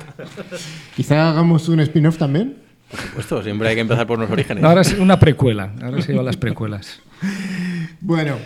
Quizá 0.96 1.28
hagamos 1.30 1.68
un 1.68 1.80
spin-off 1.80 2.16
también. 2.16 2.56
Por 2.90 3.00
supuesto, 3.00 3.42
siempre 3.42 3.68
hay 3.68 3.74
que 3.74 3.82
empezar 3.82 4.06
por 4.06 4.18
los 4.18 4.30
orígenes. 4.30 4.62
No, 4.62 4.68
ahora 4.70 4.80
es 4.80 4.94
una 4.98 5.18
precuela. 5.18 5.72
Ahora 5.82 6.00
se 6.00 6.14
van 6.14 6.24
las 6.24 6.38
precuelas. 6.38 7.00
Bueno, 8.00 8.36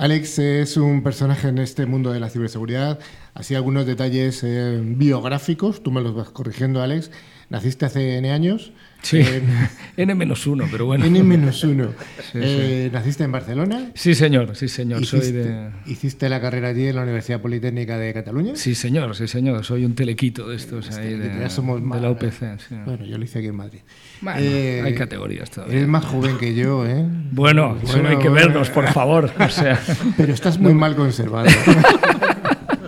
Alex 0.00 0.38
es 0.38 0.78
un 0.78 1.02
personaje 1.02 1.48
en 1.48 1.58
este 1.58 1.84
mundo 1.84 2.10
de 2.10 2.20
la 2.20 2.30
ciberseguridad. 2.30 3.00
Así 3.34 3.54
algunos 3.54 3.84
detalles 3.84 4.42
eh, 4.42 4.80
biográficos, 4.82 5.82
tú 5.82 5.90
me 5.90 6.00
los 6.00 6.14
vas 6.14 6.30
corrigiendo, 6.30 6.80
Alex. 6.80 7.10
Naciste 7.50 7.84
hace 7.84 8.16
N 8.18 8.30
años. 8.32 8.72
Sí, 9.02 9.18
En 9.96 10.10
N-1, 10.10 10.68
pero 10.70 10.86
bueno. 10.86 11.04
N-1. 11.06 11.52
Sí, 11.52 12.38
Eh, 12.40 12.90
Naciste 12.92 13.24
en 13.24 13.32
Barcelona. 13.32 13.90
Sí, 13.94 14.14
señor, 14.14 14.54
sí, 14.54 14.68
señor. 14.68 15.04
Soy 15.04 15.18
Hiciste, 15.20 15.38
de. 15.42 15.70
hiciste 15.86 16.28
la 16.28 16.40
carrera 16.40 16.68
allí 16.68 16.86
en 16.86 16.94
la 16.96 17.02
Universidad 17.02 17.40
Politécnica 17.40 17.98
de 17.98 18.12
Cataluña. 18.14 18.52
Sí, 18.56 18.74
señor, 18.76 19.16
sí, 19.16 19.26
señor. 19.26 19.64
Soy 19.64 19.84
un 19.84 19.94
telequito 19.96 20.48
de 20.48 20.56
estos 20.56 20.90
ahí 20.96 21.14
de, 21.14 21.40
Ya 21.40 21.50
somos 21.50 21.80
de 21.80 21.86
más- 21.86 22.00
la 22.00 22.10
UPC. 22.10 22.58
sí. 22.68 22.74
Bueno, 22.84 23.04
yo 23.04 23.18
lo 23.18 23.24
hice 23.24 23.38
aquí 23.40 23.48
en 23.48 23.56
Madrid. 23.56 23.80
Bueno, 24.20 24.38
Eh, 24.40 24.82
hay 24.84 24.94
categorías 24.94 25.50
todavía. 25.50 25.76
Eres 25.76 25.88
más 25.88 26.04
joven 26.04 26.38
que 26.38 26.54
yo, 26.54 26.86
¿eh? 26.86 27.04
Bueno, 27.32 27.78
eso 27.82 28.00
no 28.02 28.10
hay 28.10 28.18
que 28.18 28.28
bueno. 28.28 28.46
vernos, 28.48 28.70
por 28.70 28.86
favor. 28.92 29.32
O 29.40 29.48
sea, 29.48 29.80
Pero 30.16 30.32
estás 30.34 30.58
muy 30.58 30.74
mal 30.74 30.94
conservado. 30.94 31.48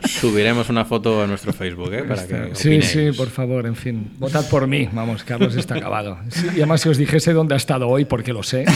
Subiremos 0.06 0.68
una 0.68 0.84
foto 0.84 1.22
a 1.22 1.26
nuestro 1.26 1.52
Facebook 1.52 1.92
¿eh? 1.92 2.02
para 2.04 2.26
que 2.26 2.50
sí, 2.54 2.68
opinéis. 2.68 2.84
sí, 2.90 3.10
por 3.16 3.28
favor, 3.28 3.66
en 3.66 3.76
fin. 3.76 4.10
Votad 4.18 4.48
por 4.48 4.66
mí, 4.66 4.88
vamos, 4.92 5.22
Carlos 5.24 5.54
está 5.56 5.76
acabado. 5.76 6.18
Sí, 6.28 6.46
y 6.46 6.56
además, 6.58 6.80
si 6.80 6.88
os 6.88 6.98
dijese 6.98 7.32
dónde 7.32 7.54
ha 7.54 7.56
estado 7.56 7.88
hoy, 7.88 8.04
porque 8.04 8.32
lo 8.32 8.42
sé. 8.42 8.62
Eso 8.62 8.72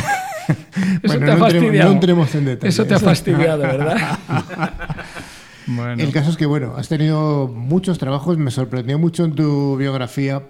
Bueno, 1.05 1.27
te 1.27 1.33
ha 1.33 1.37
no 1.37 1.47
entremos- 1.47 1.53
fastidiado. 1.53 1.89
no 1.89 1.95
entremos 1.95 2.35
en 2.35 2.45
detalles. 2.45 2.75
Eso 2.75 2.85
te 2.87 2.95
ha 2.95 2.99
fastidiado, 3.01 3.63
¿verdad? 3.63 4.19
bueno. 5.67 6.03
El 6.03 6.13
caso 6.13 6.31
es 6.31 6.37
que, 6.37 6.47
bueno, 6.47 6.75
has 6.77 6.89
tenido 6.89 7.49
muchos 7.49 7.99
trabajos. 7.99 8.39
Me 8.39 8.51
sorprendió 8.51 8.99
mucho 8.99 9.25
en 9.25 9.35
tu 9.35 9.77
biografía 9.77 10.43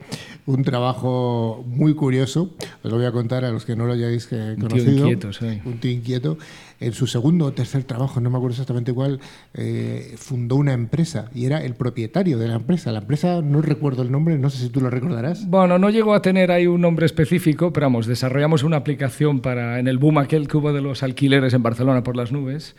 un 0.45 0.62
trabajo 0.62 1.64
muy 1.66 1.95
curioso. 1.95 2.55
Os 2.83 2.91
lo 2.91 2.99
voy 2.99 3.07
a 3.07 3.12
contar 3.12 3.45
a 3.45 3.51
los 3.51 3.64
que 3.64 3.74
no 3.77 3.87
lo 3.87 3.95
hayáis 3.95 4.29
eh, 4.31 4.55
Un 4.57 4.57
tío 4.57 4.68
conocido. 4.68 4.99
inquieto, 4.99 5.33
sí. 5.33 5.61
Un 5.64 5.79
tío 5.79 5.91
inquieto. 5.91 6.39
En 6.79 6.93
su 6.93 7.07
segundo 7.07 7.47
o 7.47 7.53
tercer 7.53 7.85
trabajo, 7.85 8.20
no 8.20 8.29
me 8.29 8.37
acuerdo 8.37 8.53
exactamente 8.53 8.93
cuál, 8.93 9.18
eh, 9.55 10.14
fundó 10.18 10.57
una 10.57 10.74
empresa 10.74 11.31
y 11.35 11.47
era 11.47 11.64
el 11.64 11.74
propietario 11.74 12.37
de 12.39 12.49
la 12.49 12.57
empresa. 12.57 12.93
La 12.93 12.99
empresa, 12.99 13.41
no 13.41 13.62
recuerdo 13.62 14.03
el 14.03 14.12
nombre, 14.12 14.37
no 14.39 14.51
sé 14.51 14.59
si 14.59 14.68
tú 14.68 14.81
lo 14.83 14.91
recordarás. 14.91 15.49
Bueno, 15.49 15.79
no 15.79 15.89
llegó 15.89 16.12
a 16.12 16.20
tener 16.20 16.51
ahí 16.51 16.66
un 16.66 16.83
nombre 16.83 17.07
específico, 17.07 17.72
pero 17.72 17.87
vamos, 17.87 18.07
desarrollamos 18.07 18.62
una 18.62 18.77
aplicación 18.77 19.41
para, 19.41 19.79
en 19.79 19.89
el 19.89 19.97
boom 19.97 20.18
aquel 20.18 20.49
que 20.49 20.57
hubo 20.59 20.72
de 20.74 20.83
los 20.83 21.03
alquileres 21.03 21.55
en 21.55 21.62
Barcelona 21.62 22.03
por 22.03 22.14
las 22.14 22.31
nubes, 22.31 22.77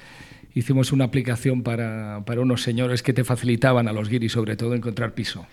hicimos 0.53 0.91
una 0.91 1.05
aplicación 1.05 1.63
para, 1.63 2.23
para 2.25 2.41
unos 2.41 2.61
señores 2.61 3.01
que 3.01 3.13
te 3.13 3.23
facilitaban 3.23 3.87
a 3.87 3.93
los 3.93 4.09
guiris, 4.09 4.31
sobre 4.31 4.55
todo, 4.55 4.75
encontrar 4.75 5.13
piso. 5.15 5.45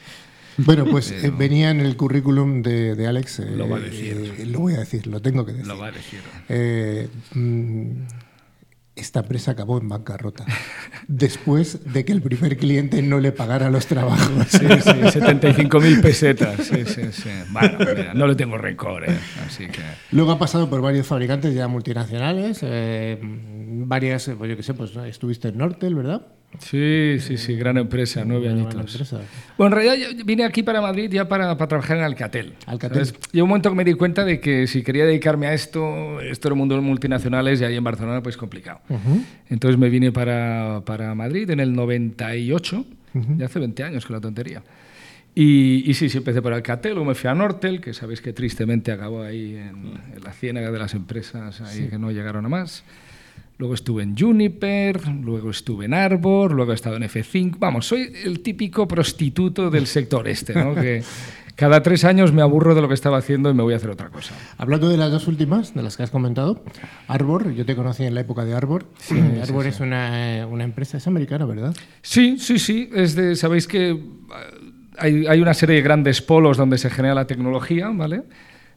Bueno, 0.56 0.84
pues 0.84 1.10
eh, 1.10 1.32
venía 1.36 1.70
en 1.70 1.80
el 1.80 1.96
currículum 1.96 2.62
de, 2.62 2.94
de 2.94 3.06
Alex. 3.06 3.40
eh, 3.40 3.46
Lo 3.56 3.68
va 3.68 3.78
a 3.78 3.80
decir. 3.80 4.34
eh, 4.38 4.46
lo 4.46 4.60
voy 4.60 4.74
a 4.74 4.78
decir, 4.80 5.06
lo 5.08 5.20
tengo 5.20 5.44
que 5.44 5.52
decir. 5.52 5.66
Lo 5.66 5.78
va 5.78 5.88
a 5.88 5.90
decir. 5.90 6.20
Esta 8.96 9.20
empresa 9.20 9.50
acabó 9.50 9.78
en 9.78 9.88
bancarrota 9.88 10.44
después 11.08 11.92
de 11.92 12.04
que 12.04 12.12
el 12.12 12.22
primer 12.22 12.56
cliente 12.56 13.02
no 13.02 13.18
le 13.18 13.32
pagara 13.32 13.68
los 13.68 13.86
trabajos. 13.86 14.46
Sí, 14.48 14.58
sí, 14.58 15.18
75.000 15.18 16.00
pesetas. 16.00 16.64
Sí, 16.64 16.84
sí, 16.86 17.02
sí. 17.10 17.28
Bueno, 17.50 17.78
mira, 17.78 18.14
no 18.14 18.28
le 18.28 18.36
tengo 18.36 18.56
rencor, 18.56 19.08
¿eh? 19.08 19.18
Así 19.44 19.66
que... 19.66 19.82
Luego 20.12 20.30
ha 20.30 20.38
pasado 20.38 20.70
por 20.70 20.80
varios 20.80 21.08
fabricantes 21.08 21.52
ya 21.54 21.66
multinacionales, 21.66 22.60
eh, 22.62 23.18
varias, 23.20 24.30
pues 24.38 24.48
yo 24.50 24.56
qué 24.56 24.62
sé, 24.62 24.74
pues 24.74 24.94
estuviste 24.96 25.48
en 25.48 25.58
Nortel, 25.58 25.96
¿verdad? 25.96 26.22
Sí, 26.58 27.16
sí, 27.20 27.36
sí, 27.36 27.54
gran 27.56 27.76
empresa, 27.78 28.22
nueve 28.24 28.46
Una 28.46 28.52
añitos. 28.54 28.74
buena 28.74 28.90
empresa. 28.90 29.20
Bueno, 29.58 29.76
en 29.76 29.82
realidad 29.84 30.08
yo 30.16 30.24
vine 30.24 30.44
aquí 30.44 30.62
para 30.62 30.80
Madrid 30.80 31.10
ya 31.10 31.28
para, 31.28 31.56
para 31.56 31.68
trabajar 31.68 31.96
en 31.98 32.04
Alcatel. 32.04 32.54
Alcatel. 32.66 33.12
Llegó 33.32 33.44
un 33.44 33.48
momento 33.50 33.70
que 33.70 33.76
me 33.76 33.84
di 33.84 33.94
cuenta 33.94 34.24
de 34.24 34.40
que 34.40 34.66
si 34.66 34.82
quería 34.82 35.04
dedicarme 35.04 35.46
a 35.48 35.54
esto, 35.54 36.20
esto 36.20 36.48
era 36.48 36.52
un 36.52 36.58
mundo 36.60 36.80
multinacionales 36.80 37.60
y 37.60 37.64
ahí 37.64 37.76
en 37.76 37.84
Barcelona 37.84 38.22
pues 38.22 38.36
complicado. 38.36 38.80
Entonces 39.48 39.78
me 39.78 39.88
vine 39.90 40.12
para, 40.12 40.82
para 40.84 41.14
Madrid 41.14 41.48
en 41.50 41.60
el 41.60 41.72
98, 41.74 42.84
ya 43.36 43.46
hace 43.46 43.58
20 43.58 43.82
años 43.84 44.06
que 44.06 44.12
la 44.12 44.20
tontería. 44.20 44.62
Y, 45.36 45.90
y 45.90 45.94
sí, 45.94 46.08
sí, 46.08 46.18
empecé 46.18 46.40
por 46.40 46.52
Alcatel, 46.52 46.92
luego 46.92 47.06
me 47.08 47.14
fui 47.16 47.28
a 47.28 47.34
Nortel, 47.34 47.80
que 47.80 47.92
sabéis 47.92 48.20
que 48.20 48.32
tristemente 48.32 48.92
acabó 48.92 49.22
ahí 49.24 49.56
en, 49.56 49.94
en 50.14 50.22
la 50.22 50.32
ciénaga 50.32 50.70
de 50.70 50.78
las 50.78 50.94
empresas 50.94 51.60
ahí 51.60 51.88
que 51.88 51.98
no 51.98 52.12
llegaron 52.12 52.46
a 52.46 52.48
más. 52.48 52.84
Luego 53.56 53.74
estuve 53.74 54.02
en 54.02 54.16
Juniper, 54.16 55.00
luego 55.22 55.50
estuve 55.50 55.84
en 55.84 55.94
Arbor, 55.94 56.52
luego 56.52 56.72
he 56.72 56.74
estado 56.74 56.96
en 56.96 57.02
F5. 57.02 57.56
Vamos, 57.58 57.86
soy 57.86 58.12
el 58.24 58.40
típico 58.40 58.88
prostituto 58.88 59.70
del 59.70 59.86
sector 59.86 60.26
este, 60.26 60.54
¿no? 60.54 60.74
que 60.74 61.02
cada 61.54 61.82
tres 61.82 62.04
años 62.04 62.32
me 62.32 62.42
aburro 62.42 62.74
de 62.74 62.82
lo 62.82 62.88
que 62.88 62.94
estaba 62.94 63.18
haciendo 63.18 63.48
y 63.50 63.54
me 63.54 63.62
voy 63.62 63.74
a 63.74 63.76
hacer 63.76 63.90
otra 63.90 64.08
cosa. 64.08 64.34
Hablando 64.58 64.88
de 64.88 64.96
las 64.96 65.12
dos 65.12 65.28
últimas, 65.28 65.72
de 65.72 65.82
las 65.82 65.96
que 65.96 66.02
has 66.02 66.10
comentado, 66.10 66.64
Arbor, 67.06 67.52
yo 67.52 67.64
te 67.64 67.76
conocí 67.76 68.02
en 68.02 68.14
la 68.14 68.22
época 68.22 68.44
de 68.44 68.54
Arbor. 68.54 68.86
Eh, 69.12 69.40
Arbor 69.40 69.66
es 69.66 69.78
una, 69.78 70.48
una 70.50 70.64
empresa, 70.64 70.96
es 70.96 71.06
americana, 71.06 71.44
¿verdad? 71.44 71.76
Sí, 72.02 72.38
sí, 72.38 72.58
sí. 72.58 72.90
Es 72.92 73.14
de, 73.14 73.36
Sabéis 73.36 73.68
que 73.68 73.96
hay, 74.98 75.26
hay 75.26 75.40
una 75.40 75.54
serie 75.54 75.76
de 75.76 75.82
grandes 75.82 76.22
polos 76.22 76.56
donde 76.56 76.76
se 76.76 76.90
genera 76.90 77.14
la 77.14 77.26
tecnología, 77.28 77.88
¿vale? 77.90 78.24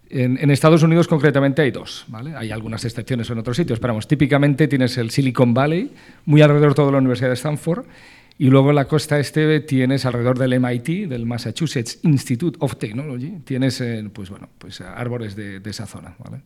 En, 0.10 0.38
en 0.42 0.52
Estados 0.52 0.84
Unidos 0.84 1.08
concretamente 1.08 1.62
hay 1.62 1.72
dos, 1.72 2.06
¿vale? 2.08 2.34
Hay 2.36 2.52
algunas 2.52 2.86
excepciones 2.86 3.30
en 3.30 3.40
otros 3.40 3.58
sitios, 3.58 3.80
pero 3.80 3.94
vamos, 3.94 4.08
típicamente 4.08 4.68
tienes 4.68 4.98
el 4.98 5.10
Silicon 5.10 5.54
Valley, 5.54 5.92
muy 6.26 6.42
alrededor 6.42 6.70
de 6.70 6.76
toda 6.76 6.92
la 6.94 6.98
Universidad 7.00 7.30
de 7.30 7.34
Stanford, 7.36 7.86
y 8.40 8.46
luego 8.50 8.70
en 8.70 8.76
la 8.76 8.86
costa 8.86 9.20
este 9.20 9.60
tienes 9.62 10.06
alrededor 10.06 10.38
del 10.40 10.60
MIT, 10.60 11.10
del 11.10 11.26
Massachusetts 11.26 12.00
Institute 12.04 12.58
of 12.62 12.78
Technology, 12.78 13.40
tienes, 13.44 13.82
eh, 13.82 14.08
pues 14.14 14.30
bueno, 14.30 14.48
pues 14.58 14.80
árboles 14.80 15.36
de, 15.36 15.60
de 15.60 15.70
esa 15.70 15.86
zona, 15.88 16.16
¿vale? 16.20 16.42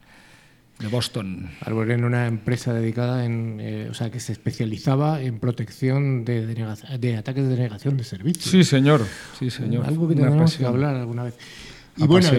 De 0.80 0.88
Boston. 0.88 1.52
Arbor 1.62 1.92
era 1.92 2.08
una 2.08 2.26
empresa 2.26 2.74
dedicada 2.74 3.24
en, 3.26 3.60
eh, 3.62 3.88
o 3.92 3.94
sea, 3.94 4.10
que 4.10 4.20
se 4.20 4.32
especializaba 4.32 5.22
en 5.22 5.38
protección 5.40 6.26
de, 6.26 6.48
denega- 6.48 6.98
de 6.98 7.18
ataques 7.18 7.44
de 7.44 7.56
denegación 7.56 7.98
de 7.98 8.04
servicios. 8.04 8.46
Sí, 8.46 8.64
señor. 8.64 9.06
Sí, 9.38 9.52
señor. 9.52 9.86
Algo 9.86 10.08
que 10.08 10.16
tenemos 10.16 10.56
que 10.58 10.66
hablar 10.66 10.96
alguna 10.96 11.24
vez. 11.26 11.38
Y 12.02 12.08
bueno, 12.08 12.30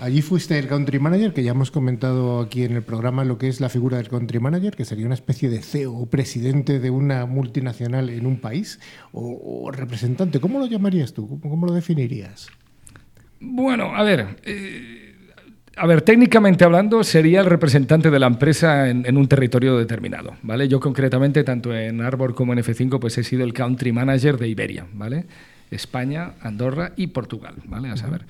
allí, 0.00 0.22
fuiste 0.22 0.58
el 0.58 0.66
country 0.66 0.98
manager, 0.98 1.32
que 1.32 1.42
ya 1.42 1.52
hemos 1.52 1.70
comentado 1.70 2.40
aquí 2.40 2.64
en 2.64 2.72
el 2.72 2.82
programa 2.82 3.24
lo 3.24 3.38
que 3.38 3.48
es 3.48 3.60
la 3.60 3.68
figura 3.68 3.98
del 3.98 4.08
country 4.08 4.40
manager, 4.40 4.74
que 4.74 4.84
sería 4.84 5.06
una 5.06 5.14
especie 5.14 5.48
de 5.48 5.62
CEO 5.62 5.94
o 5.94 6.06
presidente 6.06 6.80
de 6.80 6.90
una 6.90 7.26
multinacional 7.26 8.10
en 8.10 8.26
un 8.26 8.40
país, 8.40 8.80
o, 9.12 9.64
o 9.64 9.70
representante. 9.70 10.40
¿Cómo 10.40 10.58
lo 10.58 10.66
llamarías 10.66 11.12
tú? 11.12 11.28
¿Cómo, 11.28 11.40
cómo 11.40 11.66
lo 11.66 11.72
definirías? 11.72 12.48
Bueno, 13.40 13.94
a 13.94 14.02
ver, 14.02 14.38
eh, 14.44 15.14
A 15.78 15.86
ver, 15.86 16.00
técnicamente 16.00 16.64
hablando, 16.64 17.04
sería 17.04 17.40
el 17.40 17.46
representante 17.46 18.10
de 18.10 18.18
la 18.18 18.26
empresa 18.26 18.88
en, 18.88 19.04
en, 19.04 19.18
un 19.18 19.28
territorio 19.28 19.76
determinado, 19.76 20.34
¿vale? 20.42 20.68
Yo 20.68 20.80
concretamente, 20.80 21.44
tanto 21.44 21.74
en 21.74 22.00
Arbor 22.00 22.34
como 22.34 22.54
en 22.54 22.60
F5, 22.60 22.98
pues 22.98 23.18
he 23.18 23.22
sido 23.22 23.44
el 23.44 23.52
country 23.52 23.92
manager 23.92 24.38
de 24.38 24.48
Iberia, 24.48 24.86
¿vale? 24.94 25.26
España, 25.70 26.32
Andorra 26.40 26.92
y 26.96 27.08
Portugal, 27.08 27.56
¿vale? 27.66 27.90
A 27.90 27.96
saber. 27.98 28.24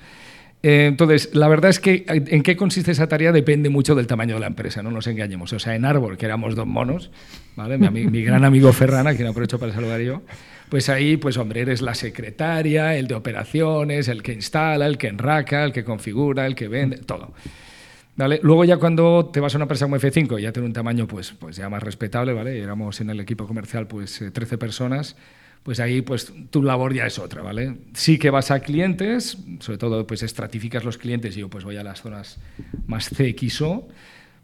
Eh, 0.63 0.87
entonces, 0.87 1.29
la 1.33 1.47
verdad 1.47 1.69
es 1.69 1.79
que 1.79 2.05
en 2.07 2.41
qué 2.41 2.57
consiste 2.57 2.91
esa 2.91 3.07
tarea 3.07 3.31
depende 3.31 3.69
mucho 3.69 3.93
del 3.95 4.07
tamaño 4.07 4.35
de 4.35 4.41
la 4.41 4.47
empresa, 4.47 4.81
no 4.81 4.91
nos 4.91 5.07
engañemos. 5.07 5.53
O 5.53 5.59
sea, 5.59 5.75
en 5.75 5.85
Arbor, 5.85 6.17
que 6.17 6.25
éramos 6.25 6.55
dos 6.55 6.65
monos, 6.65 7.11
¿vale? 7.55 7.77
Mi, 7.77 8.23
gran 8.23 8.43
amigo 8.43 8.73
Ferrana, 8.73 9.15
quien 9.15 9.27
aprovecho 9.27 9.59
para 9.59 9.73
saludar 9.73 10.01
yo, 10.01 10.23
pues 10.69 10.89
ahí, 10.89 11.17
pues 11.17 11.37
hombre, 11.37 11.61
eres 11.61 11.81
la 11.81 11.93
secretaria, 11.93 12.97
el 12.97 13.07
de 13.07 13.15
operaciones, 13.15 14.07
el 14.07 14.23
que 14.23 14.33
instala, 14.33 14.87
el 14.87 14.97
que 14.97 15.07
enraca, 15.07 15.63
el 15.63 15.71
que 15.71 15.83
configura, 15.83 16.45
el 16.45 16.55
que 16.55 16.67
vende, 16.67 16.97
todo. 16.97 17.33
¿Vale? 18.17 18.39
Luego 18.41 18.65
ya 18.65 18.77
cuando 18.77 19.29
te 19.31 19.39
vas 19.39 19.53
a 19.53 19.59
una 19.59 19.65
empresa 19.65 19.85
como 19.85 19.97
F5, 19.97 20.39
ya 20.39 20.51
tiene 20.51 20.65
un 20.65 20.73
tamaño 20.73 21.05
pues, 21.05 21.33
pues 21.37 21.55
ya 21.55 21.69
más 21.69 21.83
respetable, 21.83 22.33
¿vale? 22.33 22.59
Éramos 22.59 22.99
en 22.99 23.11
el 23.11 23.19
equipo 23.19 23.45
comercial 23.45 23.85
pues 23.85 24.23
13 24.33 24.55
eh, 24.55 24.57
personas, 24.57 25.15
pues 25.63 25.79
ahí 25.79 26.01
pues 26.01 26.31
tu 26.49 26.63
labor 26.63 26.93
ya 26.93 27.05
es 27.05 27.19
otra, 27.19 27.41
¿vale? 27.41 27.75
Sí 27.93 28.17
que 28.17 28.29
vas 28.29 28.51
a 28.51 28.59
clientes, 28.61 29.37
sobre 29.59 29.77
todo 29.77 30.07
pues 30.07 30.23
estratificas 30.23 30.83
los 30.83 30.97
clientes 30.97 31.35
y 31.35 31.41
yo 31.41 31.49
pues 31.49 31.63
voy 31.63 31.77
a 31.77 31.83
las 31.83 32.01
zonas 32.01 32.39
más 32.87 33.09
CXO, 33.09 33.87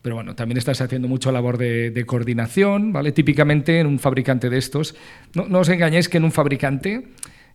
pero 0.01 0.15
bueno, 0.15 0.35
también 0.35 0.57
estás 0.57 0.81
haciendo 0.81 1.07
mucha 1.07 1.31
labor 1.31 1.57
de, 1.57 2.03
coordinación, 2.05 2.91
¿vale? 2.91 3.13
Típicamente 3.13 3.79
en 3.79 3.87
un 3.87 3.99
fabricante 3.99 4.49
de 4.49 4.57
estos, 4.57 4.95
no, 5.33 5.47
no 5.47 5.59
os 5.59 5.69
engañéis 5.69 6.09
que 6.09 6.17
en 6.17 6.25
un 6.25 6.31
fabricante 6.31 7.07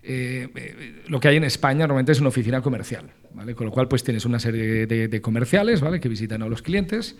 eh, 0.02 0.48
eh, 0.54 1.02
lo 1.08 1.20
que 1.20 1.28
hay 1.28 1.36
en 1.36 1.44
España 1.44 1.80
normalmente 1.80 2.12
es 2.12 2.20
una 2.20 2.30
oficina 2.30 2.62
comercial, 2.62 3.10
¿vale? 3.34 3.54
Con 3.54 3.66
lo 3.66 3.72
cual 3.72 3.88
pues 3.88 4.02
tienes 4.02 4.24
una 4.24 4.38
serie 4.38 4.86
de, 4.86 5.08
de 5.08 5.20
comerciales, 5.20 5.82
¿vale? 5.82 6.00
Que 6.00 6.08
visitan 6.08 6.42
a 6.42 6.48
los 6.48 6.62
clientes, 6.62 7.16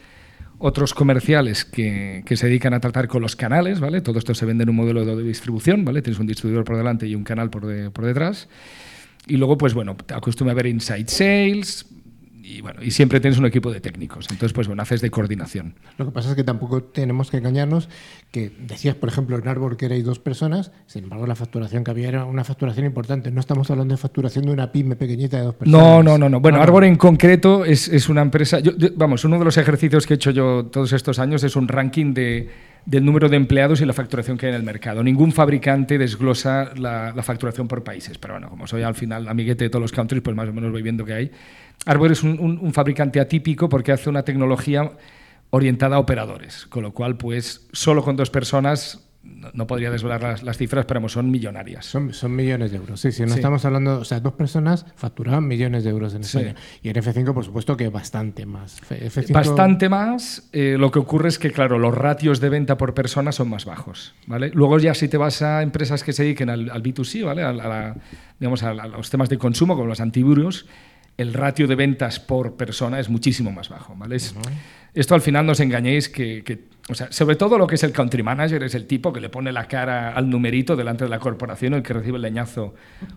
otros 0.59 0.93
comerciales 0.93 1.65
que, 1.65 2.23
que, 2.27 2.37
se 2.37 2.47
dedican 2.47 2.75
a 2.75 2.81
tratar 2.81 3.07
con 3.07 3.23
los 3.23 3.37
canales, 3.37 3.81
¿vale? 3.81 4.01
Todo 4.01 4.19
esto 4.19 4.35
se 4.35 4.45
vende 4.45 4.65
en 4.65 4.71
un 4.71 4.77
modelo 4.77 5.05
de 5.05 5.23
distribución, 5.23 5.85
¿vale? 5.85 6.03
Tienes 6.03 6.19
un 6.19 6.27
distribuidor 6.27 6.65
por 6.65 6.77
delante 6.77 7.07
y 7.07 7.15
un 7.15 7.25
canal 7.25 7.51
por, 7.51 7.67
de, 7.67 7.91
por 7.91 8.05
detrás. 8.05 8.49
Y 9.27 9.37
luego, 9.37 9.57
pues 9.59 9.75
bueno, 9.75 9.97
acostumbra 10.09 10.53
a 10.53 10.57
ver 10.57 10.67
inside 10.67 11.07
sales, 11.07 11.87
y 12.49 12.63
bueno, 12.63 12.83
y 12.83 12.91
siempre 12.91 13.21
tienes 13.21 13.39
un 13.39 13.45
equipo 13.45 13.71
de 13.71 13.81
técnicos. 13.81 14.27
Entonces, 14.31 14.55
pues 14.55 14.67
bueno, 14.67 14.83
haces 14.83 15.03
de 15.03 15.11
coordinación. 15.11 15.75
Lo 15.99 16.07
que 16.07 16.13
pasa 16.13 16.31
es 16.31 16.35
que 16.35 16.45
tampoco 16.45 16.83
tenemos 16.83 17.31
que 17.31 17.37
engañarnos 17.37 17.91
que 18.31 18.51
decías, 18.67 18.95
por 18.95 19.11
ejemplo, 19.11 19.37
en 19.37 19.47
Arbor 19.47 19.77
que 19.77 19.87
erais 19.87 20.03
dos 20.05 20.19
personas, 20.19 20.73
sin 20.87 21.05
embargo, 21.05 21.27
la 21.27 21.35
facturación 21.35 21.85
que 21.85 21.91
había 21.91 22.09
era 22.09 22.25
una 22.25 22.45
facturación 22.45 22.87
importante. 22.87 23.31
No 23.31 23.41
estamos 23.41 23.71
hablando 23.71 23.93
de 23.93 23.99
facturación 23.99 24.47
de 24.47 24.53
una 24.53 24.73
pyme 24.73 24.97
pequeñita 24.97 25.37
de 25.37 25.45
dos 25.45 25.55
personas. 25.57 25.81
No, 25.81 26.03
no, 26.03 26.17
no. 26.17 26.29
no. 26.31 26.41
Bueno, 26.41 26.57
no, 26.57 26.65
Arbor 26.65 26.85
en 26.85 26.97
concreto 26.97 27.67
es, 27.67 27.89
es 27.89 28.09
una 28.09 28.23
empresa. 28.23 28.61
Yo, 28.61 28.75
yo, 28.79 28.89
vamos, 28.97 29.25
uno 29.25 29.39
de 29.39 29.45
los 29.45 29.59
ejercicios 29.59 30.07
que 30.07 30.15
he 30.15 30.17
hecho 30.17 30.31
yo 30.31 30.67
todos 30.67 30.95
estos 30.95 31.19
años 31.19 31.45
es 31.45 31.55
un 31.55 31.69
ranking 31.69 32.15
de 32.15 32.49
del 32.87 33.05
número 33.05 33.29
de 33.29 33.37
empleados 33.37 33.83
y 33.83 33.85
la 33.85 33.93
facturación 33.93 34.39
que 34.39 34.47
hay 34.47 34.51
en 34.51 34.57
el 34.57 34.63
mercado. 34.63 35.03
Ningún 35.03 35.33
fabricante 35.33 35.99
desglosa 35.99 36.71
la, 36.75 37.13
la, 37.15 37.23
facturación 37.23 37.69
por 37.69 37.85
países, 37.85 38.17
pero 38.17 38.35
bueno, 38.35 38.49
como 38.49 38.67
soy 38.67 38.83
al 38.83 38.95
final 38.95 39.29
amiguete 39.29 39.65
de 39.65 39.71
todos 39.71 39.83
los 39.83 39.93
countries, 39.93 40.23
pues 40.23 40.35
más 40.35 40.49
o 40.49 40.55
menos 40.55 40.73
voy 40.73 40.81
viendo 40.81 41.05
que 41.05 41.13
hay. 41.13 41.31
Arbor 41.87 42.13
es 42.13 42.23
un, 42.23 42.39
un, 42.41 42.59
un 42.61 42.73
fabricante 42.73 43.21
atípico 43.21 43.69
porque 43.69 43.93
hace 43.93 44.11
una 44.11 44.23
tecnología 44.23 44.93
orientada 45.51 45.97
a 45.97 45.99
operadores, 45.99 46.67
con 46.67 46.83
lo 46.83 46.93
cual, 46.93 47.17
pues, 47.17 47.67
solo 47.73 48.03
con 48.03 48.17
dos 48.17 48.31
personas 48.31 49.09
no, 49.53 49.67
podría 49.67 49.91
desvelar 49.91 50.23
las, 50.23 50.43
las, 50.43 50.57
cifras, 50.57 50.85
pero 50.87 51.07
son 51.09 51.31
millonarias. 51.31 51.85
Son, 51.85 52.13
son 52.13 52.35
millones 52.35 52.71
de 52.71 52.79
euros, 52.79 53.01
sí, 53.01 53.13
sí. 53.13 53.23
No 53.23 53.29
sí. 53.29 53.35
estamos 53.35 53.65
hablando, 53.65 53.99
o 54.01 54.05
sea, 54.05 54.21
dos 54.21 54.33
personas 54.33 54.87
facturaban 54.97 55.47
millones 55.47 55.85
de 55.85 55.91
euros 55.91 56.15
en 56.15 56.23
España. 56.23 56.55
Sí. 56.57 56.81
Y 56.85 56.89
en 56.89 56.97
F5, 56.97 57.35
por 57.35 57.45
supuesto, 57.45 57.77
que 57.77 57.89
bastante 57.89 58.47
más. 58.47 58.81
F5... 58.91 59.33
Bastante 59.33 59.89
más. 59.89 60.49
Eh, 60.53 60.77
lo 60.79 60.91
que 60.91 60.99
ocurre 60.99 61.29
es 61.29 61.39
que, 61.39 61.53
claro, 61.53 61.79
los 61.79 61.95
ratios 61.95 62.41
de 62.41 62.49
venta 62.49 62.77
por 62.77 62.95
persona 62.95 63.33
son 63.33 63.51
más 63.51 63.65
bajos. 63.65 64.15
¿vale? 64.27 64.51
Luego, 64.55 64.79
ya 64.79 64.95
si 64.95 65.09
te 65.09 65.17
vas 65.17 65.43
a 65.43 65.63
empresas 65.63 66.03
que 66.03 66.13
se 66.13 66.23
dediquen 66.23 66.51
al, 66.51 66.71
al 66.71 66.83
B2C, 66.83 67.25
¿vale? 67.25 67.43
A, 67.43 67.51
a, 67.51 67.53
la, 67.53 67.97
digamos, 68.39 68.63
a, 68.63 68.73
los 68.73 69.11
temas 69.11 69.29
de 69.29 69.39
consumo, 69.39 69.75
como 69.75 69.89
los 69.89 70.01
antivirus, 70.01 70.67
el 71.19 71.35
ratio 71.35 71.67
de 71.67 71.75
ventas 71.75 72.19
por 72.21 72.57
persona 72.57 72.99
es 72.99 73.11
muchísimo 73.11 73.53
más 73.53 73.69
bajo. 73.69 73.95
¿vale? 73.97 74.17
Es, 74.17 74.33
uh 74.33 74.41
-huh. 74.41 74.53
Esto 74.95 75.15
al 75.15 75.21
final 75.21 75.45
no 75.45 75.53
os 75.53 75.61
engañéis 75.61 76.09
que, 76.09 76.43
que 76.43 76.69
o 76.89 76.95
sea, 76.95 77.13
sobre 77.13 77.37
todo 77.37 77.59
lo 77.59 77.67
que 77.67 77.75
es 77.75 77.83
el 77.83 77.93
country 77.93 78.23
manager 78.23 78.63
es 78.63 78.75
el 78.75 78.87
tipo 78.87 79.13
que 79.13 79.21
le 79.21 79.29
pone 79.29 79.53
la 79.53 79.69
cara 79.69 80.15
al 80.15 80.31
numerito 80.31 80.75
delante 80.75 81.05
de 81.05 81.11
la 81.11 81.19
corporación, 81.19 81.75
el 81.75 81.83
que 81.83 81.93
recibe 81.93 82.17
el 82.17 82.23
leñazo 82.23 82.75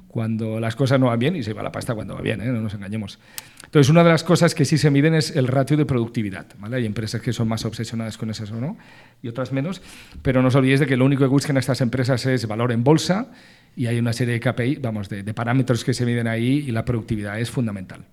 cuando 0.09 0.59
las 0.59 0.75
cosas 0.75 0.99
no 0.99 1.05
van 1.05 1.19
bien 1.19 1.37
y 1.37 1.43
se 1.43 1.53
va 1.53 1.63
la 1.63 1.71
pasta 1.71 1.95
cuando 1.95 2.15
va 2.15 2.21
bien, 2.21 2.41
¿eh? 2.41 2.47
no 2.47 2.59
nos 2.59 2.73
engañemos. 2.73 3.17
Entonces, 3.63 3.89
una 3.89 4.03
de 4.03 4.09
las 4.09 4.25
cosas 4.25 4.53
que 4.53 4.65
sí 4.65 4.77
se 4.77 4.91
miden 4.91 5.15
es 5.15 5.33
el 5.35 5.47
ratio 5.47 5.77
de 5.77 5.85
productividad. 5.85 6.47
¿vale? 6.59 6.75
Hay 6.77 6.85
empresas 6.85 7.21
que 7.21 7.31
son 7.31 7.47
más 7.47 7.63
obsesionadas 7.63 8.17
con 8.17 8.29
eso 8.29 8.45
¿no? 8.59 8.77
y 9.23 9.29
otras 9.29 9.53
menos, 9.53 9.81
pero 10.21 10.41
no 10.41 10.49
os 10.49 10.55
olvidéis 10.55 10.81
de 10.81 10.87
que 10.87 10.97
lo 10.97 11.05
único 11.05 11.23
que 11.23 11.29
buscan 11.29 11.55
estas 11.55 11.79
empresas 11.79 12.25
es 12.25 12.45
valor 12.45 12.73
en 12.73 12.83
bolsa 12.83 13.31
y 13.75 13.87
hay 13.87 13.99
una 13.99 14.13
serie 14.13 14.33
de 14.33 14.39
KPI, 14.39 14.75
vamos, 14.77 15.09
de, 15.09 15.23
de, 15.23 15.33
parámetros 15.33 15.83
que 15.83 15.93
se 15.93 16.05
miden 16.05 16.27
ahí 16.27 16.65
y 16.67 16.71
la 16.71 16.85
productividad 16.85 17.39
es 17.39 17.49
fundamental. 17.49 18.05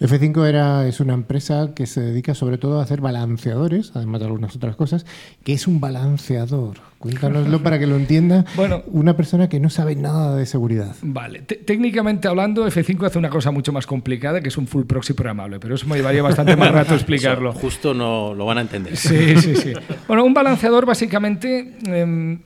F5 0.00 0.46
era, 0.46 0.86
es 0.86 1.00
una 1.00 1.14
empresa 1.14 1.70
que 1.74 1.86
se 1.86 2.00
dedica 2.00 2.34
sobre 2.34 2.58
todo 2.58 2.80
a 2.80 2.82
hacer 2.82 3.00
balanceadores, 3.00 3.92
además 3.94 4.20
de 4.20 4.26
algunas 4.26 4.56
otras 4.56 4.76
cosas. 4.76 5.06
¿Qué 5.44 5.52
es 5.52 5.66
un 5.66 5.80
balanceador? 5.80 6.78
Cuéntanoslo 6.98 7.62
para 7.62 7.78
que 7.78 7.86
lo 7.86 7.96
entienda 7.96 8.44
bueno, 8.56 8.82
una 8.86 9.16
persona 9.16 9.48
que 9.48 9.60
no 9.60 9.70
sabe 9.70 9.94
nada 9.94 10.36
de 10.36 10.46
seguridad. 10.46 10.96
Vale, 11.02 11.40
T 11.40 11.56
técnicamente 11.56 12.28
hablando, 12.28 12.66
F5 12.66 13.06
hace 13.06 13.18
una 13.18 13.30
cosa 13.30 13.50
mucho 13.50 13.72
más 13.72 13.86
complicada 13.86 14.40
que 14.40 14.48
es 14.48 14.56
un 14.56 14.66
full 14.66 14.84
proxy 14.84 15.12
programable, 15.12 15.60
pero 15.60 15.74
eso 15.74 15.86
me 15.86 15.96
llevaría 15.96 16.22
bastante 16.22 16.56
más 16.56 16.72
rato 16.72 16.94
explicarlo. 16.94 17.50
Eso 17.50 17.60
justo 17.60 17.94
no 17.94 18.34
lo 18.34 18.46
van 18.46 18.58
a 18.58 18.60
entender. 18.62 18.96
Sí, 18.96 19.36
sí, 19.36 19.54
sí. 19.54 19.72
Bueno, 20.08 20.24
un 20.24 20.34
balanceador 20.34 20.86
básicamente... 20.86 21.76
Eh, 21.86 22.38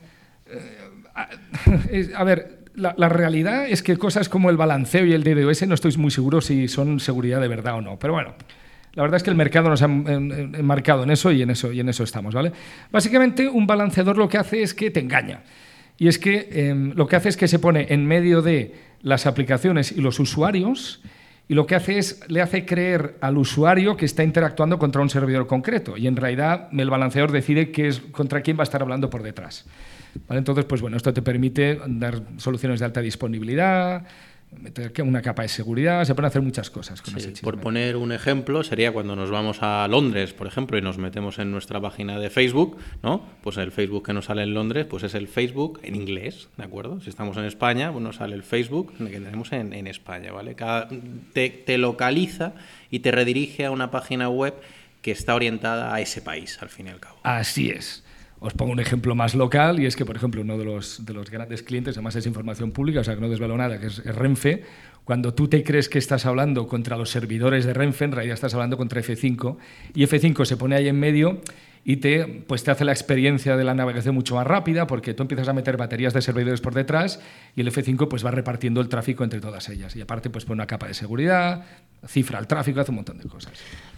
eh, 0.51 0.79
a 2.15 2.25
ver, 2.25 2.58
la, 2.79 3.09
realidad 3.09 3.69
es 3.69 3.83
que 3.83 3.97
cosas 3.97 4.29
como 4.29 4.51
el 4.51 4.57
balanceo 4.57 5.05
y 5.05 5.13
el 5.13 5.25
DDoS 5.25 5.67
no 5.67 5.75
estoy 5.75 5.95
muy 5.97 6.11
seguro 6.11 6.41
si 6.41 6.69
son 6.69 7.01
seguridad 7.01 7.41
de 7.41 7.49
verdad 7.49 7.75
o 7.75 7.81
no. 7.81 7.99
Pero 7.99 8.13
bueno, 8.15 8.35
la 8.95 9.03
verdad 9.03 9.17
es 9.17 9.23
que 9.23 9.31
el 9.31 9.37
mercado 9.37 9.69
nos 9.69 9.83
ha 9.83 9.87
enmarcado 9.87 11.03
en 11.03 11.11
eso 11.11 11.31
y 11.33 11.43
en 11.43 11.51
eso, 11.51 11.73
y 11.73 11.81
en 11.81 11.89
eso 11.89 12.05
estamos. 12.05 12.35
¿vale? 12.35 12.53
Básicamente, 12.91 13.49
un 13.49 13.67
balanceador 13.67 14.17
lo 14.17 14.29
que 14.29 14.39
hace 14.39 14.63
es 14.63 14.75
que 14.75 14.91
te 14.91 15.01
engaña. 15.01 15.43
Y 15.99 16.09
es 16.09 16.19
que 16.19 16.49
eh, 16.51 16.93
lo 16.95 17.07
que 17.07 17.17
hace 17.17 17.29
es 17.29 17.37
que 17.37 17.49
se 17.49 17.59
pone 17.59 17.87
en 17.91 18.07
medio 18.07 18.41
de 18.41 18.75
las 19.03 19.27
aplicaciones 19.27 19.93
y 19.93 20.01
los 20.01 20.21
usuarios 20.21 21.03
y 21.49 21.55
lo 21.55 21.67
que 21.67 21.75
hace 21.75 21.99
es 21.99 22.21
le 22.29 22.43
hace 22.43 22.67
creer 22.67 23.17
al 23.21 23.39
usuario 23.39 23.97
que 23.97 24.05
está 24.05 24.23
interactuando 24.23 24.79
contra 24.79 25.01
un 25.03 25.09
servidor 25.09 25.47
concreto 25.47 25.97
y 25.97 26.07
en 26.07 26.15
realidad 26.15 26.69
el 26.73 26.91
balanceador 26.91 27.33
decide 27.33 27.71
que 27.71 27.89
es 27.89 28.01
contra 28.01 28.43
quién 28.43 28.57
va 28.57 28.63
a 28.63 28.65
estar 28.65 28.83
hablando 28.83 29.09
por 29.11 29.23
detrás. 29.23 29.65
¿Vale? 30.27 30.39
Entonces, 30.39 30.65
pues 30.65 30.81
bueno, 30.81 30.97
esto 30.97 31.13
te 31.13 31.23
permite 31.23 31.79
dar 31.87 32.23
soluciones 32.39 32.81
de 32.81 32.87
alta 32.87 33.01
disponibilidad, 33.01 34.05
meter 34.57 35.03
una 35.03 35.23
capa 35.23 35.43
de 35.43 35.49
seguridad, 35.49 36.05
se 36.05 36.15
pueden 36.15 36.29
hacer 36.29 36.43
muchas 36.43 36.71
cosas 36.71 37.03
con 37.03 37.19
sí. 37.21 37.33
Por 37.43 37.61
poner 37.61 37.97
un 37.97 38.13
ejemplo, 38.13 38.63
sería 38.63 38.93
cuando 38.93 39.15
nos 39.15 39.31
vamos 39.31 39.59
a 39.63 39.87
Londres, 39.89 40.33
por 40.33 40.47
ejemplo, 40.47 40.79
y 40.79 40.83
nos 40.83 40.99
metemos 40.99 41.39
en 41.39 41.51
nuestra 41.51 41.81
página 41.81 42.19
de 42.19 42.31
Facebook, 42.31 42.79
¿no? 43.03 43.23
Pues 43.43 43.57
el 43.59 43.73
Facebook 43.73 44.07
que 44.07 44.13
nos 44.13 44.27
sale 44.27 44.43
en 44.43 44.55
Londres, 44.55 44.87
pues 44.89 45.03
es 45.03 45.15
el 45.15 45.29
Facebook 45.29 45.81
en 45.83 45.97
inglés, 45.97 46.49
¿de 46.57 46.65
acuerdo? 46.65 47.01
Si 47.01 47.11
estamos 47.11 47.37
en 47.37 47.45
España, 47.45 47.93
pues 47.93 48.03
nos 48.03 48.17
sale 48.17 48.35
el 48.35 48.43
Facebook 48.43 48.95
que 48.97 49.21
tenemos 49.21 49.53
en, 49.53 49.73
en 49.73 49.87
España, 49.87 50.33
¿vale? 50.33 50.55
Cada, 50.55 50.89
te, 51.33 51.51
te 51.51 51.79
localiza 51.79 52.55
y 52.91 53.01
te 53.01 53.11
redirige 53.11 53.67
a 53.67 53.71
una 53.71 53.91
página 53.91 54.29
web 54.29 54.55
que 55.03 55.11
está 55.11 55.35
orientada 55.35 55.95
a 55.95 56.01
ese 56.01 56.23
país, 56.23 56.59
al 56.61 56.71
fin 56.71 56.87
y 56.87 56.91
al 56.91 57.01
cabo. 57.01 57.19
Así 57.23 57.71
es. 57.71 58.03
Os 58.41 58.55
pongo 58.55 58.73
un 58.73 58.81
ejemplo 58.81 59.15
más 59.15 59.35
local 59.35 59.81
y 59.81 59.87
es 59.87 59.97
que, 59.97 60.05
por 60.05 60.17
ejemplo, 60.17 60.43
uno 60.43 60.57
de 60.57 60.65
los, 60.65 61.05
de 61.05 61.13
los 61.13 61.31
grandes 61.31 61.63
clientes, 61.63 61.97
además 61.97 62.15
es 62.17 62.27
información 62.27 62.71
pública, 62.71 63.01
o 63.01 63.05
sea 63.05 63.15
que 63.15 63.21
no 63.21 63.29
desvelo 63.29 63.57
nada, 63.57 63.81
que 63.81 63.87
es, 63.87 63.99
es 63.99 64.15
Renfe, 64.15 64.63
cuando 65.05 65.35
tú 65.35 65.49
te 65.49 65.65
crees 65.65 65.89
que 65.89 65.99
estás 65.99 66.27
hablando 66.27 66.69
contra 66.69 66.97
los 66.97 67.11
servidores 67.11 67.65
de 67.65 67.75
Renfe, 67.75 68.05
en 68.05 68.13
realidad 68.13 68.35
estás 68.35 68.55
hablando 68.55 68.77
contra 68.77 69.01
F5 69.01 69.57
y 69.95 70.05
F5 70.05 70.45
se 70.45 70.57
pone 70.57 70.77
ahí 70.77 70.87
en 70.87 71.01
medio 71.01 71.41
y 71.89 71.97
te, 71.97 72.27
pues 72.47 72.65
te 72.65 72.71
hace 72.71 72.85
la 72.85 72.93
experiencia 72.93 73.57
de 73.57 73.65
la 73.65 73.73
navegación 73.73 74.15
mucho 74.15 74.35
más 74.35 74.47
rápida 74.47 74.87
porque 74.87 75.15
tú 75.15 75.23
empiezas 75.23 75.49
a 75.49 75.55
meter 75.55 75.79
baterías 75.79 76.13
de 76.13 76.21
servidores 76.21 76.61
por 76.61 76.75
detrás 76.75 77.19
y 77.57 77.63
el 77.63 77.73
F5 77.73 78.09
pues 78.09 78.27
va 78.27 78.31
repartiendo 78.31 78.83
el 78.83 78.91
tráfico 78.91 79.25
entre 79.25 79.41
todas 79.41 79.71
ellas. 79.71 79.97
Y 79.97 80.03
aparte 80.03 80.29
pues 80.29 80.45
pone 80.45 80.57
una 80.57 80.67
capa 80.67 80.87
de 80.87 80.93
seguridad, 80.93 81.65
cifra 82.07 82.41
el 82.41 82.47
tráfico, 82.47 82.81
hace 82.81 82.91
un 82.91 82.97
montón 82.97 83.17
de 83.17 83.25
cosas. 83.25 83.55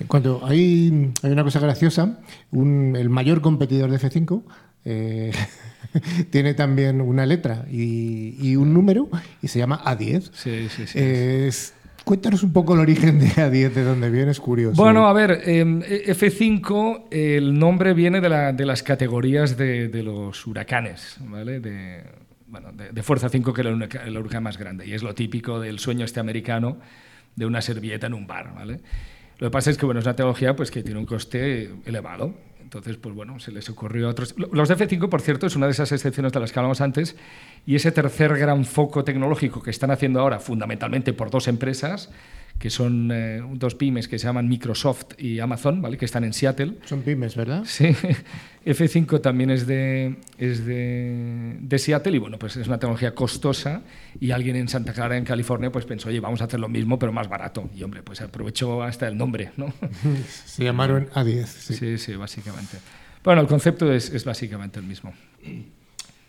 Cuando 0.06 0.40
hay, 0.46 1.10
hay 1.20 1.32
una 1.32 1.42
cosa 1.42 1.58
graciosa, 1.58 2.20
un, 2.52 2.94
el 2.94 3.10
mayor 3.10 3.40
competidor 3.40 3.90
de 3.90 3.98
F5 3.98 4.44
eh, 4.84 5.32
tiene 6.30 6.54
también 6.54 7.00
una 7.00 7.26
letra 7.26 7.66
y, 7.68 8.36
y, 8.40 8.54
un 8.54 8.72
número 8.72 9.08
y 9.42 9.48
se 9.48 9.58
llama 9.58 9.82
A10. 9.82 10.30
Sí, 10.32 10.68
sí, 10.68 10.86
sí. 10.86 10.96
Es, 10.96 11.74
Cuéntanos 12.04 12.42
un 12.42 12.52
poco 12.52 12.74
el 12.74 12.80
origen 12.80 13.18
de 13.18 13.26
A10, 13.26 13.72
de 13.72 13.84
dónde 13.84 14.10
viene, 14.10 14.30
es 14.30 14.40
curioso. 14.40 14.80
Bueno, 14.82 15.06
a 15.06 15.12
ver, 15.12 15.42
eh, 15.44 15.64
F5, 15.64 17.04
el 17.10 17.58
nombre 17.58 17.94
viene 17.94 18.20
de, 18.20 18.28
la, 18.28 18.52
de 18.52 18.66
las 18.66 18.82
categorías 18.82 19.56
de, 19.56 19.88
de, 19.88 20.02
los 20.02 20.46
huracanes, 20.46 21.16
¿vale? 21.20 21.60
De, 21.60 22.02
bueno, 22.46 22.72
de, 22.72 22.90
de 22.90 23.02
Fuerza 23.02 23.28
5, 23.28 23.52
que 23.52 23.60
era 23.60 23.70
el, 23.70 24.18
huracán 24.18 24.42
más 24.42 24.58
grande, 24.58 24.86
y 24.86 24.92
es 24.92 25.02
lo 25.02 25.14
típico 25.14 25.60
del 25.60 25.78
sueño 25.78 26.04
este 26.04 26.20
americano 26.20 26.78
de 27.36 27.46
una 27.46 27.60
servilleta 27.60 28.06
en 28.06 28.14
un 28.14 28.26
bar, 28.26 28.54
¿vale? 28.54 28.80
Lo 29.38 29.48
que 29.48 29.50
pasa 29.52 29.70
es 29.70 29.78
que 29.78 29.86
bueno, 29.86 30.00
es 30.00 30.06
una 30.06 30.16
tecnología 30.16 30.54
pues, 30.54 30.70
que 30.70 30.82
tiene 30.82 30.98
un 30.98 31.06
coste 31.06 31.70
elevado. 31.86 32.34
Entonces, 32.60 32.98
pues 32.98 33.14
bueno, 33.16 33.40
se 33.40 33.50
les 33.50 33.68
ocurrió 33.68 34.06
a 34.06 34.10
otros. 34.10 34.34
Los 34.52 34.68
de 34.68 34.76
F5, 34.76 35.08
por 35.08 35.22
cierto, 35.22 35.46
es 35.46 35.56
una 35.56 35.66
de 35.66 35.72
esas 35.72 35.90
excepciones 35.90 36.32
de 36.32 36.38
las 36.38 36.52
que 36.52 36.58
hablamos 36.60 36.80
antes. 36.80 37.16
Y 37.66 37.76
ese 37.76 37.92
tercer 37.92 38.36
gran 38.36 38.64
foco 38.64 39.04
tecnológico 39.04 39.62
que 39.62 39.70
están 39.70 39.90
haciendo 39.90 40.20
ahora, 40.20 40.40
fundamentalmente 40.40 41.12
por 41.12 41.30
dos 41.30 41.46
empresas, 41.48 42.10
que 42.60 42.68
son 42.68 43.10
eh, 43.10 43.42
dos 43.54 43.74
pymes 43.74 44.06
que 44.06 44.18
se 44.18 44.26
llaman 44.26 44.46
Microsoft 44.46 45.14
y 45.18 45.40
Amazon, 45.40 45.80
¿vale? 45.80 45.96
que 45.96 46.04
están 46.04 46.24
en 46.24 46.34
Seattle. 46.34 46.74
Son 46.84 47.00
pymes, 47.00 47.34
¿verdad? 47.34 47.62
Sí, 47.64 47.86
F5 48.66 49.22
también 49.22 49.48
es 49.48 49.66
de, 49.66 50.16
es 50.36 50.66
de, 50.66 51.56
de, 51.58 51.78
Seattle 51.78 52.14
y 52.14 52.18
bueno, 52.18 52.38
pues 52.38 52.56
es 52.58 52.66
una 52.66 52.78
tecnología 52.78 53.14
costosa 53.14 53.80
y 54.20 54.30
alguien 54.32 54.56
en 54.56 54.68
Santa 54.68 54.92
Clara, 54.92 55.16
en 55.16 55.24
California, 55.24 55.72
pues 55.72 55.86
pensó, 55.86 56.10
oye, 56.10 56.20
vamos 56.20 56.42
a 56.42 56.44
hacer 56.44 56.60
lo 56.60 56.68
mismo 56.68 56.98
pero 56.98 57.12
más 57.12 57.30
barato. 57.30 57.70
Y 57.74 57.82
hombre, 57.82 58.02
pues 58.02 58.20
aprovechó 58.20 58.82
hasta 58.82 59.08
el 59.08 59.16
nombre, 59.16 59.52
¿no? 59.56 59.72
Se 60.44 60.62
llamaron 60.62 61.08
A10. 61.14 61.46
Sí, 61.46 61.74
sí, 61.74 61.96
sí 61.96 62.14
básicamente. 62.14 62.76
Bueno, 63.24 63.40
el 63.40 63.46
concepto 63.46 63.90
es, 63.90 64.10
es 64.10 64.26
básicamente 64.26 64.78
el 64.78 64.84
mismo. 64.84 65.14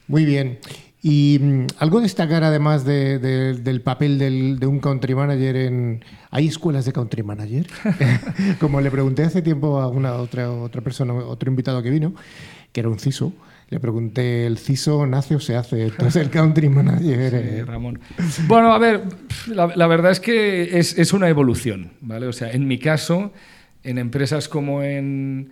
Muy 0.07 0.23
bien. 0.23 0.59
Y 1.03 1.39
mm, 1.41 1.67
algo 1.79 1.99
destacar 1.99 2.43
además 2.43 2.85
de, 2.85 3.17
de, 3.17 3.55
del 3.55 3.81
papel 3.81 4.19
del, 4.19 4.59
de 4.59 4.67
un 4.67 4.79
country 4.79 5.15
manager 5.15 5.55
en... 5.55 6.05
¿Hay 6.29 6.47
escuelas 6.47 6.85
de 6.85 6.93
country 6.93 7.23
manager? 7.23 7.67
Como 8.59 8.79
le 8.81 8.91
pregunté 8.91 9.23
hace 9.23 9.41
tiempo 9.41 9.79
a 9.79 9.87
una 9.87 10.13
otra, 10.13 10.51
otra 10.51 10.81
persona, 10.81 11.13
otro 11.13 11.49
invitado 11.49 11.81
que 11.81 11.89
vino, 11.89 12.13
que 12.71 12.81
era 12.81 12.89
un 12.89 12.99
CISO, 12.99 13.33
le 13.69 13.79
pregunté, 13.79 14.45
¿el 14.45 14.57
CISO 14.57 15.07
nace 15.07 15.35
o 15.35 15.39
se 15.39 15.55
hace? 15.55 15.87
Entonces 15.87 16.21
el 16.21 16.29
country 16.29 16.69
manager... 16.69 17.65
Ramón. 17.67 17.99
Bueno, 18.47 18.73
a 18.73 18.77
ver, 18.77 19.03
la, 19.47 19.67
la 19.75 19.87
verdad 19.87 20.11
es 20.11 20.19
que 20.19 20.77
es, 20.77 20.99
es, 20.99 21.13
una 21.13 21.29
evolución, 21.29 21.91
¿vale? 22.01 22.27
O 22.27 22.33
sea, 22.33 22.51
en 22.51 22.67
mi 22.67 22.77
caso, 22.77 23.31
en 23.83 23.97
empresas 23.97 24.47
como 24.47 24.83
en 24.83 25.51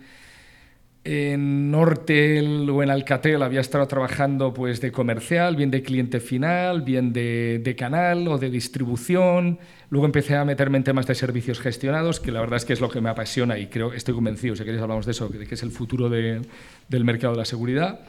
en 1.02 1.70
Nortel 1.70 2.68
o 2.68 2.82
en 2.82 2.90
Alcatel 2.90 3.42
había 3.42 3.60
estado 3.60 3.86
trabajando 3.86 4.52
pues 4.52 4.80
de 4.80 4.92
comercial, 4.92 5.56
bien 5.56 5.70
de 5.70 5.82
cliente 5.82 6.20
final, 6.20 6.82
bien 6.82 7.12
de, 7.12 7.60
de, 7.62 7.76
canal 7.76 8.28
o 8.28 8.36
de 8.36 8.50
distribución. 8.50 9.58
Luego 9.88 10.06
empecé 10.06 10.36
a 10.36 10.44
meterme 10.44 10.78
en 10.78 10.84
temas 10.84 11.06
de 11.06 11.14
servicios 11.14 11.58
gestionados, 11.58 12.20
que 12.20 12.30
la 12.30 12.40
verdad 12.40 12.58
es 12.58 12.64
que 12.66 12.74
es 12.74 12.80
lo 12.80 12.90
que 12.90 13.00
me 13.00 13.08
apasiona 13.08 13.58
y 13.58 13.68
creo, 13.68 13.92
estoy 13.94 14.14
convencido, 14.14 14.54
si 14.56 14.64
queréis 14.64 14.82
hablamos 14.82 15.06
de 15.06 15.12
eso, 15.12 15.28
de 15.28 15.46
que 15.46 15.54
es 15.54 15.62
el 15.62 15.70
futuro 15.70 16.10
de, 16.10 16.42
del 16.88 17.04
mercado 17.04 17.32
de 17.32 17.38
la 17.38 17.44
seguridad. 17.46 18.00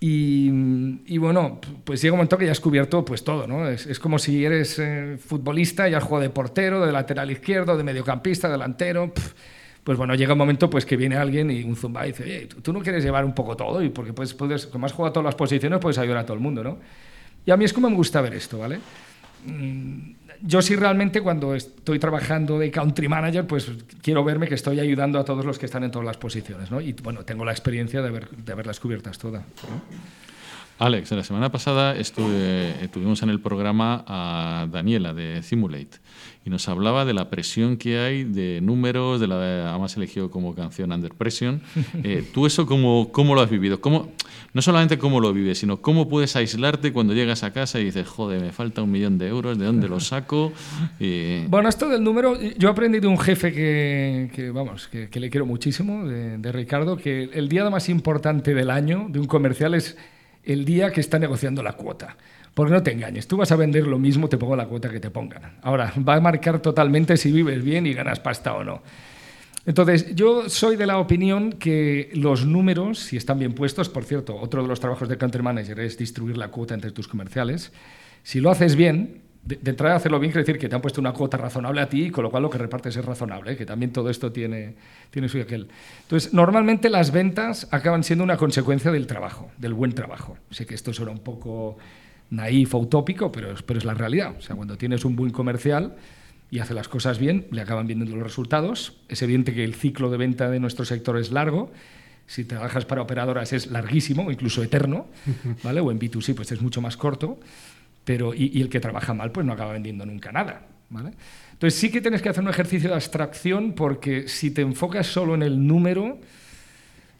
Y, 0.00 0.50
y, 1.06 1.18
bueno, 1.18 1.60
pues 1.84 2.00
llega 2.00 2.12
un 2.12 2.18
momento 2.18 2.38
que 2.38 2.46
ya 2.46 2.52
has 2.52 2.60
cubierto 2.60 3.04
pues 3.04 3.24
todo, 3.24 3.48
¿no? 3.48 3.68
Es, 3.68 3.84
es 3.86 3.98
como 3.98 4.20
si 4.20 4.44
eres 4.44 4.78
eh, 4.78 5.16
futbolista 5.18 5.88
y 5.88 5.94
has 5.94 6.04
jugado 6.04 6.22
de 6.22 6.30
portero, 6.30 6.86
de 6.86 6.92
lateral 6.92 7.30
izquierdo, 7.30 7.76
de 7.76 7.84
mediocampista, 7.84 8.48
delantero... 8.48 9.12
Pff, 9.14 9.34
pues 9.88 9.96
bueno, 9.96 10.14
llega 10.14 10.34
un 10.34 10.38
momento 10.38 10.68
pues 10.68 10.84
que 10.84 10.98
viene 10.98 11.16
alguien 11.16 11.50
y 11.50 11.62
un 11.62 11.74
zumba 11.74 12.04
y 12.04 12.10
dice, 12.10 12.22
oye, 12.22 12.46
¿tú 12.60 12.74
no 12.74 12.80
quieres 12.80 13.02
llevar 13.02 13.24
un 13.24 13.34
poco 13.34 13.56
todo? 13.56 13.82
Y 13.82 13.88
porque 13.88 14.12
pues, 14.12 14.34
puedes, 14.34 14.66
como 14.66 14.84
has 14.84 14.92
jugado 14.92 15.14
todas 15.14 15.24
las 15.24 15.34
posiciones, 15.34 15.78
puedes 15.78 15.96
ayudar 15.96 16.18
a 16.18 16.26
todo 16.26 16.34
el 16.34 16.40
mundo, 16.40 16.62
¿no? 16.62 16.76
Y 17.46 17.50
a 17.50 17.56
mí 17.56 17.64
es 17.64 17.72
como 17.72 17.88
me 17.88 17.96
gusta 17.96 18.20
ver 18.20 18.34
esto, 18.34 18.58
¿vale? 18.58 18.80
Yo 20.42 20.60
sí 20.60 20.76
realmente 20.76 21.22
cuando 21.22 21.54
estoy 21.54 21.98
trabajando 21.98 22.58
de 22.58 22.70
country 22.70 23.08
manager, 23.08 23.46
pues 23.46 23.72
quiero 24.02 24.22
verme 24.24 24.46
que 24.46 24.56
estoy 24.56 24.78
ayudando 24.78 25.18
a 25.18 25.24
todos 25.24 25.46
los 25.46 25.58
que 25.58 25.64
están 25.64 25.84
en 25.84 25.90
todas 25.90 26.04
las 26.04 26.18
posiciones, 26.18 26.70
¿no? 26.70 26.82
Y 26.82 26.92
bueno, 26.92 27.24
tengo 27.24 27.46
la 27.46 27.52
experiencia 27.52 28.02
de, 28.02 28.10
ver, 28.10 28.28
de 28.28 28.52
haberlas 28.52 28.80
cubiertas 28.80 29.16
todas. 29.16 29.42
¿no? 29.42 29.80
Alex, 30.78 31.10
la 31.10 31.24
semana 31.24 31.50
pasada 31.50 31.96
estuve, 31.96 32.72
tuvimos 32.92 33.20
en 33.24 33.30
el 33.30 33.40
programa 33.40 34.04
a 34.06 34.68
Daniela 34.70 35.12
de 35.12 35.42
Simulate 35.42 35.98
y 36.44 36.50
nos 36.50 36.68
hablaba 36.68 37.04
de 37.04 37.14
la 37.14 37.30
presión 37.30 37.76
que 37.76 37.98
hay 37.98 38.22
de 38.22 38.60
números, 38.60 39.18
de 39.18 39.26
la 39.26 39.70
además 39.70 39.96
elegido 39.96 40.30
como 40.30 40.54
canción 40.54 40.92
Under 40.92 41.12
Pressure. 41.14 41.58
Eh, 42.04 42.22
¿Tú 42.32 42.46
eso 42.46 42.64
cómo, 42.64 43.10
cómo 43.10 43.34
lo 43.34 43.40
has 43.40 43.50
vivido? 43.50 43.80
¿Cómo, 43.80 44.12
no 44.52 44.62
solamente 44.62 44.98
cómo 44.98 45.20
lo 45.20 45.32
vives, 45.32 45.58
sino 45.58 45.78
cómo 45.78 46.08
puedes 46.08 46.36
aislarte 46.36 46.92
cuando 46.92 47.12
llegas 47.12 47.42
a 47.42 47.52
casa 47.52 47.80
y 47.80 47.84
dices, 47.84 48.06
joder, 48.06 48.40
me 48.40 48.52
falta 48.52 48.82
un 48.82 48.92
millón 48.92 49.18
de 49.18 49.26
euros, 49.26 49.58
¿de 49.58 49.66
dónde 49.66 49.88
lo 49.88 49.98
saco? 49.98 50.52
Y... 51.00 51.40
Bueno, 51.48 51.68
esto 51.68 51.88
del 51.88 52.04
número, 52.04 52.38
yo 52.56 52.68
aprendí 52.70 53.00
de 53.00 53.08
un 53.08 53.18
jefe 53.18 53.52
que, 53.52 54.30
que 54.32 54.50
vamos, 54.50 54.86
que, 54.86 55.08
que, 55.08 55.18
le 55.18 55.28
quiero 55.28 55.44
muchísimo, 55.44 56.06
de, 56.06 56.38
de 56.38 56.52
Ricardo, 56.52 56.96
que 56.96 57.30
el 57.32 57.48
día 57.48 57.68
más 57.68 57.88
importante 57.88 58.54
del 58.54 58.70
año 58.70 59.06
de 59.08 59.18
un 59.18 59.26
comercial 59.26 59.74
es 59.74 59.96
el 60.48 60.64
día 60.64 60.90
que 60.90 61.00
está 61.00 61.18
negociando 61.18 61.62
la 61.62 61.74
cuota. 61.74 62.16
Porque 62.54 62.72
no 62.72 62.82
te 62.82 62.90
engañes, 62.90 63.28
tú 63.28 63.36
vas 63.36 63.52
a 63.52 63.56
vender 63.56 63.86
lo 63.86 63.98
mismo, 63.98 64.28
te 64.28 64.36
pongo 64.36 64.56
la 64.56 64.66
cuota 64.66 64.88
que 64.88 64.98
te 64.98 65.10
pongan. 65.10 65.58
Ahora, 65.62 65.92
va 65.96 66.16
a 66.16 66.20
marcar 66.20 66.60
totalmente 66.60 67.16
si 67.16 67.30
vives 67.30 67.62
bien 67.62 67.86
y 67.86 67.94
ganas 67.94 68.18
pasta 68.18 68.54
o 68.54 68.64
no. 68.64 68.82
Entonces, 69.66 70.14
yo 70.14 70.48
soy 70.48 70.76
de 70.76 70.86
la 70.86 70.98
opinión 70.98 71.52
que 71.52 72.10
los 72.14 72.46
números, 72.46 72.98
si 72.98 73.18
están 73.18 73.38
bien 73.38 73.52
puestos, 73.52 73.90
por 73.90 74.04
cierto, 74.04 74.34
otro 74.34 74.62
de 74.62 74.68
los 74.68 74.80
trabajos 74.80 75.08
de 75.08 75.18
country 75.18 75.42
manager 75.42 75.78
es 75.80 75.98
distribuir 75.98 76.38
la 76.38 76.48
cuota 76.48 76.74
entre 76.74 76.90
tus 76.90 77.06
comerciales, 77.06 77.70
si 78.22 78.40
lo 78.40 78.50
haces 78.50 78.74
bien, 78.74 79.20
de, 79.44 79.56
de 79.56 79.70
entrada 79.70 79.96
hacerlo 79.96 80.18
bien 80.18 80.32
quiere 80.32 80.44
decir 80.44 80.58
que 80.58 80.68
te 80.68 80.74
han 80.74 80.82
puesto 80.82 81.00
una 81.00 81.12
cuota 81.12 81.36
razonable 81.36 81.80
a 81.80 81.88
ti, 81.88 82.10
con 82.10 82.24
lo 82.24 82.30
cual 82.30 82.42
lo 82.42 82.50
que 82.50 82.58
repartes 82.58 82.96
es 82.96 83.04
razonable, 83.04 83.52
¿eh? 83.52 83.56
que 83.56 83.66
también 83.66 83.92
todo 83.92 84.10
esto 84.10 84.32
tiene, 84.32 84.74
tiene 85.10 85.28
su 85.28 85.38
y 85.38 85.42
aquel. 85.42 85.68
Entonces, 86.02 86.34
normalmente 86.34 86.90
las 86.90 87.12
ventas 87.12 87.68
acaban 87.70 88.04
siendo 88.04 88.24
una 88.24 88.36
consecuencia 88.36 88.90
del 88.90 89.06
trabajo, 89.06 89.50
del 89.58 89.74
buen 89.74 89.92
trabajo. 89.92 90.36
Sé 90.50 90.66
que 90.66 90.74
esto 90.74 90.92
suena 90.92 91.12
un 91.12 91.20
poco 91.20 91.78
naif 92.30 92.74
o 92.74 92.78
utópico, 92.78 93.32
pero, 93.32 93.54
pero 93.64 93.78
es 93.78 93.84
la 93.84 93.94
realidad. 93.94 94.34
O 94.38 94.42
sea, 94.42 94.56
cuando 94.56 94.76
tienes 94.76 95.04
un 95.04 95.16
buen 95.16 95.30
comercial 95.30 95.96
y 96.50 96.58
hace 96.60 96.74
las 96.74 96.88
cosas 96.88 97.18
bien, 97.18 97.46
le 97.50 97.60
acaban 97.60 97.86
viendo 97.86 98.04
los 98.04 98.22
resultados. 98.22 98.96
Es 99.08 99.22
evidente 99.22 99.54
que 99.54 99.64
el 99.64 99.74
ciclo 99.74 100.10
de 100.10 100.16
venta 100.16 100.50
de 100.50 100.60
nuestro 100.60 100.84
sector 100.84 101.18
es 101.18 101.30
largo. 101.30 101.70
Si 102.26 102.44
trabajas 102.44 102.84
para 102.84 103.00
operadoras 103.00 103.52
es 103.52 103.70
larguísimo, 103.70 104.30
incluso 104.30 104.62
eterno, 104.62 105.06
¿vale? 105.64 105.80
O 105.80 105.90
en 105.90 105.98
B2C 105.98 106.34
pues 106.34 106.52
es 106.52 106.60
mucho 106.60 106.80
más 106.80 106.96
corto, 106.96 107.38
pero 108.08 108.32
y, 108.32 108.50
y 108.54 108.62
el 108.62 108.70
que 108.70 108.80
trabaja 108.80 109.12
mal 109.12 109.32
pues 109.32 109.44
no 109.44 109.52
acaba 109.52 109.74
vendiendo 109.74 110.06
nunca 110.06 110.32
nada, 110.32 110.62
¿vale? 110.88 111.10
Entonces 111.52 111.78
sí 111.78 111.90
que 111.90 112.00
tienes 112.00 112.22
que 112.22 112.30
hacer 112.30 112.42
un 112.42 112.48
ejercicio 112.48 112.88
de 112.88 112.94
abstracción 112.94 113.74
porque 113.74 114.28
si 114.28 114.50
te 114.50 114.62
enfocas 114.62 115.08
solo 115.08 115.34
en 115.34 115.42
el 115.42 115.66
número, 115.66 116.18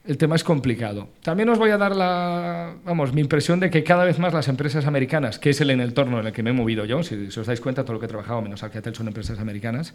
el 0.07 0.17
tema 0.17 0.35
es 0.37 0.43
complicado. 0.43 1.11
También 1.23 1.51
os 1.51 1.59
voy 1.59 1.73
a 1.73 1.77
dar 1.77 1.95
la, 1.95 2.75
vamos, 2.87 3.13
mi 3.13 3.21
impresión 3.21 3.61
de 3.61 3.69
que 3.69 3.85
cada 3.85 4.05
vez 4.05 4.19
más 4.19 4.33
las 4.33 4.49
empresas 4.49 4.87
americanas, 4.87 5.39
que 5.39 5.51
es 5.51 5.61
el 5.61 5.69
en 5.69 5.81
el 5.81 5.91
entorno 5.91 6.21
en 6.21 6.27
el 6.29 6.33
que 6.33 6.43
me 6.43 6.51
he 6.51 6.55
movido 6.55 6.87
yo, 6.87 7.03
si, 7.03 7.31
si 7.31 7.39
os 7.39 7.47
dais 7.47 7.61
cuenta, 7.61 7.83
todo 7.83 7.93
lo 7.93 8.01
que 8.01 8.07
he 8.07 8.09
trabajado, 8.09 8.41
menos 8.41 8.63
Alcatel, 8.63 8.95
son 8.95 9.09
empresas 9.09 9.39
americanas, 9.39 9.93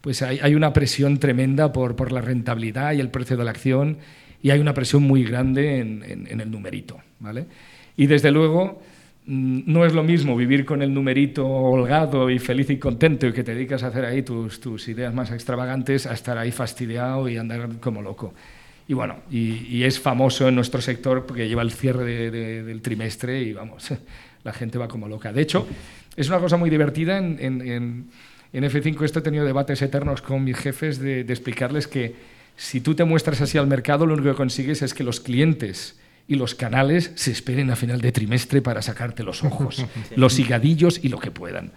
pues 0.00 0.20
hay, 0.20 0.40
hay, 0.42 0.56
una 0.56 0.72
presión 0.72 1.18
tremenda 1.18 1.72
por, 1.72 1.94
por 1.94 2.10
la 2.10 2.22
rentabilidad 2.22 2.92
y 2.94 2.98
el 2.98 3.10
precio 3.10 3.36
de 3.36 3.44
la 3.44 3.52
acción 3.52 3.98
y 4.42 4.50
hay 4.50 4.58
una 4.58 4.74
presión 4.74 5.04
muy 5.04 5.22
grande 5.22 5.78
en, 5.78 6.02
en, 6.02 6.26
en 6.26 6.40
el 6.40 6.50
numerito, 6.50 6.98
¿vale? 7.20 7.46
Y 7.96 8.08
desde 8.08 8.32
luego 8.32 8.82
no 9.26 9.86
es 9.86 9.94
lo 9.94 10.02
mismo 10.02 10.36
vivir 10.36 10.64
con 10.64 10.82
el 10.82 10.92
numerito 10.92 11.46
holgado 11.46 12.28
y 12.28 12.38
feliz 12.38 12.68
y 12.70 12.76
contento 12.76 13.26
y 13.26 13.32
que 13.32 13.42
te 13.42 13.54
dedicas 13.54 13.82
a 13.82 13.86
hacer 13.86 14.04
ahí 14.04 14.22
tus, 14.22 14.60
tus 14.60 14.86
ideas 14.88 15.14
más 15.14 15.30
extravagantes 15.30 16.06
a 16.06 16.12
estar 16.12 16.36
ahí 16.36 16.52
fastidiado 16.52 17.28
y 17.28 17.38
andar 17.38 17.68
como 17.80 18.02
loco. 18.02 18.34
Y 18.86 18.92
bueno, 18.92 19.16
y, 19.30 19.82
es 19.82 19.98
famoso 19.98 20.46
en 20.46 20.54
nuestro 20.54 20.82
sector 20.82 21.24
porque 21.24 21.48
lleva 21.48 21.62
el 21.62 21.72
cierre 21.72 22.04
de, 22.04 22.30
de, 22.30 22.62
del 22.64 22.82
trimestre 22.82 23.40
y 23.40 23.54
vamos, 23.54 23.90
la 24.44 24.52
gente 24.52 24.76
va 24.76 24.88
como 24.88 25.08
loca. 25.08 25.32
De 25.32 25.40
hecho, 25.40 25.66
es 26.16 26.28
una 26.28 26.38
cosa 26.38 26.58
muy 26.58 26.68
divertida. 26.68 27.16
En, 27.16 27.38
en, 27.40 27.66
en, 27.66 28.04
en 28.52 28.64
F5 28.64 29.02
esto 29.04 29.20
he 29.20 29.22
tenido 29.22 29.46
debates 29.46 29.80
eternos 29.80 30.20
con 30.20 30.44
mis 30.44 30.58
jefes 30.58 30.98
de, 30.98 31.24
de, 31.24 31.32
explicarles 31.32 31.88
que 31.88 32.14
si 32.56 32.82
tú 32.82 32.94
te 32.94 33.04
muestras 33.04 33.40
así 33.40 33.56
al 33.56 33.66
mercado, 33.66 34.04
lo 34.04 34.12
único 34.12 34.28
que 34.28 34.36
consigues 34.36 34.82
es 34.82 34.92
que 34.92 35.02
los 35.02 35.20
clientes 35.20 35.98
y 36.26 36.36
los 36.36 36.54
canales 36.54 37.12
se 37.14 37.30
esperen 37.30 37.70
a 37.70 37.76
final 37.76 38.00
de 38.00 38.12
trimestre 38.12 38.62
para 38.62 38.82
sacarte 38.82 39.22
los 39.22 39.44
ojos, 39.44 39.84
los 40.16 40.38
higadillos 40.38 41.02
y 41.02 41.08
lo 41.08 41.18
que 41.18 41.30
puedan. 41.30 41.72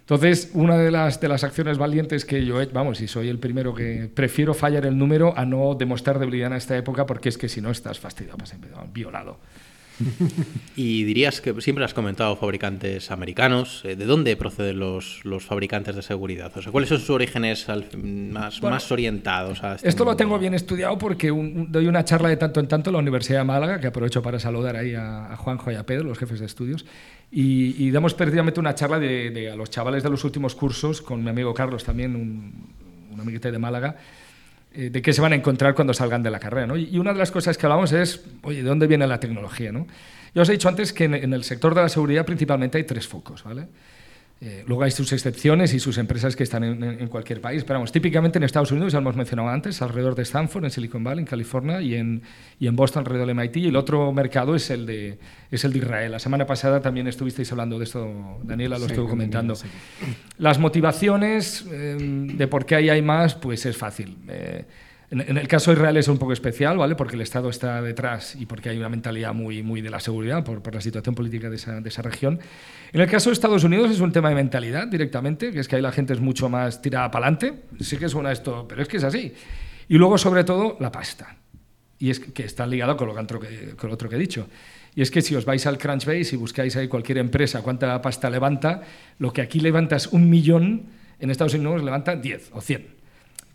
Entonces, 0.00 0.50
una 0.54 0.78
de 0.78 0.92
las, 0.92 1.20
de 1.20 1.26
las 1.26 1.42
acciones 1.42 1.78
valientes 1.78 2.24
que 2.24 2.44
yo 2.44 2.62
he, 2.62 2.66
vamos, 2.66 3.00
y 3.00 3.08
soy 3.08 3.28
el 3.28 3.40
primero 3.40 3.74
que 3.74 4.08
prefiero 4.12 4.54
fallar 4.54 4.86
el 4.86 4.96
número 4.96 5.36
a 5.36 5.44
no 5.44 5.74
demostrar 5.74 6.20
debilidad 6.20 6.52
en 6.52 6.58
esta 6.58 6.76
época, 6.76 7.06
porque 7.06 7.28
es 7.28 7.36
que 7.36 7.48
si 7.48 7.60
no 7.60 7.72
estás 7.72 7.98
fastidiado, 7.98 8.38
vas 8.38 8.54
violado. 8.92 9.40
y 10.76 11.04
dirías 11.04 11.40
que 11.40 11.58
siempre 11.60 11.84
has 11.84 11.94
comentado 11.94 12.36
fabricantes 12.36 13.10
americanos. 13.10 13.82
¿De 13.84 13.96
dónde 13.96 14.36
proceden 14.36 14.78
los, 14.78 15.20
los 15.24 15.44
fabricantes 15.44 15.96
de 15.96 16.02
seguridad? 16.02 16.52
O 16.56 16.62
sea, 16.62 16.72
¿cuáles 16.72 16.88
son 16.88 16.98
sus 16.98 17.10
orígenes 17.10 17.68
al, 17.68 17.86
más, 18.02 18.60
bueno, 18.60 18.76
más 18.76 18.90
orientados 18.90 19.62
a 19.62 19.74
este 19.74 19.88
Esto 19.88 20.04
mundo? 20.04 20.12
lo 20.12 20.16
tengo 20.16 20.38
bien 20.38 20.54
estudiado 20.54 20.98
porque 20.98 21.30
un, 21.30 21.70
doy 21.70 21.86
una 21.86 22.04
charla 22.04 22.28
de 22.28 22.36
tanto 22.36 22.60
en 22.60 22.68
tanto 22.68 22.90
en 22.90 22.94
la 22.94 23.00
Universidad 23.00 23.38
de 23.38 23.44
Málaga, 23.44 23.80
que 23.80 23.86
aprovecho 23.86 24.22
para 24.22 24.38
saludar 24.38 24.76
ahí 24.76 24.94
a, 24.94 25.32
a 25.32 25.36
Juanjo 25.36 25.70
y 25.70 25.74
a 25.74 25.84
Pedro, 25.84 26.04
los 26.04 26.18
jefes 26.18 26.40
de 26.40 26.46
estudios. 26.46 26.84
Y, 27.30 27.84
y 27.84 27.90
damos 27.90 28.14
precisamente 28.14 28.60
una 28.60 28.74
charla 28.74 28.98
de, 28.98 29.30
de, 29.30 29.50
a 29.50 29.56
los 29.56 29.70
chavales 29.70 30.02
de 30.02 30.10
los 30.10 30.24
últimos 30.24 30.54
cursos, 30.54 31.02
con 31.02 31.22
mi 31.24 31.30
amigo 31.30 31.52
Carlos 31.54 31.84
también, 31.84 32.14
un, 32.14 32.52
un 33.12 33.20
amiguete 33.20 33.50
de 33.50 33.58
Málaga, 33.58 33.96
eh, 34.76 34.90
de 34.90 35.02
qué 35.02 35.12
se 35.12 35.22
van 35.22 35.32
a 35.32 35.36
encontrar 35.36 35.74
cuando 35.74 35.94
salgan 35.94 36.22
de 36.22 36.30
la 36.30 36.38
carrera. 36.38 36.66
¿no? 36.66 36.76
Y 36.76 36.98
una 36.98 37.12
de 37.12 37.18
las 37.18 37.30
cosas 37.30 37.56
que 37.56 37.64
hablamos 37.64 37.92
es, 37.92 38.24
oye, 38.42 38.62
¿de 38.62 38.68
dónde 38.68 38.86
viene 38.86 39.06
la 39.06 39.18
tecnología? 39.18 39.72
¿no? 39.72 39.86
Ya 40.34 40.42
os 40.42 40.48
he 40.50 40.52
dicho 40.52 40.68
antes 40.68 40.92
que 40.92 41.04
en, 41.04 41.14
en, 41.14 41.32
el 41.32 41.44
sector 41.44 41.74
de 41.74 41.80
la 41.80 41.88
seguridad 41.88 42.26
principalmente 42.26 42.76
hay 42.76 42.84
tres 42.84 43.08
focos. 43.08 43.42
¿vale? 43.42 43.68
Eh, 44.38 44.64
luego 44.66 44.82
hay 44.82 44.90
sus 44.90 45.14
excepciones 45.14 45.72
y 45.72 45.80
sus 45.80 45.96
empresas 45.96 46.36
que 46.36 46.42
están 46.42 46.62
en, 46.62 47.08
cualquier 47.08 47.40
país. 47.40 47.64
Pero 47.64 47.78
vamos, 47.78 47.90
típicamente 47.90 48.38
en 48.38 48.44
Estados 48.44 48.70
Unidos, 48.70 48.92
ya 48.92 48.98
lo 48.98 49.04
hemos 49.04 49.16
mencionado 49.16 49.48
antes, 49.48 49.80
alrededor 49.80 50.14
de 50.14 50.22
Stanford, 50.22 50.64
en 50.64 50.70
Silicon 50.70 51.02
Valley, 51.02 51.20
en 51.20 51.26
California, 51.26 51.80
y 51.80 51.94
en, 51.94 52.22
y 52.60 52.66
en 52.66 52.76
Boston, 52.76 53.00
alrededor 53.00 53.28
de 53.28 53.34
MIT. 53.34 53.56
Y 53.56 53.66
el 53.68 53.76
otro 53.76 54.12
mercado 54.12 54.54
es 54.54 54.68
el, 54.70 54.84
de, 54.84 55.18
es 55.50 55.64
el 55.64 55.72
de 55.72 55.78
Israel. 55.78 56.12
La 56.12 56.18
semana 56.18 56.46
pasada 56.46 56.82
también 56.82 57.06
estuvisteis 57.06 57.50
hablando 57.52 57.78
de 57.78 57.84
esto, 57.84 58.38
Daniela 58.42 58.78
lo 58.78 58.84
Sí, 58.84 58.92
estuvo 58.92 59.08
comentando. 59.08 59.54
Las 60.36 60.58
motivaciones 60.58 61.64
eh, 61.72 61.96
de 61.98 62.46
por 62.46 62.66
qué 62.66 62.74
ahí 62.74 62.90
hay 62.90 63.00
más, 63.00 63.34
pues 63.34 63.64
es 63.64 63.76
fácil. 63.76 64.18
Eh, 64.28 64.64
en, 65.10 65.38
el 65.38 65.46
caso 65.46 65.70
de 65.70 65.76
Israel 65.76 65.96
es 65.96 66.08
un 66.08 66.18
poco 66.18 66.32
especial, 66.32 66.78
¿vale? 66.78 66.96
Porque 66.96 67.14
el 67.14 67.20
Estado 67.20 67.48
está 67.48 67.80
detrás 67.80 68.34
y 68.34 68.46
porque 68.46 68.70
hay 68.70 68.78
una 68.78 68.88
mentalidad 68.88 69.32
muy, 69.34 69.62
muy 69.62 69.80
de 69.80 69.88
la 69.88 70.00
seguridad 70.00 70.42
por, 70.42 70.62
por 70.62 70.74
la 70.74 70.80
situación 70.80 71.14
política 71.14 71.48
de 71.48 71.56
esa, 71.56 72.02
región. 72.02 72.40
En 72.92 73.00
el 73.00 73.08
caso 73.08 73.30
de 73.30 73.34
Estados 73.34 73.62
Unidos 73.62 73.90
es 73.90 74.00
un 74.00 74.10
tema 74.10 74.30
de 74.30 74.34
mentalidad 74.34 74.88
directamente, 74.88 75.52
que 75.52 75.60
es 75.60 75.68
que 75.68 75.76
ahí 75.76 75.82
la 75.82 75.92
gente 75.92 76.12
es 76.12 76.20
mucho 76.20 76.48
más 76.48 76.82
tirada 76.82 77.10
para 77.10 77.26
adelante. 77.26 77.62
Sí 77.80 77.98
que 77.98 78.08
suena 78.08 78.32
esto, 78.32 78.66
pero 78.68 78.82
es 78.82 78.88
que 78.88 78.96
es 78.96 79.04
así. 79.04 79.32
Y 79.88 79.96
luego, 79.96 80.18
sobre 80.18 80.42
todo, 80.42 80.76
la 80.80 80.90
pasta. 80.90 81.36
Y 81.98 82.10
es 82.10 82.18
que 82.18 82.44
está 82.44 82.66
ligado 82.66 82.96
con 82.96 83.06
lo, 83.06 83.14
otro 83.14 83.38
que, 83.38 83.76
que 83.76 84.16
he 84.16 84.18
dicho. 84.18 84.48
Y 84.96 85.02
es 85.02 85.10
que 85.12 85.22
si 85.22 85.36
os 85.36 85.44
vais 85.44 85.64
al 85.66 85.78
Crunchbase 85.78 86.34
y 86.34 86.36
buscáis 86.36 86.74
ahí 86.74 86.88
cualquier 86.88 87.18
empresa 87.18 87.62
cuánta 87.62 88.00
pasta 88.02 88.28
levanta, 88.28 88.82
lo 89.18 89.32
que 89.32 89.42
aquí 89.42 89.60
levantas 89.60 90.08
un 90.08 90.28
millón, 90.28 90.86
en 91.20 91.30
Estados 91.30 91.54
Unidos 91.54 91.84
levanta 91.84 92.16
10 92.16 92.50
o 92.52 92.60
100. 92.60 92.95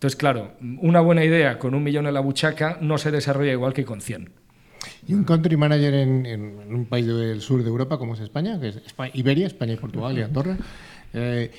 Entonces, 0.01 0.17
claro, 0.17 0.53
una 0.81 0.99
buena 0.99 1.23
idea 1.23 1.59
con 1.59 1.75
un 1.75 1.83
millón 1.83 2.07
en 2.07 2.15
la 2.15 2.21
buchaca 2.21 2.79
no 2.81 2.97
se 2.97 3.11
desarrolla 3.11 3.51
igual 3.51 3.71
que 3.71 3.85
con 3.85 4.01
100. 4.01 4.31
Y 5.07 5.13
un 5.13 5.23
country 5.25 5.55
manager 5.57 5.93
en, 5.93 6.25
en- 6.25 6.73
un 6.73 6.85
país 6.87 7.05
del 7.05 7.39
sur 7.39 7.61
de 7.61 7.69
Europa 7.69 7.99
como 7.99 8.15
es 8.15 8.19
España, 8.19 8.59
que 8.59 8.69
es 8.69 8.81
Iberia, 9.13 9.45
España 9.45 9.73
y 9.73 9.77
Portugal 9.77 10.17
y 10.17 10.23
Andorra, 10.23 10.57
eh, 11.13 11.51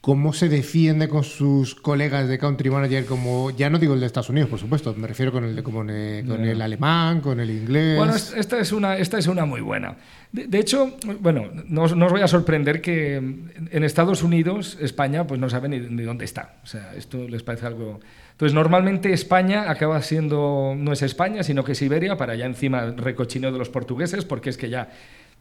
¿cómo 0.00 0.32
se 0.32 0.48
defiende 0.48 1.08
con 1.08 1.24
sus 1.24 1.74
colegas 1.74 2.28
de 2.28 2.38
country 2.38 2.70
manager 2.70 3.04
como, 3.04 3.50
ya 3.50 3.68
no 3.68 3.78
digo 3.78 3.94
el 3.94 4.00
de 4.00 4.06
Estados 4.06 4.30
Unidos, 4.30 4.48
por 4.48 4.58
supuesto, 4.58 4.94
me 4.96 5.06
refiero 5.08 5.32
con 5.32 5.44
el, 5.44 5.56
de, 5.56 5.62
como 5.62 5.82
ne- 5.82 6.24
con 6.26 6.44
el 6.44 6.62
alemán, 6.62 7.20
con 7.20 7.40
el 7.40 7.50
inglés? 7.50 7.96
Bueno, 7.98 8.14
es- 8.14 8.32
esta 8.36 8.58
es 8.60 8.72
una, 8.72 8.96
esta 8.96 9.18
es 9.18 9.26
una 9.26 9.44
muy 9.44 9.60
buena. 9.60 9.96
De, 10.30 10.46
de 10.46 10.58
hecho, 10.58 10.96
bueno, 11.20 11.46
no, 11.66 11.82
os- 11.82 11.96
no 11.96 12.06
os 12.06 12.12
voy 12.12 12.20
a 12.22 12.28
sorprender 12.28 12.80
que 12.80 13.16
en 13.16 13.82
Estados 13.84 14.22
Unidos, 14.22 14.78
España, 14.80 15.26
pues 15.26 15.40
no 15.40 15.50
sabe 15.50 15.68
ni, 15.68 15.80
ni 15.80 16.02
dónde 16.04 16.24
está. 16.24 16.56
O 16.62 16.66
sea, 16.66 16.94
esto 16.96 17.26
les 17.28 17.42
parece 17.42 17.66
algo... 17.66 17.98
Entonces, 18.32 18.54
normalmente 18.54 19.12
España 19.12 19.68
acaba 19.68 20.00
siendo, 20.00 20.74
no 20.76 20.92
es 20.92 21.02
España, 21.02 21.42
sino 21.42 21.64
que 21.64 21.72
es 21.72 21.82
Iberia, 21.82 22.16
para 22.16 22.34
allá 22.34 22.46
encima 22.46 22.92
recochineo 22.96 23.50
de 23.50 23.58
los 23.58 23.68
portugueses, 23.68 24.24
porque 24.24 24.50
es 24.50 24.56
que 24.56 24.70
ya 24.70 24.90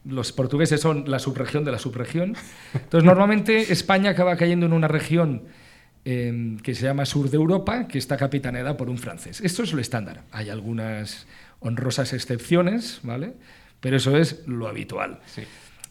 los 0.06 0.32
portugueses 0.32 0.82
son 0.82 1.10
la 1.10 1.20
subregión 1.20 1.66
de 1.66 1.72
la 1.72 1.80
subregión. 1.80 2.36
Entonces, 2.74 3.04
normalmente 3.04 3.72
España 3.72 4.12
acaba 4.12 4.36
cayendo 4.38 4.66
en 4.66 4.74
una 4.74 4.88
región 4.88 5.44
eh, 6.06 6.58
que 6.64 6.74
se 6.74 6.84
llama 6.84 7.06
sur 7.06 7.30
de 7.30 7.36
Europa, 7.36 7.88
que 7.88 7.98
está 7.98 8.16
capitaneada 8.16 8.78
por 8.78 8.90
un 8.90 8.98
francés. 8.98 9.42
Esto 9.42 9.64
es 9.64 9.74
lo 9.74 9.82
estándar. 9.82 10.24
Hay 10.32 10.50
algunas 10.50 11.28
honrosas 11.60 12.14
excepciones, 12.14 13.00
¿vale? 13.04 13.34
Pero 13.82 13.98
eso 13.98 14.18
es 14.18 14.48
lo 14.48 14.68
habitual. 14.68 15.20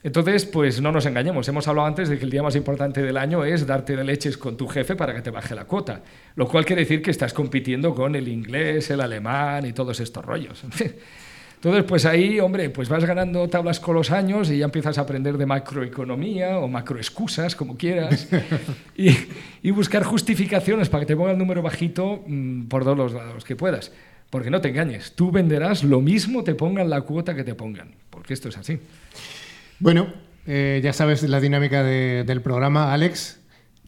Entonces, 0.03 0.47
pues 0.47 0.81
no 0.81 0.93
nos 0.93 1.05
engañemos. 1.05 1.49
Hemos 1.49 1.69
hablado 1.69 1.87
antes 1.87 2.09
de 2.09 2.19
que 2.19 2.25
el 2.25 2.31
día 2.31 2.43
más 2.43 2.57
importante 2.57 3.03
del 3.03 3.17
año 3.17 3.45
es 3.45 3.67
darte 3.67 3.97
de 3.97 4.05
leches 4.05 4.39
con 4.39 4.57
tu 4.57 4.69
jefe 4.69 4.97
para 4.97 5.15
que 5.15 5.21
te 5.21 5.31
baje 5.31 5.55
la 5.55 5.65
cuota. 5.65 6.03
Lo 6.35 6.47
cual 6.49 6.65
quiere 6.65 6.83
decir 6.83 7.03
que 7.03 7.11
estás 7.11 7.33
compitiendo 7.33 7.95
con 7.95 8.15
el 8.15 8.29
inglés, 8.29 8.89
el 8.91 9.01
alemán 9.01 9.67
y 9.67 9.73
todos 9.73 10.01
estos 10.01 10.25
rollos. 10.25 10.65
Entonces, 11.57 11.85
pues 11.85 12.05
ahí, 12.05 12.39
hombre, 12.39 12.71
pues 12.71 12.89
vas 12.89 13.05
ganando 13.05 13.49
tablas 13.49 13.81
con 13.81 13.95
los 13.97 14.11
años 14.13 14.51
y 14.51 14.59
ya 14.59 14.67
empiezas 14.67 14.99
a 14.99 15.01
aprender 15.01 15.37
de 15.37 15.47
macroeconomía 15.47 16.59
o 16.59 16.69
macroexcusas, 16.69 17.57
como 17.57 17.77
quieras, 17.77 18.29
y, 18.97 19.11
y 19.63 19.71
buscar 19.73 20.05
justificaciones 20.05 20.89
para 20.89 21.01
que 21.01 21.07
te 21.07 21.17
ponga 21.17 21.33
el 21.33 21.39
número 21.39 21.63
bajito 21.63 22.23
mm, 22.27 22.67
por 22.67 22.85
todos 22.85 22.97
los 22.97 23.13
lados 23.15 23.45
que 23.45 23.57
puedas. 23.57 23.91
Porque 24.31 24.51
no 24.51 24.61
te 24.61 24.69
engañes, 24.69 25.13
tú 25.17 25.31
venderás 25.31 25.83
lo 25.83 26.01
mismo 26.01 26.45
te 26.45 26.55
pongan 26.55 26.91
la 26.91 27.01
cuota 27.01 27.35
que 27.35 27.43
te 27.45 27.55
pongan, 27.55 27.93
porque 28.11 28.35
esto 28.35 28.49
es 28.49 28.57
así. 28.59 28.79
Bueno, 29.79 30.13
eh, 30.47 30.81
ya 30.85 30.93
sabes 30.93 31.23
la 31.23 31.41
dinámica 31.41 31.83
de- 31.83 32.25
del 32.25 32.43
programa. 32.43 32.93
Alex, 32.93 33.41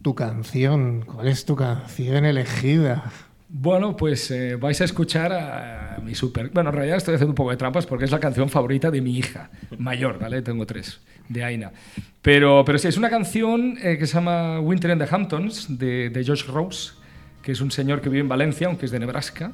tu 0.03 0.15
canción, 0.15 1.03
¿cuál 1.03 1.29
es 1.29 1.45
tu 1.45 1.55
canción 1.57 2.25
elegida? 2.25 3.13
Bueno, 3.51 3.97
pues 3.97 4.31
eh, 4.31 4.57
vais 4.57 4.79
a 4.81 4.85
escuchar 4.85 5.33
a 5.33 5.99
mi 6.05 6.15
super... 6.15 6.51
Bueno, 6.51 6.69
en 6.69 6.77
realidad 6.77 6.99
estoy 6.99 7.15
haciendo 7.15 7.31
un 7.33 7.35
poco 7.35 7.51
de 7.51 7.57
trampas 7.57 7.87
porque 7.87 8.05
es 8.05 8.11
la 8.11 8.21
canción 8.21 8.51
favorita 8.51 8.91
de 8.91 9.01
mi 9.01 9.17
hija 9.17 9.51
mayor, 9.79 10.19
¿vale? 10.19 10.43
Tengo 10.43 10.67
tres, 10.67 11.01
de 11.31 11.45
Aina. 11.45 11.73
Pero, 12.21 12.63
pero 12.67 12.77
sí, 12.79 12.89
es 12.89 12.99
una 12.99 13.09
canción 13.09 13.79
eh, 13.83 13.97
que 13.99 14.07
se 14.07 14.15
llama 14.15 14.61
Winter 14.61 14.91
in 14.91 14.99
the 14.99 15.07
Hamptons, 15.11 15.79
de, 15.79 16.11
de 16.11 16.25
Josh 16.27 16.45
Rose, 16.47 16.93
que 17.43 17.53
es 17.53 17.61
un 17.63 17.71
señor 17.71 18.03
que 18.03 18.11
vive 18.11 18.21
en 18.21 18.29
Valencia, 18.29 18.67
aunque 18.67 18.85
es 18.85 18.93
de 18.93 18.99
Nebraska. 19.01 19.53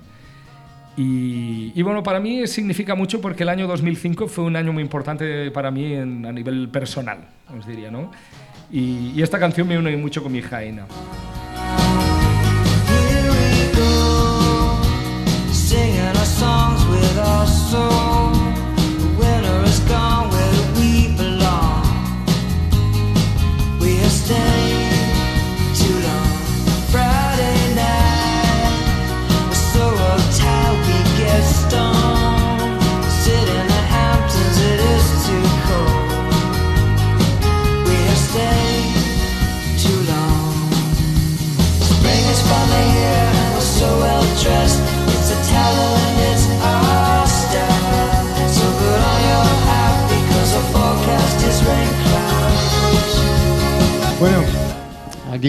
Y, 0.97 1.70
y 1.74 1.82
bueno, 1.82 2.03
para 2.03 2.18
mí 2.18 2.47
significa 2.49 2.97
mucho 2.97 3.20
porque 3.20 3.45
el 3.45 3.49
año 3.49 3.68
2005 3.68 4.26
fue 4.26 4.42
un 4.45 4.57
año 4.57 4.72
muy 4.72 4.82
importante 4.82 5.51
para 5.53 5.70
mí 5.70 5.92
en- 5.95 6.26
a 6.26 6.32
nivel 6.32 6.68
personal, 6.68 7.18
os 7.57 7.64
diría, 7.66 7.92
¿no? 7.92 8.11
Y, 8.72 9.12
y 9.14 9.22
esta 9.22 9.38
canción 9.38 9.68
me 9.68 9.78
une 9.78 9.97
mucho 9.97 10.20
con 10.22 10.32
mi 10.32 10.38
hija 10.38 10.57
Aina. 10.59 10.86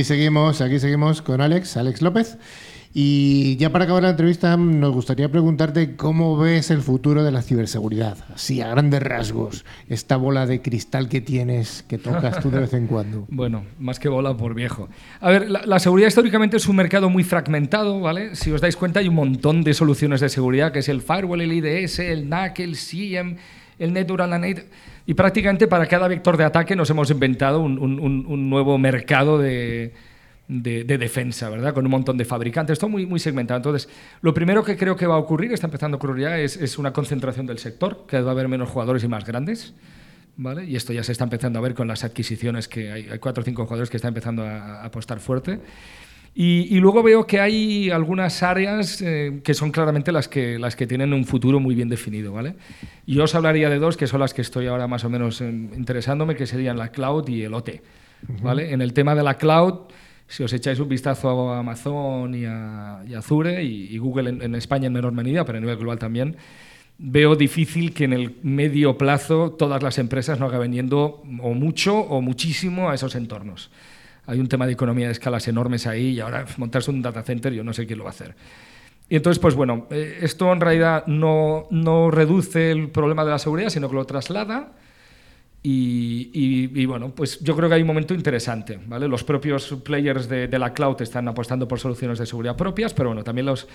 Seguimos, 0.06 0.62
aquí 0.62 0.80
seguimos 0.80 1.22
con 1.22 1.42
Alex, 1.42 1.76
Alex 1.76 2.02
López. 2.02 2.38
Y 2.98 3.58
ya 3.58 3.74
para 3.74 3.84
acabar 3.84 4.04
la 4.04 4.12
entrevista, 4.12 4.56
nos 4.56 4.94
gustaría 4.94 5.28
preguntarte 5.28 5.98
cómo 5.98 6.38
ves 6.38 6.72
el 6.72 6.82
futuro 6.82 7.26
de 7.26 7.32
la 7.34 7.42
ciberseguridad, 7.42 8.18
así 8.34 8.62
a 8.62 8.70
grandes 8.70 9.04
rasgos, 9.04 9.66
esta 9.90 10.16
bola 10.16 10.46
de 10.46 10.62
cristal 10.62 11.10
que 11.10 11.20
tienes, 11.20 11.84
que 11.90 11.98
tocas 11.98 12.40
tú 12.40 12.52
de 12.52 12.62
vez 12.62 12.74
en 12.74 12.88
cuando. 12.88 13.26
Bueno, 13.36 13.66
más 13.80 14.00
que 14.00 14.08
bola 14.08 14.38
por 14.38 14.54
viejo. 14.54 14.88
A 15.20 15.30
ver, 15.30 15.52
la, 15.52 15.80
seguridad 15.80 16.08
históricamente 16.08 16.56
es 16.56 16.70
un 16.70 16.78
mercado 16.78 17.10
muy 17.10 17.26
fragmentado, 17.26 18.00
¿vale? 18.00 18.34
Si 18.38 18.50
os 18.54 18.62
dais 18.62 18.78
cuenta, 18.78 19.02
hay 19.02 19.10
un 19.10 19.16
montón 19.16 19.66
de 19.66 19.74
soluciones 19.74 20.22
de 20.22 20.30
seguridad, 20.30 20.72
que 20.72 20.80
es 20.80 20.88
el 20.88 21.02
firewall, 21.02 21.42
el 21.42 21.52
IDS, 21.52 22.00
el 22.00 22.30
NAC, 22.30 22.60
el 22.60 22.78
SIEM, 22.78 23.36
el 23.78 23.92
Network 23.92 24.24
Analytics. 24.24 24.68
Y 25.06 25.14
prácticamente 25.14 25.68
para 25.68 25.86
cada 25.88 26.08
vector 26.08 26.36
de 26.38 26.44
ataque 26.44 26.76
nos 26.76 26.90
hemos 26.90 27.12
inventado 27.12 27.60
un, 27.60 27.78
un- 27.80 28.00
un- 28.00 28.50
nuevo 28.50 28.78
mercado 28.78 29.38
de, 29.38 29.94
de- 30.48 30.84
de 30.84 30.98
defensa, 30.98 31.50
¿verdad? 31.50 31.74
Con 31.74 31.86
un 31.86 31.92
montón 31.92 32.18
de 32.18 32.26
fabricantes, 32.26 32.80
todo 32.80 32.90
muy, 32.90 33.06
muy 33.06 33.20
segmentado. 33.20 33.58
Entonces, 33.58 33.88
lo 34.22 34.34
primero 34.34 34.64
que 34.64 34.76
creo 34.78 34.96
que 34.96 35.06
va 35.06 35.16
a 35.16 35.20
ocurrir, 35.20 35.54
está 35.54 35.68
empezando 35.68 35.96
a 35.96 36.00
ocurrir 36.00 36.24
ya, 36.24 36.40
es, 36.40 36.58
es 36.58 36.78
una 36.80 36.92
concentración 36.92 37.46
del 37.46 37.60
sector, 37.60 38.06
que 38.08 38.20
va 38.22 38.30
a 38.30 38.34
haber 38.34 38.48
menos 38.48 38.70
jugadores 38.70 39.04
y 39.04 39.08
más 39.08 39.26
grandes. 39.26 39.74
¿Vale? 40.38 40.66
Y 40.66 40.76
esto 40.76 40.92
ya 40.92 41.02
se 41.02 41.14
está 41.14 41.24
empezando 41.24 41.60
a 41.60 41.62
ver 41.62 41.74
con 41.74 41.88
las 41.88 42.04
adquisiciones, 42.04 42.68
que 42.68 42.92
hay, 42.92 43.08
hay 43.10 43.20
cuatro 43.20 43.42
o 43.42 43.46
cinco 43.46 43.64
jugadores 43.64 43.90
que 43.90 43.96
están 43.96 44.10
empezando 44.10 44.44
a, 44.44 44.82
a 44.82 44.86
apostar 44.86 45.22
fuerte. 45.22 45.60
Y, 46.38 46.68
y 46.76 46.82
luego 46.82 47.02
veo 47.02 47.26
que 47.26 47.40
hay 47.40 47.90
algunas 47.90 48.44
áreas 48.44 49.02
eh, 49.02 49.40
que 49.42 49.54
son 49.54 49.72
claramente 49.72 50.12
las 50.12 50.28
que, 50.28 50.60
las 50.60 50.76
que 50.76 50.86
tienen 50.86 51.14
un 51.14 51.24
futuro 51.24 51.62
muy 51.62 51.76
bien 51.76 51.88
definido. 51.88 52.34
¿vale? 52.34 52.56
Yo 53.08 53.24
os 53.24 53.34
hablaría 53.36 53.70
de 53.70 53.80
dos, 53.80 53.96
que 53.96 54.06
son 54.06 54.20
las 54.20 54.34
que 54.34 54.42
estoy 54.42 54.68
ahora 54.68 54.86
más 54.86 55.06
o 55.06 55.10
menos 55.10 55.40
eh, 55.40 55.50
interesándome, 55.50 56.36
que 56.36 56.46
serían 56.46 56.78
la 56.78 56.90
cloud 56.90 57.30
y 57.30 57.44
el 57.44 57.54
OT. 57.54 57.82
¿vale? 58.44 58.74
En 58.74 58.82
el 58.82 58.92
tema 58.92 59.16
de 59.16 59.24
la 59.24 59.38
cloud, 59.38 59.88
si 60.28 60.44
os 60.44 60.52
echáis 60.52 60.78
un 60.80 60.90
vistazo 60.90 61.54
a 61.54 61.60
Amazon 61.60 62.36
y 62.36 62.44
a, 62.44 63.02
y 63.08 63.14
a 63.14 63.20
Azure 63.20 63.64
y, 63.64 63.96
y 63.96 63.98
Google 63.98 64.32
en, 64.32 64.42
en 64.42 64.56
España 64.56 64.88
en 64.88 64.94
menor 64.94 65.14
medida, 65.14 65.46
pero 65.46 65.58
a 65.58 65.62
nivel 65.62 65.78
global 65.78 66.00
también, 66.00 66.36
veo 66.98 67.38
difícil 67.38 67.94
que 67.94 68.04
en 68.04 68.12
el 68.14 68.36
medio 68.44 68.98
plazo 68.98 69.52
todas 69.52 69.82
las 69.82 69.98
empresas 70.00 70.38
no 70.38 70.48
acaben 70.48 70.74
yendo 70.74 71.24
o 71.42 71.54
mucho 71.54 71.98
o 71.98 72.20
muchísimo 72.22 72.90
a 72.90 72.96
esos 72.96 73.16
entornos. 73.16 73.70
Hay 74.28 74.40
un 74.40 74.48
tema 74.48 74.66
de 74.66 74.74
economía 74.74 75.08
de 75.08 75.12
escalas 75.12 75.48
enormes 75.48 75.88
ahí 75.88 76.12
y 76.12 76.20
ahora 76.20 76.46
montarse 76.58 76.92
un 76.92 77.02
data 77.02 77.22
center 77.24 77.54
yo 77.54 77.64
no 77.64 77.74
sé 77.74 77.86
quién 77.86 78.00
lo 78.00 78.06
va 78.06 78.12
a 78.12 78.14
hacer. 78.14 78.36
Y 79.08 79.18
entonces, 79.18 79.40
pues 79.40 79.54
bueno, 79.54 79.88
eh, 79.92 80.20
esto 80.22 80.52
en 80.52 80.60
realidad 80.60 81.06
no, 81.06 81.68
no 81.70 82.10
reduce 82.10 82.72
el 82.72 82.90
problema 82.90 83.24
de 83.24 83.32
la 83.32 83.40
seguridad, 83.40 83.70
sino 83.70 83.88
que 83.88 83.96
lo 83.96 84.06
traslada. 84.06 84.72
Y, 85.68 86.86
bueno, 86.86 87.10
pues 87.10 87.40
yo 87.40 87.56
creo 87.56 87.68
que 87.68 87.74
hay 87.74 87.82
un 87.82 87.88
momento 87.88 88.14
interesante, 88.14 88.80
¿vale? 88.86 89.08
Los 89.08 89.24
propios 89.24 89.76
players 89.84 90.30
de, 90.30 90.60
la 90.60 90.72
cloud 90.76 91.02
están 91.02 91.28
apostando 91.28 91.68
por 91.68 91.80
soluciones 91.80 92.20
de 92.20 92.28
seguridad 92.28 92.56
propias, 92.56 92.94
pero 92.94 93.10
bueno, 93.10 93.24
también 93.24 93.48
las 93.48 93.66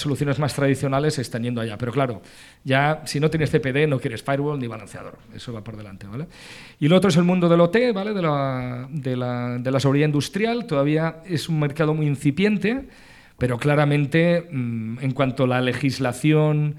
soluciones 0.00 0.38
más 0.38 0.54
tradicionales 0.54 1.18
están 1.18 1.42
yendo 1.42 1.60
allá. 1.60 1.76
Pero 1.76 1.92
claro, 1.92 2.22
ya 2.64 3.02
si 3.04 3.20
no 3.20 3.28
tienes 3.28 3.50
CPD 3.50 3.86
no 3.86 4.00
quieres 4.00 4.22
firewall 4.22 4.58
ni 4.58 4.68
balanceador, 4.68 5.18
eso 5.34 5.52
va 5.52 5.62
por 5.62 5.76
delante, 5.76 6.06
¿vale? 6.06 6.28
Y 6.80 6.88
lo 6.88 6.96
otro 6.96 7.10
es 7.10 7.16
el 7.18 7.24
mundo 7.24 7.46
del 7.50 7.60
OT, 7.60 7.76
¿vale? 7.92 8.14
De 8.14 8.22
la, 8.22 8.88
de 8.90 9.14
la, 9.14 9.58
de 9.58 9.70
la 9.70 9.80
seguridad 9.80 10.06
industrial, 10.06 10.64
todavía 10.64 11.16
es 11.26 11.50
un 11.50 11.60
mercado 11.60 11.92
muy 11.92 12.06
incipiente, 12.06 12.88
pero 13.36 13.58
claramente 13.58 14.48
mm, 14.50 14.98
en 14.98 15.10
cuanto 15.12 15.44
a 15.44 15.48
la 15.48 15.60
legislación, 15.60 16.76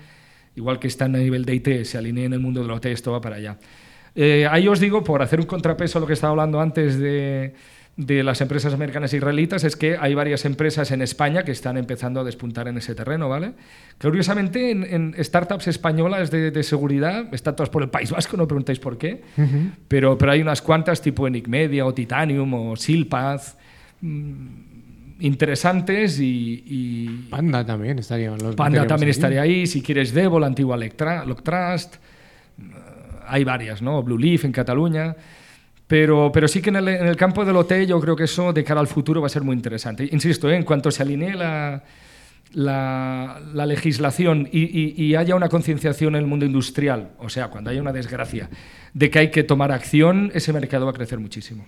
igual 0.55 0.79
que 0.79 0.87
está 0.87 1.05
a 1.05 1.09
nivel 1.09 1.45
de 1.45 1.53
IT, 1.53 1.83
se 1.83 1.99
alinea 1.99 2.25
en 2.25 2.33
el 2.33 2.39
mundo 2.39 2.63
del 2.63 2.71
OT, 2.71 2.87
esto 2.87 3.11
va 3.11 3.21
para 3.21 3.35
allá. 3.35 3.59
Eh, 4.15 4.47
ahí 4.49 4.67
os 4.67 4.79
digo, 4.79 5.03
por 5.03 5.21
hacer 5.21 5.39
un 5.39 5.45
contrapeso 5.45 5.97
a 5.97 6.01
lo 6.01 6.07
que 6.07 6.13
estaba 6.13 6.31
hablando 6.31 6.61
antes 6.61 6.97
de, 6.97 7.53
de 7.97 8.23
las 8.23 8.39
empresas 8.41 8.73
americanas 8.73 9.11
e 9.13 9.17
israelitas, 9.17 9.63
es 9.65 9.75
que 9.75 9.97
hay 9.99 10.13
varias 10.13 10.45
empresas 10.45 10.91
en 10.91 11.01
España 11.01 11.43
que 11.43 11.51
están 11.51 11.75
empezando 11.77 12.21
a 12.21 12.23
despuntar 12.23 12.67
en 12.69 12.77
ese 12.77 12.95
terreno, 12.95 13.27
¿vale? 13.27 13.51
Curiosamente, 13.99 14.71
en, 14.71 14.83
en 14.83 15.15
startups 15.23 15.67
españolas 15.67 16.31
de, 16.31 16.51
de 16.51 16.63
seguridad, 16.63 17.33
están 17.33 17.55
todas 17.57 17.69
por 17.69 17.83
el 17.83 17.89
País 17.89 18.11
Vasco, 18.11 18.37
no 18.37 18.47
preguntéis 18.47 18.79
por 18.79 18.97
qué, 18.97 19.21
pero, 19.89 20.17
pero 20.17 20.31
hay 20.31 20.41
unas 20.41 20.61
cuantas 20.61 21.01
tipo 21.01 21.27
Enigmedia 21.27 21.85
o 21.85 21.93
Titanium 21.93 22.53
o 22.53 22.75
Silpath, 22.77 23.57
mm, 24.01 24.47
interesantes 25.19 26.19
y, 26.19 26.63
y 26.65 27.07
Panda 27.29 27.65
también 27.65 27.99
estaría. 27.99 28.31
los 28.31 28.55
Panda 28.55 28.85
también 28.85 29.09
aquí. 29.09 29.17
estaría 29.17 29.41
ahí, 29.41 29.67
si 29.67 29.81
quieres 29.81 30.13
Devo, 30.13 30.39
la 30.39 30.47
antigua 30.47 30.75
Lectra- 30.77 31.25
Loctrust, 31.25 31.95
hay 33.27 33.43
varias, 33.43 33.81
¿no? 33.81 34.01
Blue 34.03 34.17
Leaf 34.17 34.45
en 34.45 34.51
Cataluña. 34.51 35.15
Pero, 35.87 36.31
pero 36.33 36.47
sí 36.47 36.61
que 36.61 36.69
en 36.69 36.77
el, 36.77 37.15
campo 37.15 37.45
del 37.45 37.55
hotel 37.55 37.85
yo 37.85 37.99
creo 38.01 38.15
que 38.15 38.23
eso 38.23 38.51
de 38.51 38.63
cara 38.63 38.79
al 38.79 38.87
futuro 38.87 39.21
va 39.21 39.27
a 39.27 39.29
ser 39.29 39.43
muy 39.43 39.55
interesante. 39.55 40.09
Insisto, 40.11 40.49
¿eh? 40.49 40.55
en 40.55 40.63
cuanto 40.63 40.89
se 40.89 41.03
alinee 41.03 41.35
la, 41.35 41.83
la, 42.53 43.39
la 43.53 43.65
legislación 43.67 44.49
y 44.51 45.13
haya 45.13 45.35
una 45.35 45.47
concienciación 45.47 46.15
en 46.15 46.21
el 46.23 46.27
mundo 46.27 46.43
industrial, 46.43 47.11
o 47.19 47.29
sea, 47.29 47.49
cuando 47.49 47.69
haya 47.69 47.81
una 47.81 47.93
desgracia, 47.93 48.49
de 48.93 49.11
que 49.11 49.19
hay 49.19 49.29
que 49.29 49.43
tomar 49.43 49.71
acción, 49.71 50.31
ese 50.33 50.53
mercado 50.53 50.85
va 50.85 50.91
a 50.91 50.95
crecer 50.95 51.19
muchísimo. 51.19 51.67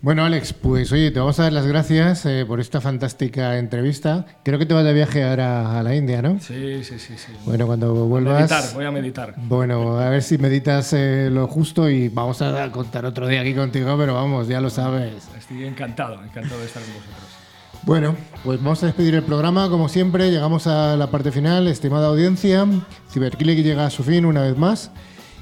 Bueno, 0.00 0.24
Alex, 0.24 0.52
pues 0.52 0.92
oye, 0.92 1.10
te 1.10 1.18
vamos 1.18 1.40
a 1.40 1.42
dar 1.42 1.52
las 1.52 1.66
gracias 1.66 2.24
eh, 2.24 2.44
por 2.46 2.60
esta 2.60 2.80
fantástica 2.80 3.58
entrevista. 3.58 4.26
Creo 4.44 4.56
que 4.56 4.64
te 4.64 4.72
vas 4.72 4.84
de 4.84 4.92
viaje 4.92 5.24
ahora 5.24 5.76
a 5.76 5.82
la 5.82 5.96
India, 5.96 6.22
¿no? 6.22 6.38
Sí, 6.38 6.84
sí, 6.84 7.00
sí. 7.00 7.14
sí. 7.18 7.32
Bueno, 7.44 7.66
cuando 7.66 7.92
vuelvas. 8.06 8.48
Meditar, 8.48 8.74
voy 8.74 8.84
a 8.84 8.92
meditar. 8.92 9.34
Bueno, 9.36 9.98
a 9.98 10.08
ver 10.08 10.22
si 10.22 10.38
meditas 10.38 10.92
eh, 10.92 11.30
lo 11.32 11.48
justo 11.48 11.90
y 11.90 12.08
vamos 12.10 12.40
a 12.42 12.70
contar 12.70 13.06
otro 13.06 13.26
día 13.26 13.40
aquí 13.40 13.54
contigo, 13.54 13.96
pero 13.98 14.14
vamos, 14.14 14.46
ya 14.46 14.60
lo 14.60 14.70
sabes. 14.70 15.14
Estoy 15.36 15.64
encantado, 15.64 16.22
encantado 16.22 16.60
de 16.60 16.66
estar 16.66 16.80
con 16.80 16.92
vosotros. 16.92 17.38
Bueno, 17.82 18.14
pues 18.44 18.62
vamos 18.62 18.80
a 18.84 18.86
despedir 18.86 19.16
el 19.16 19.24
programa, 19.24 19.68
como 19.68 19.88
siempre, 19.88 20.30
llegamos 20.30 20.68
a 20.68 20.96
la 20.96 21.10
parte 21.10 21.32
final, 21.32 21.66
estimada 21.66 22.06
audiencia. 22.06 22.64
Ciberclick 23.10 23.64
llega 23.64 23.86
a 23.86 23.90
su 23.90 24.04
fin 24.04 24.26
una 24.26 24.42
vez 24.42 24.56
más. 24.56 24.92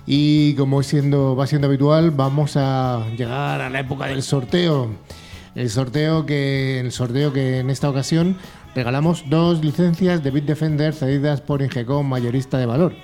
Y 0.06 0.54
como 0.54 0.82
siendo, 0.82 1.34
va 1.34 1.46
siendo 1.46 1.66
habitual, 1.66 2.12
vamos 2.12 2.56
a 2.56 3.04
llegar 3.16 3.60
a 3.60 3.70
la 3.70 3.80
época 3.80 4.06
del 4.06 4.22
sorteo. 4.22 4.90
El 5.54 5.70
sorteo 5.70 6.26
que, 6.26 6.80
el 6.80 6.92
sorteo 6.92 7.32
que 7.32 7.58
en 7.58 7.70
esta 7.70 7.90
ocasión 7.90 8.36
regalamos 8.74 9.24
dos 9.28 9.64
licencias 9.64 10.22
de 10.22 10.30
Bitdefender 10.30 10.94
cedidas 10.94 11.40
por 11.40 11.62
Ingecom 11.62 12.06
mayorista 12.06 12.58
de 12.58 12.66
valor. 12.66 12.94